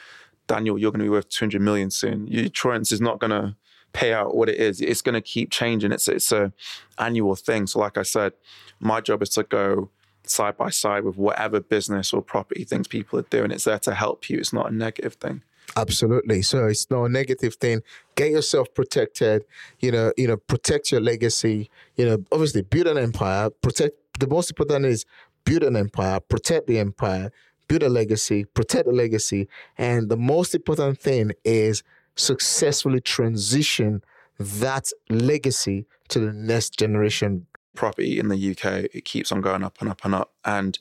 Daniel, 0.48 0.78
you're 0.78 0.92
going 0.92 1.00
to 1.00 1.06
be 1.06 1.10
worth 1.10 1.30
200 1.30 1.62
million 1.62 1.90
soon. 1.90 2.28
Your 2.28 2.44
insurance 2.44 2.92
is 2.92 3.02
not 3.02 3.20
going 3.20 3.32
to 3.32 3.56
pay 3.94 4.14
out 4.14 4.36
what 4.36 4.50
it 4.50 4.60
is. 4.60 4.82
It's 4.82 5.02
going 5.02 5.14
to 5.14 5.22
keep 5.22 5.50
changing. 5.52 5.92
It's 5.92 6.08
it's 6.08 6.32
a 6.32 6.54
annual 7.00 7.36
thing. 7.36 7.66
So, 7.68 7.80
like 7.80 7.98
I 7.98 8.04
said, 8.04 8.34
my 8.80 9.02
job 9.02 9.24
is 9.24 9.30
to 9.30 9.44
go 9.44 9.90
side 10.28 10.58
by 10.58 10.70
side 10.70 11.04
with 11.04 11.18
whatever 11.18 11.60
business 11.60 12.14
or 12.14 12.22
property 12.22 12.64
things 12.64 12.88
people 12.88 13.20
are 13.20 13.24
doing. 13.24 13.52
It's 13.52 13.64
there 13.64 13.80
to 13.80 13.94
help 13.94 14.30
you. 14.30 14.38
It's 14.38 14.54
not 14.54 14.72
a 14.72 14.76
negative 14.76 15.16
thing. 15.16 15.42
Absolutely. 15.76 16.42
So 16.42 16.68
it's 16.68 16.90
not 16.90 17.06
a 17.06 17.10
negative 17.10 17.56
thing. 17.56 17.82
Get 18.16 18.32
yourself 18.32 18.74
protected. 18.74 19.46
You 19.80 19.92
know, 19.92 20.14
you 20.18 20.28
know, 20.28 20.38
protect 20.38 20.92
your 20.92 21.02
legacy. 21.02 21.70
You 21.96 22.06
know, 22.06 22.18
obviously 22.32 22.62
build 22.62 22.88
an 22.88 22.98
empire. 22.98 23.50
Protect. 23.50 23.96
The 24.20 24.28
most 24.28 24.52
important 24.52 24.86
is 24.86 25.06
build 25.44 25.64
an 25.64 25.76
empire. 25.76 26.20
Protect 26.20 26.68
the 26.68 26.80
empire. 26.80 27.32
Build 27.68 27.84
a 27.84 27.90
legacy. 27.90 28.46
Protect 28.46 28.86
the 28.86 28.94
legacy. 28.94 29.48
And 29.78 30.10
the 30.10 30.18
most 30.18 30.56
important 30.56 31.00
thing 31.00 31.32
is 31.44 31.84
successfully 32.16 33.02
transition 33.02 34.04
that 34.40 34.92
legacy 35.10 35.86
to 36.10 36.20
the 36.20 36.34
next 36.34 36.78
generation. 36.78 37.48
Property 37.76 38.20
in 38.20 38.30
the 38.30 38.52
UK, 38.52 38.90
it 38.94 39.06
keeps 39.06 39.32
on 39.32 39.42
going 39.42 39.64
up 39.64 39.78
and 39.82 39.90
up 39.90 40.06
and 40.06 40.16
up. 40.16 40.34
And 40.44 40.78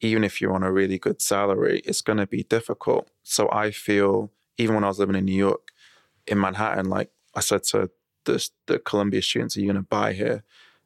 even 0.00 0.24
if 0.24 0.40
you're 0.40 0.54
on 0.54 0.62
a 0.62 0.72
really 0.72 0.98
good 0.98 1.20
salary, 1.20 1.82
it's 1.84 2.00
going 2.00 2.18
to 2.18 2.26
be 2.26 2.44
difficult. 2.44 3.08
So 3.22 3.50
I 3.50 3.70
feel, 3.70 4.30
even 4.58 4.74
when 4.74 4.84
I 4.84 4.88
was 4.88 4.98
living 4.98 5.16
in 5.16 5.24
New 5.24 5.32
York, 5.32 5.70
in 6.26 6.38
Manhattan, 6.38 6.90
like 6.90 7.10
I 7.34 7.40
said 7.40 7.62
to 7.64 7.90
the, 8.24 8.48
the 8.66 8.78
Columbia 8.78 9.22
students, 9.22 9.56
are 9.56 9.60
you 9.60 9.66
going 9.66 9.76
to 9.76 9.82
buy 9.82 10.12
here? 10.12 10.44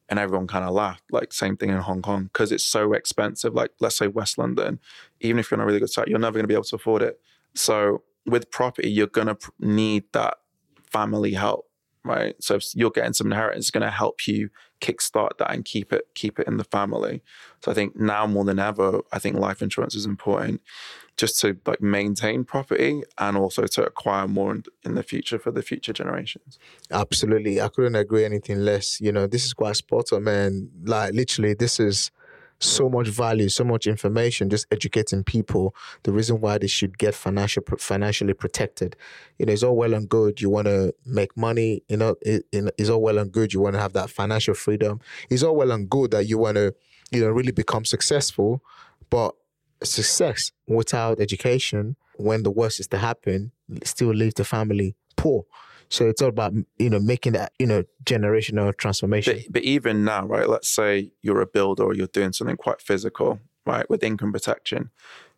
And 0.09 0.19
everyone 0.19 0.47
kind 0.47 0.65
of 0.65 0.73
laughed. 0.73 1.03
Like 1.11 1.33
same 1.33 1.57
thing 1.57 1.69
in 1.69 1.77
Hong 1.77 2.01
Kong 2.01 2.25
because 2.25 2.51
it's 2.51 2.63
so 2.63 2.93
expensive. 2.93 3.53
Like 3.53 3.71
let's 3.79 3.97
say 3.97 4.07
West 4.07 4.37
London, 4.37 4.79
even 5.21 5.39
if 5.39 5.49
you're 5.49 5.59
on 5.59 5.63
a 5.63 5.65
really 5.65 5.79
good 5.79 5.89
site, 5.89 6.07
you're 6.07 6.19
never 6.19 6.33
going 6.33 6.43
to 6.43 6.47
be 6.47 6.53
able 6.53 6.63
to 6.65 6.75
afford 6.75 7.01
it. 7.01 7.19
So 7.55 8.03
with 8.25 8.51
property, 8.51 8.91
you're 8.91 9.07
going 9.07 9.27
to 9.27 9.37
need 9.59 10.03
that 10.13 10.37
family 10.91 11.33
help, 11.33 11.65
right? 12.03 12.35
So 12.39 12.55
if 12.55 12.75
you're 12.75 12.91
getting 12.91 13.13
some 13.13 13.27
inheritance, 13.27 13.65
it's 13.65 13.71
going 13.71 13.81
to 13.81 13.89
help 13.89 14.27
you 14.27 14.49
kickstart 14.81 15.37
that 15.39 15.51
and 15.51 15.63
keep 15.63 15.93
it 15.93 16.05
keep 16.13 16.37
it 16.39 16.47
in 16.47 16.57
the 16.57 16.65
family. 16.65 17.23
So 17.63 17.71
I 17.71 17.73
think 17.73 17.95
now 17.95 18.27
more 18.27 18.43
than 18.43 18.59
ever, 18.59 19.01
I 19.11 19.19
think 19.19 19.37
life 19.37 19.61
insurance 19.61 19.95
is 19.95 20.05
important 20.05 20.61
just 21.17 21.39
to 21.41 21.57
like 21.65 21.81
maintain 21.81 22.43
property 22.43 23.03
and 23.17 23.37
also 23.37 23.67
to 23.67 23.85
acquire 23.85 24.27
more 24.27 24.57
in, 24.83 24.95
the 24.95 25.03
future 25.03 25.37
for 25.37 25.51
the 25.51 25.61
future 25.61 25.93
generations. 25.93 26.57
Absolutely. 26.91 27.61
I 27.61 27.67
couldn't 27.69 27.95
agree 27.95 28.25
anything 28.25 28.59
less. 28.59 28.99
You 28.99 29.11
know, 29.11 29.27
this 29.27 29.45
is 29.45 29.53
quite 29.53 29.75
spot 29.75 30.11
on, 30.11 30.23
man. 30.23 30.69
Like 30.83 31.13
literally, 31.13 31.53
this 31.53 31.79
is 31.79 32.11
so 32.59 32.89
much 32.89 33.07
value, 33.07 33.49
so 33.49 33.63
much 33.63 33.87
information, 33.87 34.49
just 34.49 34.65
educating 34.71 35.23
people 35.23 35.75
the 36.03 36.11
reason 36.11 36.39
why 36.39 36.57
they 36.57 36.67
should 36.67 36.97
get 36.97 37.13
financial 37.13 37.63
financially 37.77 38.33
protected. 38.33 38.95
You 39.37 39.45
know, 39.45 39.53
it's 39.53 39.63
all 39.63 39.75
well 39.75 39.93
and 39.93 40.07
good. 40.07 40.41
You 40.41 40.49
want 40.49 40.67
to 40.67 40.93
make 41.05 41.35
money. 41.35 41.83
You 41.89 41.97
know, 41.97 42.15
it, 42.21 42.45
it's 42.51 42.89
all 42.89 43.01
well 43.01 43.17
and 43.17 43.31
good. 43.31 43.53
You 43.53 43.61
want 43.61 43.75
to 43.75 43.81
have 43.81 43.93
that 43.93 44.09
financial 44.09 44.53
freedom. 44.53 44.99
It's 45.29 45.43
all 45.43 45.55
well 45.55 45.71
and 45.71 45.89
good 45.89 46.11
that 46.11 46.25
you 46.25 46.37
want 46.37 46.55
to, 46.55 46.73
you 47.11 47.21
know, 47.21 47.29
really 47.29 47.51
become 47.51 47.85
successful. 47.85 48.63
But 49.09 49.35
success 49.85 50.51
without 50.67 51.19
education, 51.19 51.95
when 52.17 52.43
the 52.43 52.51
worst 52.51 52.79
is 52.79 52.87
to 52.87 52.97
happen, 52.97 53.51
still 53.83 54.09
leaves 54.09 54.35
the 54.35 54.45
family 54.45 54.95
poor. 55.15 55.45
So 55.89 56.07
it's 56.07 56.21
all 56.21 56.29
about 56.29 56.53
you 56.79 56.89
know 56.89 56.99
making 56.99 57.33
that 57.33 57.53
you 57.59 57.67
know 57.67 57.83
generational 58.03 58.75
transformation. 58.75 59.37
But, 59.45 59.53
but 59.53 59.63
even 59.63 60.03
now, 60.03 60.25
right? 60.25 60.49
Let's 60.49 60.69
say 60.69 61.11
you're 61.21 61.41
a 61.41 61.45
builder 61.45 61.83
or 61.83 61.93
you're 61.93 62.07
doing 62.07 62.33
something 62.33 62.57
quite 62.57 62.81
physical, 62.81 63.39
right? 63.65 63.87
With 63.89 64.03
income 64.03 64.31
protection, 64.31 64.89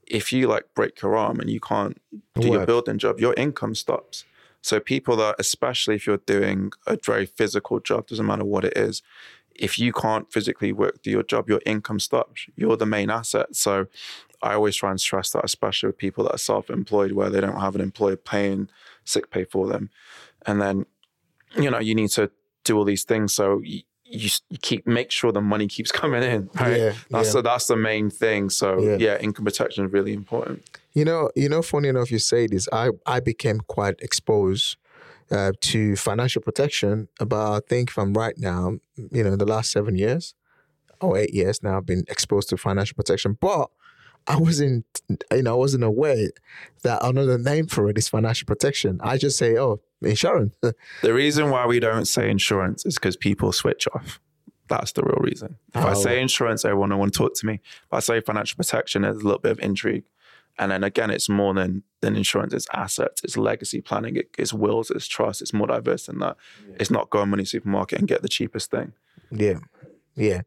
if 0.07 0.31
you 0.31 0.47
like 0.47 0.65
break 0.73 1.01
your 1.01 1.15
arm 1.15 1.39
and 1.39 1.49
you 1.49 1.59
can't 1.59 1.99
do 2.39 2.49
Work. 2.49 2.57
your 2.57 2.65
building 2.65 2.97
job, 2.97 3.19
your 3.19 3.33
income 3.35 3.75
stops. 3.75 4.23
So 4.61 4.79
people 4.79 5.15
that, 5.17 5.35
especially 5.37 5.95
if 5.95 6.07
you're 6.07 6.17
doing 6.17 6.71
a 6.87 6.97
very 7.03 7.25
physical 7.25 7.79
job, 7.79 8.07
doesn't 8.07 8.25
matter 8.25 8.45
what 8.45 8.65
it 8.65 8.75
is, 8.75 9.03
if 9.55 9.77
you 9.77 9.93
can't 9.93 10.31
physically 10.31 10.73
work 10.73 11.01
do 11.01 11.11
your 11.11 11.23
job, 11.23 11.49
your 11.49 11.61
income 11.65 11.99
stops. 11.99 12.47
You're 12.55 12.75
the 12.77 12.85
main 12.85 13.09
asset. 13.09 13.55
So 13.55 13.87
I 14.45 14.53
always 14.53 14.75
try 14.75 14.91
and 14.91 14.99
stress 14.99 15.31
that, 15.31 15.43
especially 15.43 15.87
with 15.87 15.97
people 15.97 16.23
that 16.25 16.35
are 16.35 16.37
self-employed, 16.37 17.11
where 17.13 17.29
they 17.29 17.41
don't 17.41 17.59
have 17.59 17.75
an 17.75 17.81
employer 17.81 18.15
paying 18.15 18.69
sick 19.03 19.29
pay 19.29 19.43
for 19.45 19.67
them. 19.67 19.89
And 20.45 20.61
then 20.61 20.85
you 21.57 21.69
know 21.69 21.79
you 21.79 21.95
need 21.95 22.09
to 22.11 22.31
do 22.63 22.77
all 22.77 22.83
these 22.83 23.03
things. 23.03 23.33
So 23.33 23.61
you, 23.63 23.81
you, 24.05 24.29
you 24.49 24.57
keep 24.61 24.85
make 24.85 25.11
sure 25.11 25.31
the 25.31 25.41
money 25.41 25.67
keeps 25.67 25.91
coming 26.01 26.23
in 26.23 26.49
right? 26.59 26.77
Yeah, 26.77 26.93
that's 27.09 27.29
yeah. 27.29 27.33
the 27.33 27.41
that's 27.41 27.67
the 27.67 27.77
main 27.77 28.09
thing. 28.09 28.49
So 28.49 28.79
yeah. 28.79 28.97
yeah 28.99 29.17
income 29.17 29.45
protection 29.45 29.85
is 29.85 29.91
really 29.91 30.13
important. 30.13 30.63
You 30.93 31.05
know 31.05 31.29
you 31.35 31.49
know 31.49 31.61
funny 31.61 31.89
enough 31.89 32.11
you 32.11 32.19
say 32.19 32.47
this. 32.47 32.67
I 32.71 32.89
i 33.05 33.19
became 33.19 33.59
quite 33.59 33.99
exposed 33.99 34.77
uh, 35.31 35.51
to 35.59 35.95
financial 35.95 36.39
protection 36.39 37.07
about 37.19 37.51
i 37.51 37.59
think 37.67 37.89
if 37.89 37.97
i'm 37.97 38.13
right 38.13 38.37
now 38.37 38.77
you 38.95 39.23
know 39.23 39.33
in 39.33 39.39
the 39.39 39.45
last 39.45 39.71
seven 39.71 39.95
years 39.95 40.35
or 41.01 41.17
eight 41.17 41.33
years 41.33 41.63
now 41.63 41.77
i've 41.77 41.85
been 41.85 42.03
exposed 42.07 42.47
to 42.49 42.57
financial 42.57 42.95
protection. 42.95 43.35
But 43.41 43.71
I 44.27 44.37
wasn't, 44.37 44.85
you 45.31 45.43
know, 45.43 45.53
I 45.53 45.57
wasn't 45.57 45.83
aware 45.83 46.29
that 46.83 47.03
another 47.03 47.37
name 47.37 47.67
for 47.67 47.89
it 47.89 47.97
is 47.97 48.07
financial 48.07 48.45
protection. 48.45 48.99
I 49.03 49.17
just 49.17 49.37
say, 49.37 49.57
oh, 49.57 49.81
insurance. 50.01 50.55
the 51.01 51.13
reason 51.13 51.49
why 51.49 51.65
we 51.65 51.79
don't 51.79 52.05
say 52.05 52.29
insurance 52.29 52.85
is 52.85 52.95
because 52.95 53.15
people 53.15 53.51
switch 53.51 53.87
off. 53.93 54.19
That's 54.67 54.93
the 54.93 55.03
real 55.03 55.19
reason. 55.19 55.57
If 55.75 55.83
oh. 55.83 55.89
I 55.89 55.93
say 55.93 56.21
insurance, 56.21 56.65
everyone 56.65 56.89
will 56.89 56.97
want 56.97 57.13
to 57.13 57.17
talk 57.17 57.35
to 57.35 57.45
me. 57.45 57.55
If 57.55 57.93
I 57.93 57.99
say 57.99 58.19
financial 58.19 58.57
protection, 58.57 59.03
there's 59.03 59.17
a 59.17 59.23
little 59.23 59.39
bit 59.39 59.51
of 59.51 59.59
intrigue. 59.59 60.05
And 60.57 60.71
then 60.71 60.83
again, 60.83 61.11
it's 61.11 61.29
more 61.29 61.53
than 61.53 61.83
than 62.01 62.15
insurance. 62.15 62.53
It's 62.53 62.67
assets, 62.73 63.21
it's 63.23 63.35
legacy 63.35 63.81
planning, 63.81 64.15
it, 64.15 64.29
it's 64.37 64.53
wills, 64.53 64.89
it's 64.89 65.07
trust. 65.07 65.41
It's 65.41 65.53
more 65.53 65.67
diverse 65.67 66.05
than 66.05 66.19
that. 66.19 66.37
Yeah. 66.67 66.75
It's 66.79 66.89
not 66.89 67.09
go 67.09 67.19
on 67.19 67.29
money 67.29 67.45
supermarket 67.45 67.99
and 67.99 68.07
get 68.07 68.21
the 68.21 68.29
cheapest 68.29 68.71
thing. 68.71 68.93
Yeah, 69.31 69.59
yeah. 70.15 70.43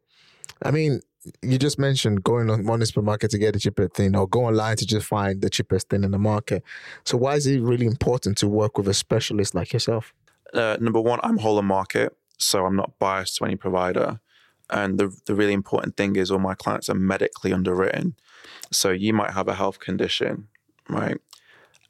I 0.63 0.71
mean, 0.71 1.03
you 1.43 1.59
just 1.59 1.79
mentioned 1.79 2.23
going 2.23 2.51
on 2.51 2.65
one 2.65 2.85
supermarket 2.85 3.31
to 3.33 3.39
get 3.39 3.55
the 3.55 3.61
cheapest 3.61 3.95
thing 3.95 4.17
or 4.17 4.29
go 4.29 4.47
online 4.47 4.77
to 4.77 4.87
just 4.87 5.07
find 5.07 5.41
the 5.41 5.51
cheapest 5.51 5.89
thing 5.89 6.05
in 6.05 6.11
the 6.11 6.19
market. 6.19 6.63
So 7.05 7.17
why 7.17 7.35
is 7.35 7.47
it 7.47 7.61
really 7.61 7.87
important 7.87 8.39
to 8.39 8.49
work 8.49 8.79
with 8.79 8.89
a 8.89 8.95
specialist 8.95 9.55
like 9.55 9.73
yourself? 9.73 10.15
Uh, 10.55 10.77
number 10.81 11.01
one, 11.01 11.21
I'm 11.23 11.39
whole 11.39 11.59
of 11.59 11.65
market, 11.65 12.17
so 12.39 12.65
I'm 12.65 12.77
not 12.77 12.99
biased 12.99 13.37
to 13.37 13.45
any 13.45 13.57
provider. 13.57 14.21
And 14.71 14.99
the 14.99 15.17
the 15.27 15.35
really 15.35 15.55
important 15.55 15.97
thing 15.97 16.17
is 16.17 16.31
all 16.31 16.39
my 16.39 16.55
clients 16.55 16.89
are 16.89 16.95
medically 16.95 17.53
underwritten. 17.53 18.15
So 18.71 18.91
you 18.91 19.13
might 19.13 19.33
have 19.33 19.49
a 19.49 19.55
health 19.55 19.81
condition, 19.81 20.49
right? 20.89 21.19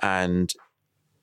And 0.00 0.52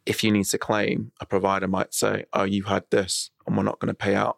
if 0.06 0.24
you 0.24 0.32
need 0.32 0.46
to 0.46 0.58
claim, 0.58 1.12
a 1.22 1.26
provider 1.26 1.68
might 1.68 1.94
say, 1.94 2.26
"Oh, 2.34 2.44
you 2.44 2.64
had 2.64 2.84
this, 2.90 3.32
and 3.48 3.56
we're 3.56 3.64
not 3.64 3.80
going 3.80 3.90
to 3.90 3.94
pay 3.96 4.16
out." 4.16 4.38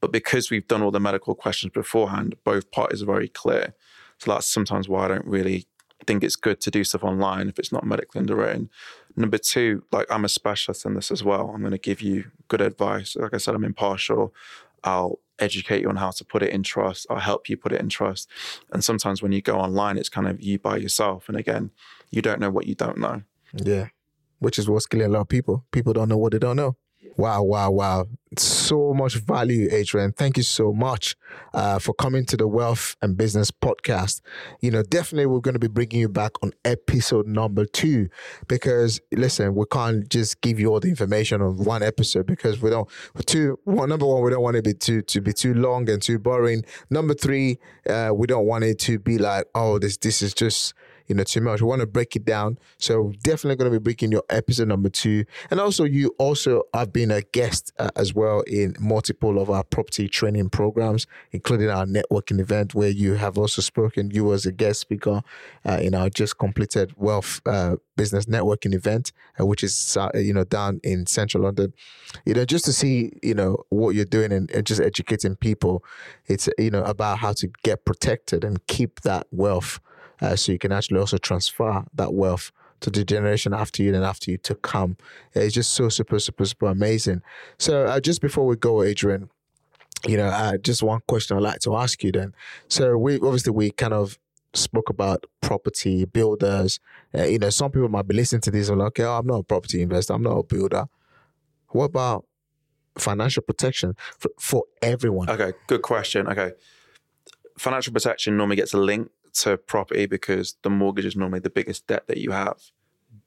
But 0.00 0.12
because 0.12 0.50
we've 0.50 0.68
done 0.68 0.82
all 0.82 0.90
the 0.90 1.00
medical 1.00 1.34
questions 1.34 1.72
beforehand, 1.72 2.36
both 2.44 2.70
parties 2.70 3.02
are 3.02 3.06
very 3.06 3.28
clear. 3.28 3.74
So 4.18 4.32
that's 4.32 4.46
sometimes 4.46 4.88
why 4.88 5.04
I 5.04 5.08
don't 5.08 5.26
really 5.26 5.66
think 6.06 6.22
it's 6.22 6.36
good 6.36 6.60
to 6.60 6.70
do 6.70 6.84
stuff 6.84 7.04
online 7.04 7.48
if 7.48 7.58
it's 7.58 7.72
not 7.72 7.84
medically 7.84 8.20
underwritten. 8.20 8.70
Number 9.16 9.38
two, 9.38 9.82
like 9.90 10.06
I'm 10.10 10.24
a 10.24 10.28
specialist 10.28 10.84
in 10.84 10.94
this 10.94 11.10
as 11.10 11.24
well. 11.24 11.50
I'm 11.52 11.60
going 11.60 11.72
to 11.72 11.78
give 11.78 12.00
you 12.00 12.30
good 12.46 12.60
advice. 12.60 13.16
Like 13.16 13.34
I 13.34 13.38
said, 13.38 13.54
I'm 13.54 13.64
impartial. 13.64 14.32
I'll 14.84 15.18
educate 15.40 15.82
you 15.82 15.88
on 15.88 15.96
how 15.96 16.10
to 16.10 16.24
put 16.24 16.42
it 16.42 16.50
in 16.50 16.62
trust. 16.62 17.06
I'll 17.10 17.18
help 17.18 17.48
you 17.48 17.56
put 17.56 17.72
it 17.72 17.80
in 17.80 17.88
trust. 17.88 18.28
And 18.72 18.82
sometimes 18.82 19.22
when 19.22 19.32
you 19.32 19.42
go 19.42 19.58
online, 19.58 19.98
it's 19.98 20.08
kind 20.08 20.28
of 20.28 20.40
you 20.40 20.58
by 20.58 20.76
yourself. 20.76 21.28
And 21.28 21.36
again, 21.36 21.70
you 22.10 22.22
don't 22.22 22.40
know 22.40 22.50
what 22.50 22.66
you 22.66 22.74
don't 22.74 22.98
know. 22.98 23.22
Yeah. 23.54 23.88
Which 24.38 24.58
is 24.58 24.68
what's 24.68 24.86
killing 24.86 25.06
a 25.06 25.10
lot 25.10 25.22
of 25.22 25.28
people. 25.28 25.64
People 25.72 25.92
don't 25.92 26.08
know 26.08 26.18
what 26.18 26.32
they 26.32 26.38
don't 26.38 26.56
know. 26.56 26.76
Wow, 27.16 27.42
wow, 27.42 27.70
wow. 27.70 28.06
So 28.36 28.92
much 28.94 29.14
value, 29.14 29.68
Adrian. 29.72 30.12
Thank 30.12 30.36
you 30.36 30.42
so 30.42 30.72
much 30.72 31.16
uh, 31.54 31.78
for 31.78 31.94
coming 31.94 32.24
to 32.26 32.36
the 32.36 32.46
Wealth 32.46 32.94
and 33.02 33.16
Business 33.16 33.50
Podcast. 33.50 34.20
You 34.60 34.70
know, 34.70 34.82
definitely 34.82 35.26
we're 35.26 35.40
going 35.40 35.54
to 35.54 35.58
be 35.58 35.68
bringing 35.68 36.00
you 36.00 36.08
back 36.08 36.32
on 36.42 36.52
episode 36.64 37.26
number 37.26 37.64
two 37.64 38.08
because, 38.46 39.00
listen, 39.12 39.54
we 39.54 39.64
can't 39.70 40.08
just 40.08 40.40
give 40.42 40.60
you 40.60 40.68
all 40.68 40.78
the 40.80 40.88
information 40.88 41.42
on 41.42 41.56
one 41.64 41.82
episode 41.82 42.26
because 42.26 42.60
we 42.60 42.70
don't, 42.70 42.88
two, 43.26 43.58
well, 43.64 43.86
number 43.86 44.06
one, 44.06 44.22
we 44.22 44.30
don't 44.30 44.42
want 44.42 44.56
it 44.56 44.62
to 44.62 44.70
be 44.70 44.74
too, 44.74 45.02
to 45.02 45.20
be 45.20 45.32
too 45.32 45.54
long 45.54 45.88
and 45.90 46.02
too 46.02 46.18
boring. 46.18 46.64
Number 46.90 47.14
three, 47.14 47.58
uh, 47.88 48.10
we 48.14 48.26
don't 48.26 48.46
want 48.46 48.62
it 48.62 48.78
to 48.80 48.98
be 48.98 49.18
like, 49.18 49.46
oh, 49.54 49.78
this, 49.78 49.96
this 49.96 50.22
is 50.22 50.34
just, 50.34 50.74
you 51.08 51.14
know, 51.14 51.24
too 51.24 51.40
much. 51.40 51.60
We 51.60 51.66
want 51.66 51.80
to 51.80 51.86
break 51.86 52.14
it 52.14 52.24
down. 52.24 52.58
So 52.76 53.12
definitely 53.22 53.56
going 53.56 53.72
to 53.72 53.78
be 53.78 53.82
breaking 53.82 54.12
your 54.12 54.22
episode 54.30 54.68
number 54.68 54.90
two. 54.90 55.24
And 55.50 55.58
also, 55.58 55.84
you 55.84 56.14
also 56.18 56.64
have 56.74 56.92
been 56.92 57.10
a 57.10 57.22
guest 57.22 57.72
uh, 57.78 57.90
as 57.96 58.14
well 58.14 58.42
in 58.42 58.76
multiple 58.78 59.40
of 59.40 59.50
our 59.50 59.64
property 59.64 60.08
training 60.08 60.50
programs, 60.50 61.06
including 61.32 61.70
our 61.70 61.86
networking 61.86 62.40
event 62.40 62.74
where 62.74 62.90
you 62.90 63.14
have 63.14 63.38
also 63.38 63.62
spoken. 63.62 64.10
You 64.10 64.24
was 64.24 64.46
a 64.46 64.52
guest 64.52 64.80
speaker 64.80 65.22
uh, 65.66 65.78
in 65.80 65.94
our 65.94 66.10
just 66.10 66.38
completed 66.38 66.92
wealth 66.96 67.40
uh, 67.46 67.76
business 67.96 68.26
networking 68.26 68.74
event, 68.74 69.12
uh, 69.40 69.46
which 69.46 69.64
is 69.64 69.96
uh, 69.96 70.10
you 70.14 70.32
know 70.32 70.44
down 70.44 70.80
in 70.84 71.06
central 71.06 71.44
London. 71.44 71.72
You 72.26 72.34
know, 72.34 72.44
just 72.44 72.64
to 72.66 72.72
see 72.72 73.12
you 73.22 73.34
know 73.34 73.64
what 73.70 73.94
you're 73.94 74.04
doing 74.04 74.32
and, 74.32 74.50
and 74.50 74.66
just 74.66 74.80
educating 74.80 75.36
people. 75.36 75.82
It's 76.26 76.48
you 76.58 76.70
know 76.70 76.84
about 76.84 77.18
how 77.18 77.32
to 77.34 77.48
get 77.62 77.84
protected 77.84 78.44
and 78.44 78.64
keep 78.66 79.00
that 79.00 79.26
wealth 79.30 79.80
uh, 80.20 80.36
so 80.36 80.52
you 80.52 80.58
can 80.58 80.72
actually 80.72 80.98
also 80.98 81.18
transfer 81.18 81.84
that 81.94 82.14
wealth 82.14 82.52
to 82.80 82.90
the 82.90 83.04
generation 83.04 83.52
after 83.52 83.82
you 83.82 83.94
and 83.94 84.04
after 84.04 84.30
you 84.30 84.38
to 84.38 84.54
come. 84.54 84.96
It's 85.34 85.54
just 85.54 85.72
so 85.72 85.88
super, 85.88 86.18
super, 86.18 86.44
super 86.44 86.66
amazing. 86.66 87.22
So 87.58 87.86
uh, 87.86 88.00
just 88.00 88.20
before 88.20 88.46
we 88.46 88.56
go, 88.56 88.82
Adrian, 88.82 89.30
you 90.06 90.16
know, 90.16 90.28
uh, 90.28 90.58
just 90.58 90.82
one 90.82 91.00
question 91.08 91.36
I'd 91.36 91.42
like 91.42 91.60
to 91.60 91.76
ask 91.76 92.02
you 92.04 92.12
then. 92.12 92.34
So 92.68 92.96
we 92.96 93.16
obviously 93.16 93.52
we 93.52 93.70
kind 93.70 93.92
of 93.92 94.18
spoke 94.54 94.90
about 94.90 95.24
property 95.40 96.04
builders. 96.04 96.78
Uh, 97.16 97.24
you 97.24 97.38
know, 97.38 97.50
some 97.50 97.70
people 97.70 97.88
might 97.88 98.06
be 98.06 98.14
listening 98.14 98.40
to 98.42 98.50
this 98.50 98.68
and 98.68 98.78
like, 98.78 98.88
okay, 98.88 99.04
oh, 99.04 99.18
I'm 99.18 99.26
not 99.26 99.40
a 99.40 99.42
property 99.42 99.82
investor, 99.82 100.14
I'm 100.14 100.22
not 100.22 100.36
a 100.36 100.42
builder. 100.42 100.86
What 101.70 101.84
about 101.84 102.24
financial 102.96 103.42
protection 103.42 103.94
for, 104.18 104.30
for 104.38 104.64
everyone? 104.82 105.28
Okay, 105.28 105.52
good 105.66 105.82
question. 105.82 106.26
Okay. 106.28 106.52
Financial 107.58 107.92
protection 107.92 108.36
normally 108.36 108.56
gets 108.56 108.72
a 108.72 108.78
link 108.78 109.10
to 109.34 109.56
property 109.56 110.06
because 110.06 110.56
the 110.62 110.70
mortgage 110.70 111.04
is 111.04 111.16
normally 111.16 111.40
the 111.40 111.50
biggest 111.50 111.86
debt 111.86 112.06
that 112.06 112.18
you 112.18 112.30
have. 112.30 112.70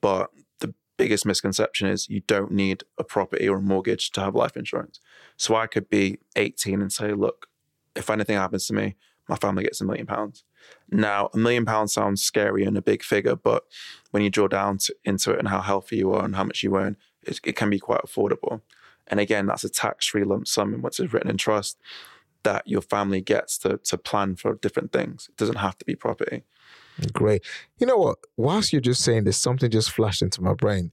But 0.02 0.32
the 0.60 0.74
biggest 0.97 1.26
misconception 1.26 1.88
is 1.88 2.10
you 2.10 2.22
don't 2.22 2.52
need 2.52 2.84
a 2.97 3.04
property 3.04 3.47
or 3.47 3.58
a 3.58 3.62
mortgage 3.62 4.12
to 4.12 4.22
have 4.22 4.36
life 4.36 4.58
insurance. 4.58 4.99
So 5.38 5.56
I 5.56 5.68
could 5.68 5.89
be 5.89 6.20
18 6.36 6.82
and 6.82 6.91
say, 6.91 7.14
look, 7.14 7.47
if 7.95 8.10
anything 8.10 8.38
happens 8.38 8.68
to 8.68 8.74
me, 8.74 8.95
my 9.28 9.36
family 9.36 9.64
gets 9.64 9.82
a 9.82 9.86
million 9.86 10.06
pounds. 10.06 10.43
Now, 10.89 11.30
a 11.34 11.38
million 11.38 11.66
pounds 11.66 11.93
sounds 11.93 12.22
scary 12.22 12.64
and 12.64 12.78
a 12.78 12.82
big 12.82 13.04
figure, 13.04 13.36
but 13.36 13.64
when 14.12 14.24
you 14.24 14.30
draw 14.30 14.47
down 14.47 14.78
to, 14.80 14.95
into 15.06 15.32
it 15.32 15.39
and 15.39 15.47
how 15.47 15.62
healthy 15.62 15.97
you 15.97 16.12
are 16.14 16.26
and 16.26 16.36
how 16.36 16.43
much 16.43 16.64
you 16.64 16.76
earn, 16.76 16.97
it, 17.24 17.39
it 17.43 17.56
can 17.56 17.70
be 17.70 17.80
quite 17.80 18.02
affordable. 18.02 18.62
And 19.08 19.20
again, 19.20 19.45
that's 19.45 19.64
a 19.64 19.70
tax-free 19.70 20.24
lump 20.24 20.47
sum 20.47 20.74
and 20.74 20.84
once 20.84 20.99
it's 20.99 21.14
written 21.14 21.30
in 21.30 21.38
trust 21.38 21.78
that 22.43 22.67
your 22.67 22.81
family 22.81 23.21
gets 23.21 23.57
to 23.59 23.77
to 23.77 23.97
plan 23.97 24.35
for 24.35 24.55
different 24.55 24.91
things. 24.91 25.27
It 25.29 25.37
doesn't 25.37 25.57
have 25.57 25.77
to 25.79 25.85
be 25.85 25.95
property. 25.95 26.43
Great. 27.13 27.43
You 27.77 27.87
know 27.87 27.97
what? 27.97 28.17
Whilst 28.37 28.71
you're 28.71 28.81
just 28.81 29.03
saying 29.03 29.23
this, 29.23 29.37
something 29.37 29.71
just 29.71 29.91
flashed 29.91 30.21
into 30.21 30.41
my 30.41 30.53
brain. 30.53 30.91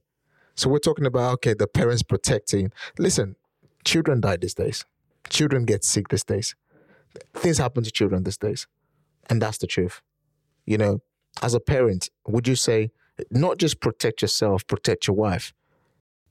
So 0.55 0.69
we're 0.69 0.79
talking 0.79 1.05
about 1.05 1.33
okay, 1.33 1.53
the 1.53 1.67
parents 1.67 2.03
protecting. 2.03 2.71
Listen, 2.97 3.35
children 3.83 4.21
die 4.21 4.37
these 4.37 4.53
days. 4.53 4.85
Children 5.29 5.65
get 5.65 5.83
sick 5.83 6.09
these 6.09 6.23
days. 6.23 6.55
Things 7.33 7.57
happen 7.57 7.83
to 7.83 7.91
children 7.91 8.23
these 8.23 8.37
days. 8.37 8.67
And 9.29 9.41
that's 9.41 9.57
the 9.57 9.67
truth. 9.67 10.01
You 10.65 10.77
know, 10.77 11.01
as 11.41 11.53
a 11.53 11.59
parent, 11.59 12.09
would 12.27 12.47
you 12.47 12.55
say 12.55 12.91
not 13.31 13.57
just 13.57 13.79
protect 13.79 14.21
yourself, 14.21 14.65
protect 14.67 15.07
your 15.07 15.15
wife? 15.15 15.53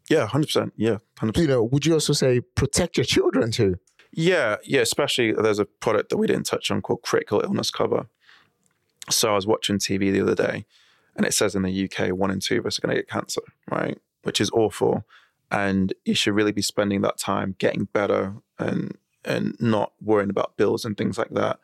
Yeah, 0.09 0.27
hundred 0.27 0.47
percent. 0.47 0.73
Yeah, 0.77 0.99
100%. 1.17 1.37
You 1.37 1.47
know, 1.47 1.63
would 1.63 1.85
you 1.85 1.95
also 1.95 2.13
say 2.13 2.41
protect 2.41 2.97
your 2.97 3.05
children 3.05 3.51
too? 3.51 3.77
Yeah, 4.13 4.57
yeah. 4.65 4.81
Especially 4.81 5.33
there's 5.33 5.59
a 5.59 5.65
product 5.65 6.11
that 6.11 6.17
we 6.17 6.27
didn't 6.27 6.47
touch 6.47 6.71
on 6.71 6.83
called 6.83 7.03
critical 7.03 7.41
illness 7.43 7.71
cover. 7.71 8.07
So 9.11 9.33
I 9.33 9.35
was 9.35 9.47
watching 9.47 9.79
TV 9.79 10.13
the 10.13 10.21
other 10.21 10.35
day, 10.35 10.67
and 11.17 11.27
it 11.27 11.35
says 11.35 11.55
in 11.55 11.63
the 11.63 11.85
UK 11.85 12.11
one 12.11 12.31
in 12.31 12.41
two 12.41 12.59
of 12.59 12.67
us 12.67 12.79
are 12.79 12.83
going 12.83 12.95
to 12.95 13.01
get 13.03 13.09
cancer, 13.09 13.43
right? 13.71 13.99
Which 14.23 14.41
is 14.41 14.51
awful, 14.51 15.05
and 15.51 15.93
you 16.05 16.15
should 16.15 16.35
really 16.35 16.53
be 16.53 16.63
spending 16.63 17.03
that 17.03 17.19
time 17.19 17.55
getting 17.59 17.85
better 17.85 18.35
and 18.59 18.97
and 19.25 19.57
not 19.61 19.93
worrying 20.01 20.31
about 20.31 20.57
bills 20.57 20.85
and 20.85 20.97
things 20.97 21.19
like 21.19 21.31
that. 21.31 21.59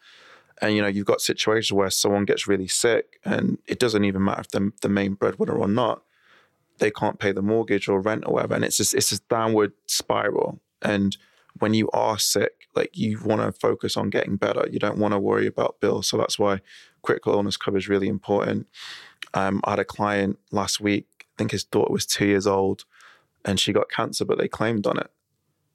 And 0.60 0.74
you 0.74 0.82
know, 0.82 0.88
you've 0.88 1.06
got 1.06 1.20
situations 1.20 1.72
where 1.72 1.90
someone 1.90 2.24
gets 2.24 2.46
really 2.46 2.68
sick, 2.68 3.18
and 3.24 3.58
it 3.66 3.78
doesn't 3.78 4.04
even 4.04 4.24
matter 4.24 4.42
if 4.42 4.48
they're 4.48 4.70
the 4.82 4.88
main 4.88 5.14
breadwinner 5.14 5.56
or 5.56 5.68
not. 5.68 6.02
They 6.78 6.90
can't 6.90 7.18
pay 7.18 7.32
the 7.32 7.42
mortgage 7.42 7.88
or 7.88 8.00
rent 8.00 8.24
or 8.26 8.34
whatever, 8.34 8.54
and 8.54 8.64
it's 8.64 8.76
just 8.76 8.94
it's 8.94 9.10
this 9.10 9.20
downward 9.20 9.72
spiral. 9.86 10.60
And 10.82 11.16
when 11.60 11.74
you 11.74 11.88
are 11.92 12.18
sick, 12.18 12.68
like 12.74 12.90
you 12.96 13.20
want 13.24 13.40
to 13.40 13.52
focus 13.52 13.96
on 13.96 14.10
getting 14.10 14.36
better. 14.36 14.66
You 14.70 14.78
don't 14.78 14.98
want 14.98 15.12
to 15.12 15.18
worry 15.18 15.46
about 15.46 15.80
bills. 15.80 16.08
So 16.08 16.16
that's 16.16 16.38
why 16.38 16.60
critical 17.02 17.34
illness 17.34 17.56
cover 17.56 17.76
is 17.78 17.88
really 17.88 18.08
important. 18.08 18.66
Um, 19.34 19.60
I 19.64 19.70
had 19.70 19.78
a 19.78 19.84
client 19.84 20.38
last 20.50 20.80
week. 20.80 21.06
I 21.20 21.24
think 21.38 21.50
his 21.52 21.64
daughter 21.64 21.92
was 21.92 22.06
two 22.06 22.26
years 22.26 22.46
old, 22.46 22.84
and 23.44 23.58
she 23.58 23.72
got 23.72 23.90
cancer, 23.90 24.24
but 24.24 24.38
they 24.38 24.48
claimed 24.48 24.86
on 24.86 24.98
it. 24.98 25.10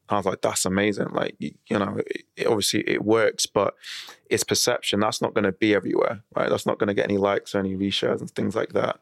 I 0.10 0.16
was 0.18 0.26
like, 0.26 0.42
that's 0.42 0.66
amazing. 0.66 1.10
Like, 1.12 1.36
you, 1.38 1.54
you 1.70 1.78
know, 1.78 1.98
it, 1.98 2.24
it- 2.36 2.48
obviously 2.48 2.82
it 2.90 3.04
works, 3.04 3.46
but 3.46 3.76
it's 4.30 4.44
perception. 4.44 5.00
That's 5.00 5.22
not 5.22 5.34
going 5.34 5.44
to 5.44 5.52
be 5.52 5.76
everywhere, 5.76 6.24
right? 6.36 6.50
That's 6.50 6.66
not 6.66 6.80
going 6.80 6.88
to 6.88 6.94
get 6.96 7.06
any 7.06 7.18
likes 7.18 7.54
or 7.54 7.60
any 7.60 7.76
reshares 7.76 8.20
and 8.20 8.32
things 8.32 8.56
like 8.56 8.74
that. 8.74 9.00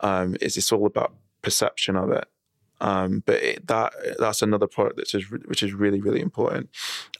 Um, 0.00 0.36
it's, 0.40 0.56
it's 0.56 0.70
all 0.72 0.84
about 0.86 1.14
perception 1.40 1.96
of 1.96 2.10
it. 2.10 2.26
Um, 2.82 3.22
but 3.24 3.36
it, 3.36 3.66
that 3.68 3.92
that's 4.18 4.42
another 4.42 4.66
product 4.66 4.96
that's 4.96 5.12
just, 5.12 5.30
which 5.30 5.62
is 5.62 5.72
really 5.72 6.00
really 6.00 6.20
important. 6.20 6.68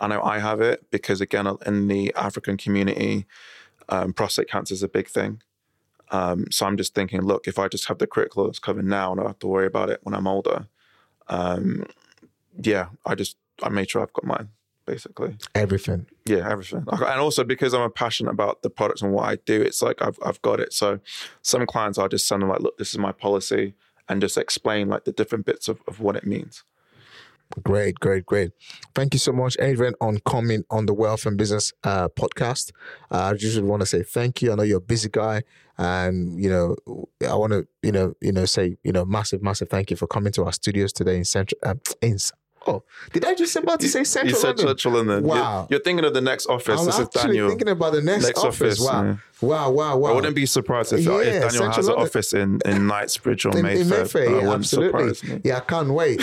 I 0.01 0.09
know 0.09 0.21
I 0.21 0.41
have 0.41 0.61
it 0.61 0.91
because 0.91 1.21
again 1.21 1.47
in 1.65 1.87
the 1.87 2.13
African 2.17 2.57
community, 2.57 3.27
um, 3.89 4.13
prostate 4.13 4.49
cancer 4.49 4.75
is 4.75 4.83
a 4.83 4.89
big 4.89 5.09
thing. 5.09 5.41
Um, 6.11 6.47
so 6.51 6.67
I'm 6.67 6.77
just 6.77 6.95
thinking, 6.95 7.23
look, 7.23 7.47
if 7.47 7.59
I 7.61 7.69
just 7.69 7.87
have 7.87 7.99
the 7.99 8.09
critical 8.09 8.43
illness 8.43 8.59
cover 8.59 8.83
now 8.83 9.13
and 9.13 9.21
I 9.21 9.23
don't 9.23 9.31
have 9.31 9.39
to 9.39 9.47
worry 9.47 9.67
about 9.67 9.89
it 9.89 10.01
when 10.03 10.15
I'm 10.15 10.27
older, 10.27 10.67
um, 11.29 11.87
yeah, 12.61 12.89
I 13.07 13.15
just 13.15 13.37
I 13.63 13.69
made 13.69 13.89
sure 13.89 14.03
I've 14.03 14.13
got 14.13 14.25
mine 14.25 14.49
basically. 14.85 15.37
Everything. 15.55 16.07
Yeah, 16.27 16.51
everything. 16.51 16.85
And 16.91 17.21
also 17.21 17.45
because 17.45 17.73
I'm 17.73 17.93
passionate 17.93 18.33
about 18.33 18.63
the 18.63 18.69
products 18.69 19.01
and 19.01 19.13
what 19.13 19.29
I 19.29 19.37
do, 19.37 19.63
it's 19.63 19.81
like 19.81 20.03
I've 20.03 20.19
I've 20.27 20.43
got 20.43 20.59
it. 20.59 20.73
So 20.73 20.99
some 21.43 21.65
clients 21.67 21.99
I 21.99 22.09
just 22.09 22.27
send 22.27 22.43
them 22.43 22.49
like, 22.49 22.61
look, 22.61 22.79
this 22.79 22.91
is 22.91 22.99
my 22.99 23.13
policy, 23.13 23.75
and 24.13 24.21
just 24.21 24.39
explain 24.39 24.89
like 24.89 25.05
the 25.05 25.13
different 25.13 25.47
bits 25.47 25.67
of, 25.69 25.81
of 25.89 25.99
what 25.99 26.15
it 26.15 26.27
means. 26.27 26.65
Great, 27.63 27.99
great, 28.01 28.25
great. 28.25 28.53
Thank 28.95 29.15
you 29.15 29.19
so 29.19 29.33
much, 29.33 29.57
Adrian, 29.61 29.95
on 30.01 30.21
coming 30.21 30.65
on 30.71 30.87
the 30.87 30.95
Wealth 30.95 31.27
and 31.27 31.37
Business 31.37 31.73
uh, 31.85 32.09
podcast. 32.09 32.73
Uh, 33.11 33.33
I 33.33 33.35
just 33.35 33.61
want 33.61 33.81
to 33.81 33.87
say 33.87 34.03
thank 34.03 34.41
you. 34.41 34.53
I 34.53 34.55
know 34.55 34.63
you're 34.63 34.79
a 34.79 34.81
busy 34.81 35.11
guy, 35.11 35.43
and 35.77 36.43
you 36.43 36.49
know, 36.49 36.77
I 37.29 37.35
want 37.35 37.53
to, 37.53 37.67
you 37.83 37.93
know, 37.93 38.15
you 38.21 38.33
know, 38.33 38.47
say, 38.47 38.77
you 38.85 38.93
know, 38.93 39.05
massive, 39.05 39.43
massive 39.43 39.69
thank 39.69 39.91
you 39.91 39.97
for 39.97 40.07
coming 40.07 40.33
to 40.33 40.45
our 40.45 40.53
studios 40.53 40.93
today 40.93 41.17
in 41.17 41.25
Central. 41.25 41.59
Uh, 41.63 41.75
in 42.01 42.19
oh, 42.67 42.83
did 43.13 43.25
I 43.25 43.35
just 43.35 43.55
about 43.57 43.81
to 43.81 43.89
say 43.89 44.05
Central 44.05 44.31
you 44.31 44.37
said 44.37 44.49
London? 44.59 44.67
Central 44.69 44.95
London. 44.95 45.25
You're- 45.25 45.41
Wow. 45.41 45.67
You're, 45.71 45.81
thinking 45.81 46.05
of 46.05 46.15
the 46.15 46.21
next 46.21 46.47
office. 46.47 46.81
I'm 46.81 46.87
this 46.87 46.99
is 46.99 47.07
actually 47.07 47.23
Daniel. 47.39 47.49
thinking 47.49 47.69
about 47.69 47.93
the 47.93 48.03
next, 48.03 48.25
Next 48.25 48.39
office. 48.41 48.81
office, 48.81 48.81
Wow. 48.81 49.03
yeah. 49.05 49.17
wow, 49.41 49.71
wow, 49.71 49.97
wow. 49.97 50.11
I 50.11 50.15
wouldn't 50.15 50.37
be 50.37 50.47
surprised 50.47 50.93
if, 50.93 51.01
if 51.01 51.07
Daniel 51.07 51.51
Central 51.51 51.71
has 51.73 51.89
an 51.89 51.95
office 51.95 52.33
in, 52.33 52.61
in 52.65 52.87
Knightsbridge 52.87 53.45
or 53.47 53.57
in, 53.57 53.63
Mayfair. 53.63 53.83
in 53.83 53.89
Mayfair, 53.89 54.41
yeah, 54.43 54.53
absolutely. 54.53 55.41
Yeah, 55.45 55.57
I 55.57 55.61
can't 55.61 55.91
wait. 55.91 56.21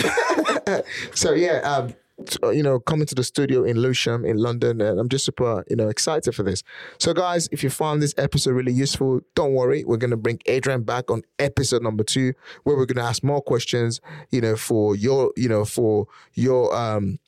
so 1.14 1.32
yeah, 1.32 1.58
um, 1.60 1.94
t- 2.26 2.38
uh, 2.42 2.50
you 2.50 2.62
know, 2.62 2.80
coming 2.80 3.06
to 3.06 3.14
the 3.14 3.24
studio 3.24 3.64
in 3.64 3.78
Lewisham 3.78 4.24
in 4.24 4.36
London, 4.36 4.80
and 4.80 4.98
I'm 4.98 5.08
just 5.08 5.24
super, 5.24 5.64
you 5.68 5.76
know, 5.76 5.88
excited 5.88 6.34
for 6.34 6.42
this. 6.42 6.62
So 6.98 7.12
guys, 7.12 7.48
if 7.52 7.62
you 7.62 7.70
found 7.70 8.02
this 8.02 8.14
episode 8.16 8.52
really 8.52 8.72
useful, 8.72 9.20
don't 9.34 9.54
worry, 9.54 9.84
we're 9.84 9.96
gonna 9.96 10.16
bring 10.16 10.40
Adrian 10.46 10.82
back 10.82 11.10
on 11.10 11.22
episode 11.38 11.82
number 11.82 12.04
two, 12.04 12.32
where 12.64 12.76
we're 12.76 12.86
gonna 12.86 13.06
ask 13.06 13.22
more 13.22 13.42
questions, 13.42 14.00
you 14.30 14.40
know, 14.40 14.56
for 14.56 14.94
your, 14.96 15.32
you 15.36 15.48
know, 15.48 15.64
for 15.64 16.06
your 16.34 16.74
um 16.74 17.18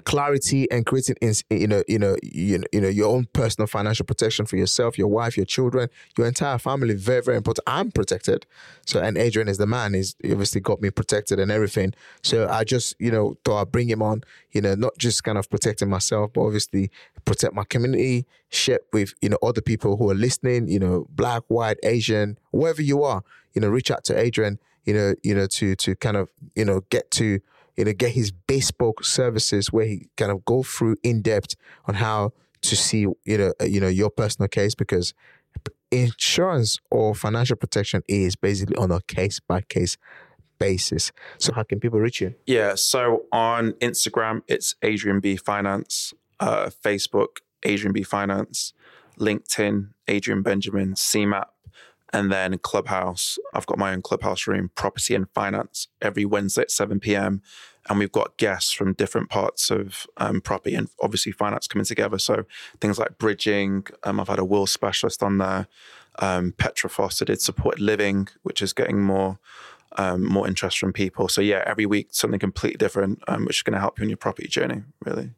clarity 0.00 0.70
and 0.70 0.86
creating 0.86 1.16
you 1.50 1.66
know 1.66 1.82
you 1.88 1.98
know 1.98 2.16
you 2.22 2.58
know, 2.58 2.64
you 2.72 2.80
know 2.80 2.88
your 2.88 3.08
own 3.08 3.26
personal 3.32 3.66
financial 3.66 4.04
protection 4.04 4.46
for 4.46 4.56
yourself 4.56 4.98
your 4.98 5.08
wife 5.08 5.36
your 5.36 5.46
children 5.46 5.88
your 6.16 6.26
entire 6.26 6.58
family 6.58 6.94
very 6.94 7.22
very 7.22 7.36
important 7.36 7.62
i'm 7.66 7.90
protected 7.90 8.46
so 8.86 9.00
and 9.00 9.16
adrian 9.16 9.48
is 9.48 9.58
the 9.58 9.66
man 9.66 9.94
he's 9.94 10.14
obviously 10.24 10.60
got 10.60 10.80
me 10.80 10.90
protected 10.90 11.38
and 11.38 11.50
everything 11.50 11.92
so 12.22 12.48
i 12.48 12.64
just 12.64 12.94
you 12.98 13.10
know 13.10 13.36
thought 13.44 13.62
i'd 13.62 13.72
bring 13.72 13.88
him 13.88 14.02
on 14.02 14.22
you 14.52 14.60
know 14.60 14.74
not 14.74 14.96
just 14.98 15.24
kind 15.24 15.38
of 15.38 15.48
protecting 15.50 15.88
myself 15.88 16.32
but 16.32 16.42
obviously 16.42 16.90
protect 17.24 17.54
my 17.54 17.64
community 17.64 18.26
share 18.48 18.80
with 18.92 19.14
you 19.20 19.28
know 19.28 19.38
other 19.42 19.60
people 19.60 19.96
who 19.96 20.10
are 20.10 20.14
listening 20.14 20.68
you 20.68 20.78
know 20.78 21.06
black 21.10 21.42
white 21.48 21.78
asian 21.82 22.38
wherever 22.50 22.82
you 22.82 23.02
are 23.02 23.22
you 23.54 23.60
know 23.60 23.68
reach 23.68 23.90
out 23.90 24.04
to 24.04 24.18
adrian 24.18 24.58
you 24.84 24.94
know 24.94 25.14
you 25.22 25.34
know 25.34 25.46
to 25.46 25.76
to 25.76 25.94
kind 25.96 26.16
of 26.16 26.30
you 26.54 26.64
know 26.64 26.80
get 26.90 27.10
to 27.10 27.40
you 27.80 27.86
know, 27.86 27.92
get 27.94 28.10
his 28.10 28.30
bespoke 28.30 29.02
services 29.04 29.72
where 29.72 29.86
he 29.86 30.06
kind 30.18 30.30
of 30.30 30.44
go 30.44 30.62
through 30.62 30.96
in 31.02 31.22
depth 31.22 31.56
on 31.86 31.94
how 31.94 32.32
to 32.60 32.76
see, 32.76 33.06
you 33.24 33.38
know, 33.38 33.52
uh, 33.58 33.64
you 33.64 33.80
know, 33.80 33.88
your 33.88 34.10
personal 34.10 34.48
case 34.48 34.74
because 34.74 35.14
insurance 35.90 36.78
or 36.90 37.14
financial 37.14 37.56
protection 37.56 38.02
is 38.06 38.36
basically 38.36 38.76
on 38.76 38.90
a 38.90 39.00
case 39.08 39.40
by 39.40 39.62
case 39.62 39.96
basis. 40.58 41.10
So 41.38 41.54
how 41.54 41.62
can 41.62 41.80
people 41.80 41.98
reach 41.98 42.20
you? 42.20 42.34
Yeah. 42.46 42.74
So 42.74 43.24
on 43.32 43.72
Instagram, 43.80 44.42
it's 44.46 44.74
Adrian 44.82 45.20
B 45.20 45.36
Finance. 45.36 46.12
Uh, 46.38 46.68
Facebook, 46.84 47.38
Adrian 47.62 47.94
B 47.94 48.02
Finance. 48.02 48.74
LinkedIn, 49.18 49.88
Adrian 50.06 50.42
Benjamin, 50.42 50.92
CeMAP. 50.94 51.46
And 52.12 52.30
then 52.30 52.58
Clubhouse. 52.58 53.38
I've 53.54 53.66
got 53.66 53.78
my 53.78 53.92
own 53.92 54.02
Clubhouse 54.02 54.46
room, 54.46 54.70
Property 54.74 55.14
and 55.14 55.30
Finance, 55.30 55.88
every 56.02 56.24
Wednesday 56.24 56.62
at 56.62 56.70
7 56.70 57.00
p.m. 57.00 57.40
And 57.88 57.98
we've 57.98 58.12
got 58.12 58.36
guests 58.36 58.72
from 58.72 58.92
different 58.92 59.30
parts 59.30 59.70
of 59.70 60.06
um, 60.18 60.40
property 60.40 60.74
and 60.74 60.88
obviously 61.00 61.32
finance 61.32 61.66
coming 61.66 61.84
together. 61.84 62.18
So 62.18 62.44
things 62.80 62.98
like 62.98 63.18
bridging. 63.18 63.86
Um, 64.04 64.20
I've 64.20 64.28
had 64.28 64.38
a 64.38 64.44
will 64.44 64.66
specialist 64.66 65.22
on 65.22 65.38
there. 65.38 65.66
Um, 66.18 66.52
Petra 66.56 66.90
Foster 66.90 67.24
did 67.24 67.40
supported 67.40 67.80
living, 67.80 68.28
which 68.42 68.60
is 68.60 68.72
getting 68.72 69.00
more 69.02 69.38
um, 69.96 70.24
more 70.24 70.46
interest 70.46 70.78
from 70.78 70.92
people. 70.92 71.28
So 71.28 71.40
yeah, 71.40 71.64
every 71.66 71.86
week 71.86 72.08
something 72.12 72.38
completely 72.38 72.76
different, 72.76 73.22
um, 73.26 73.44
which 73.44 73.58
is 73.58 73.62
going 73.62 73.74
to 73.74 73.80
help 73.80 73.98
you 73.98 74.04
on 74.04 74.08
your 74.08 74.18
property 74.18 74.46
journey. 74.46 74.82
Really. 75.04 75.32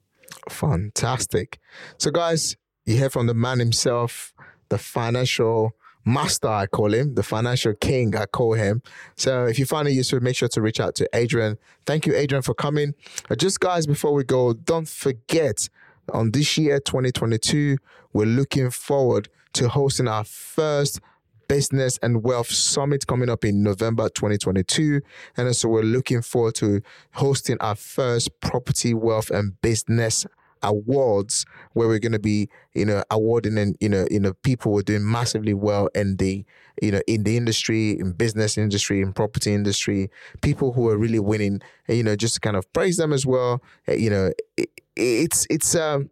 Fantastic. 0.49 1.59
So, 1.99 2.11
guys, 2.11 2.57
you 2.85 2.97
hear 2.97 3.11
from 3.11 3.27
the 3.27 3.35
man 3.35 3.59
himself, 3.59 4.35
the 4.69 4.79
financial 4.79 5.75
master, 6.05 6.49
I 6.49 6.67
call 6.67 6.93
him, 6.93 7.15
the 7.15 7.23
financial 7.23 7.75
king, 7.75 8.17
I 8.17 8.27
call 8.27 8.55
him. 8.55 8.83
So, 9.17 9.47
if 9.47 9.59
you 9.59 9.67
find 9.67 9.89
it 9.89 9.93
useful, 9.93 10.21
make 10.21 10.37
sure 10.37 10.49
to 10.49 10.61
reach 10.61 10.81
out 10.81 10.95
to 10.97 11.09
Adrian. 11.15 11.59
Thank 11.87 12.07
you, 12.07 12.15
Adrian, 12.15 12.43
for 12.43 12.55
coming. 12.55 12.95
Uh, 13.31 13.35
Just, 13.35 13.61
guys, 13.61 13.87
before 13.87 14.13
we 14.13 14.25
go, 14.25 14.53
don't 14.53 14.89
forget 14.89 15.69
on 16.13 16.33
this 16.33 16.59
year, 16.59 16.81
2022, 16.81 17.77
we're 18.13 18.27
looking 18.27 18.71
forward 18.71 19.29
to 19.55 19.69
hosting 19.69 20.09
our 20.09 20.25
first 20.25 21.01
Business 21.49 21.99
and 22.03 22.23
Wealth 22.23 22.51
Summit 22.51 23.07
coming 23.07 23.29
up 23.29 23.45
in 23.45 23.63
November 23.63 24.09
2022. 24.09 25.03
And 25.37 25.55
so 25.55 25.69
we're 25.69 25.83
looking 25.83 26.23
forward 26.23 26.55
to 26.57 26.81
hosting 27.13 27.59
our 27.61 27.75
first 27.75 28.41
Property, 28.41 28.95
Wealth, 28.95 29.31
and 29.31 29.61
Business 29.61 30.27
Awards, 30.63 31.45
where 31.73 31.89
we're 31.89 31.99
going 31.99 32.13
to 32.13 32.19
be, 32.19 32.49
you 32.75 32.85
know, 32.85 33.03
awarding 33.11 33.59
and 33.59 33.77
you 33.81 33.89
know, 33.89 34.07
you 34.11 34.21
know, 34.21 34.33
people 34.43 34.73
who 34.73 34.79
are 34.79 34.83
doing 34.83 35.11
massively 35.11 35.55
well 35.55 35.89
in 35.95 36.17
the, 36.17 36.45
you 36.81 36.91
know, 36.93 37.01
in 37.07 37.25
the 37.25 37.37
industry, 37.37 37.99
in 37.99 38.13
business 38.13 38.57
industry, 38.57 39.01
in 39.01 39.13
property 39.13 39.53
industry, 39.55 40.11
people 40.41 40.73
who 40.73 40.89
are 40.89 40.97
really 40.99 41.21
winning, 41.21 41.61
you 41.89 42.03
know, 42.03 42.17
just 42.17 42.35
to 42.35 42.41
kind 42.41 42.57
of 42.57 42.71
praise 42.73 42.97
them 42.97 43.13
as 43.13 43.27
well. 43.27 43.63
Uh, 43.89 43.93
You 43.93 44.11
know, 44.11 44.33
it, 44.57 44.71
it's 44.97 45.47
it's 45.51 45.75
um, 45.75 46.11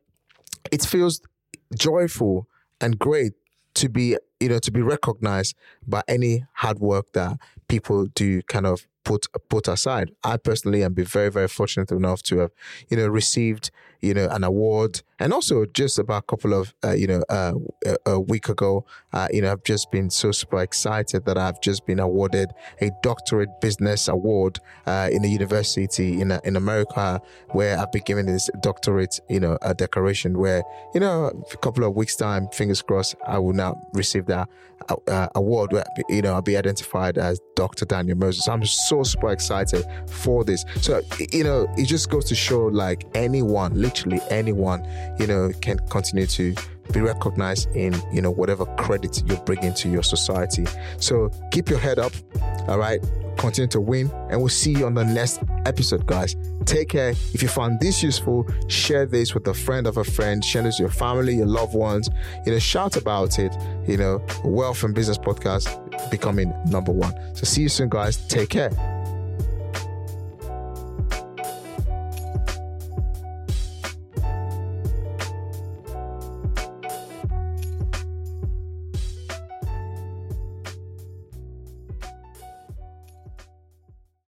it 0.73 0.83
feels 0.85 1.21
joyful 1.77 2.49
and 2.81 2.99
great 2.99 3.33
to 3.75 3.89
be 3.89 4.17
you 4.41 4.49
know 4.49 4.59
to 4.59 4.71
be 4.71 4.83
recognized 4.83 5.57
by 5.87 6.03
any 6.09 6.45
hard 6.55 6.79
work 6.81 7.13
that 7.13 7.39
people 7.69 8.07
do 8.07 8.43
kind 8.43 8.67
of 8.67 8.87
put 9.05 9.27
put 9.49 9.69
aside. 9.69 10.11
I 10.25 10.37
personally 10.37 10.83
am 10.83 10.95
be 10.95 11.05
very 11.05 11.31
very 11.31 11.49
fortunate 11.49 11.91
enough 11.91 12.23
to 12.25 12.39
have 12.39 12.51
you 12.89 12.97
know 12.97 13.07
received 13.09 13.71
you 14.03 14.15
know 14.15 14.29
an 14.31 14.45
award 14.45 15.03
and 15.19 15.33
also 15.33 15.67
just 15.67 15.99
about 15.99 16.19
a 16.19 16.27
couple 16.27 16.55
of 16.55 16.75
uh, 16.85 16.93
you 16.93 17.07
know 17.07 17.23
uh, 17.29 17.53
a, 17.87 18.13
a, 18.13 18.21
week 18.21 18.49
ago 18.49 18.85
uh, 19.13 19.29
you 19.31 19.43
know 19.43 19.53
I've 19.53 19.65
just 19.65 19.91
been 19.91 20.11
so 20.11 20.33
super 20.33 20.61
excited 20.63 21.25
that 21.27 21.37
I've 21.37 21.61
just 21.61 21.87
been 21.87 22.01
awarded 22.01 22.51
a 22.81 22.91
doctorate 23.03 23.61
business 23.61 24.09
award 24.09 24.59
uh, 24.87 25.09
in 25.13 25.25
a 25.25 25.29
university 25.29 26.21
in 26.21 26.33
in 26.45 26.57
America 26.57 27.21
where 27.51 27.79
I've 27.79 27.93
been 27.93 28.03
given 28.05 28.27
this 28.27 28.49
doctorate 28.61 29.21
you 29.29 29.41
know 29.41 29.59
a 29.63 29.75
decoration 29.75 30.39
where 30.39 30.63
you 30.95 31.01
know 31.01 31.31
a 31.53 31.57
couple 31.59 31.85
of 31.85 31.95
weeks 31.95 32.17
time 32.17 32.49
fingers 32.49 32.83
crossed 32.83 33.15
I 33.27 33.39
will 33.39 33.53
now 33.53 33.81
receive 33.93 34.27
that 34.27 34.49
uh, 35.09 35.29
award 35.35 35.73
where 35.73 35.85
you 36.09 36.23
know 36.23 36.35
I'll 36.35 36.43
be 36.43 36.57
identified 36.57 37.19
as 37.19 37.41
Dr. 37.55 37.85
Daniel 37.85 38.17
Moses. 38.17 38.49
I'm 38.49 38.65
so 38.65 39.03
super 39.03 39.31
excited 39.31 39.85
for 40.09 40.45
this. 40.45 40.65
So 40.81 41.03
you 41.33 41.45
know 41.45 41.67
it 41.77 41.87
just 41.87 42.11
goes 42.11 42.25
to 42.27 42.35
show 42.35 42.67
like 42.67 43.07
anyone 43.15 43.75
literally 43.91 44.21
anyone, 44.31 44.87
you 45.19 45.27
know, 45.27 45.51
can 45.61 45.79
continue 45.91 46.27
to 46.27 46.55
be 46.93 47.01
recognized 47.01 47.69
in, 47.75 47.95
you 48.13 48.23
know, 48.23 48.31
whatever 48.31 48.67
credit 48.77 49.23
you're 49.27 49.41
bringing 49.41 49.75
to 49.75 49.89
your 49.89 50.03
society. 50.03 50.67
So 50.99 51.31
keep 51.51 51.69
your 51.69 51.79
head 51.79 51.99
up. 51.99 52.13
All 52.69 52.79
right. 52.79 53.01
Continue 53.37 53.69
to 53.69 53.81
win. 53.81 54.11
And 54.29 54.39
we'll 54.41 54.49
see 54.49 54.73
you 54.73 54.87
on 54.87 54.95
the 54.95 55.05
next 55.05 55.41
episode, 55.67 56.07
guys. 56.07 56.37
Take 56.67 56.91
care. 56.91 57.11
If 57.33 57.43
you 57.43 57.49
found 57.49 57.81
this 57.81 58.03
useful, 58.03 58.47
share 58.69 59.07
this 59.07 59.35
with 59.35 59.47
a 59.49 59.55
friend 59.55 59.87
of 59.87 59.97
a 59.97 60.05
friend, 60.05 60.45
share 60.45 60.63
this 60.63 60.75
with 60.75 60.81
your 60.81 60.91
family, 60.91 61.37
your 61.37 61.47
loved 61.47 61.75
ones. 61.75 62.09
You 62.45 62.53
know, 62.53 62.59
shout 62.59 62.97
about 62.97 63.39
it. 63.39 63.55
You 63.87 63.97
know, 63.97 64.25
Wealth 64.45 64.83
and 64.83 64.95
Business 64.95 65.19
Podcast 65.19 66.11
becoming 66.11 66.53
number 66.67 66.93
one. 66.93 67.15
So 67.35 67.45
see 67.45 67.63
you 67.63 67.69
soon, 67.69 67.89
guys. 67.89 68.17
Take 68.29 68.51
care. 68.51 69.00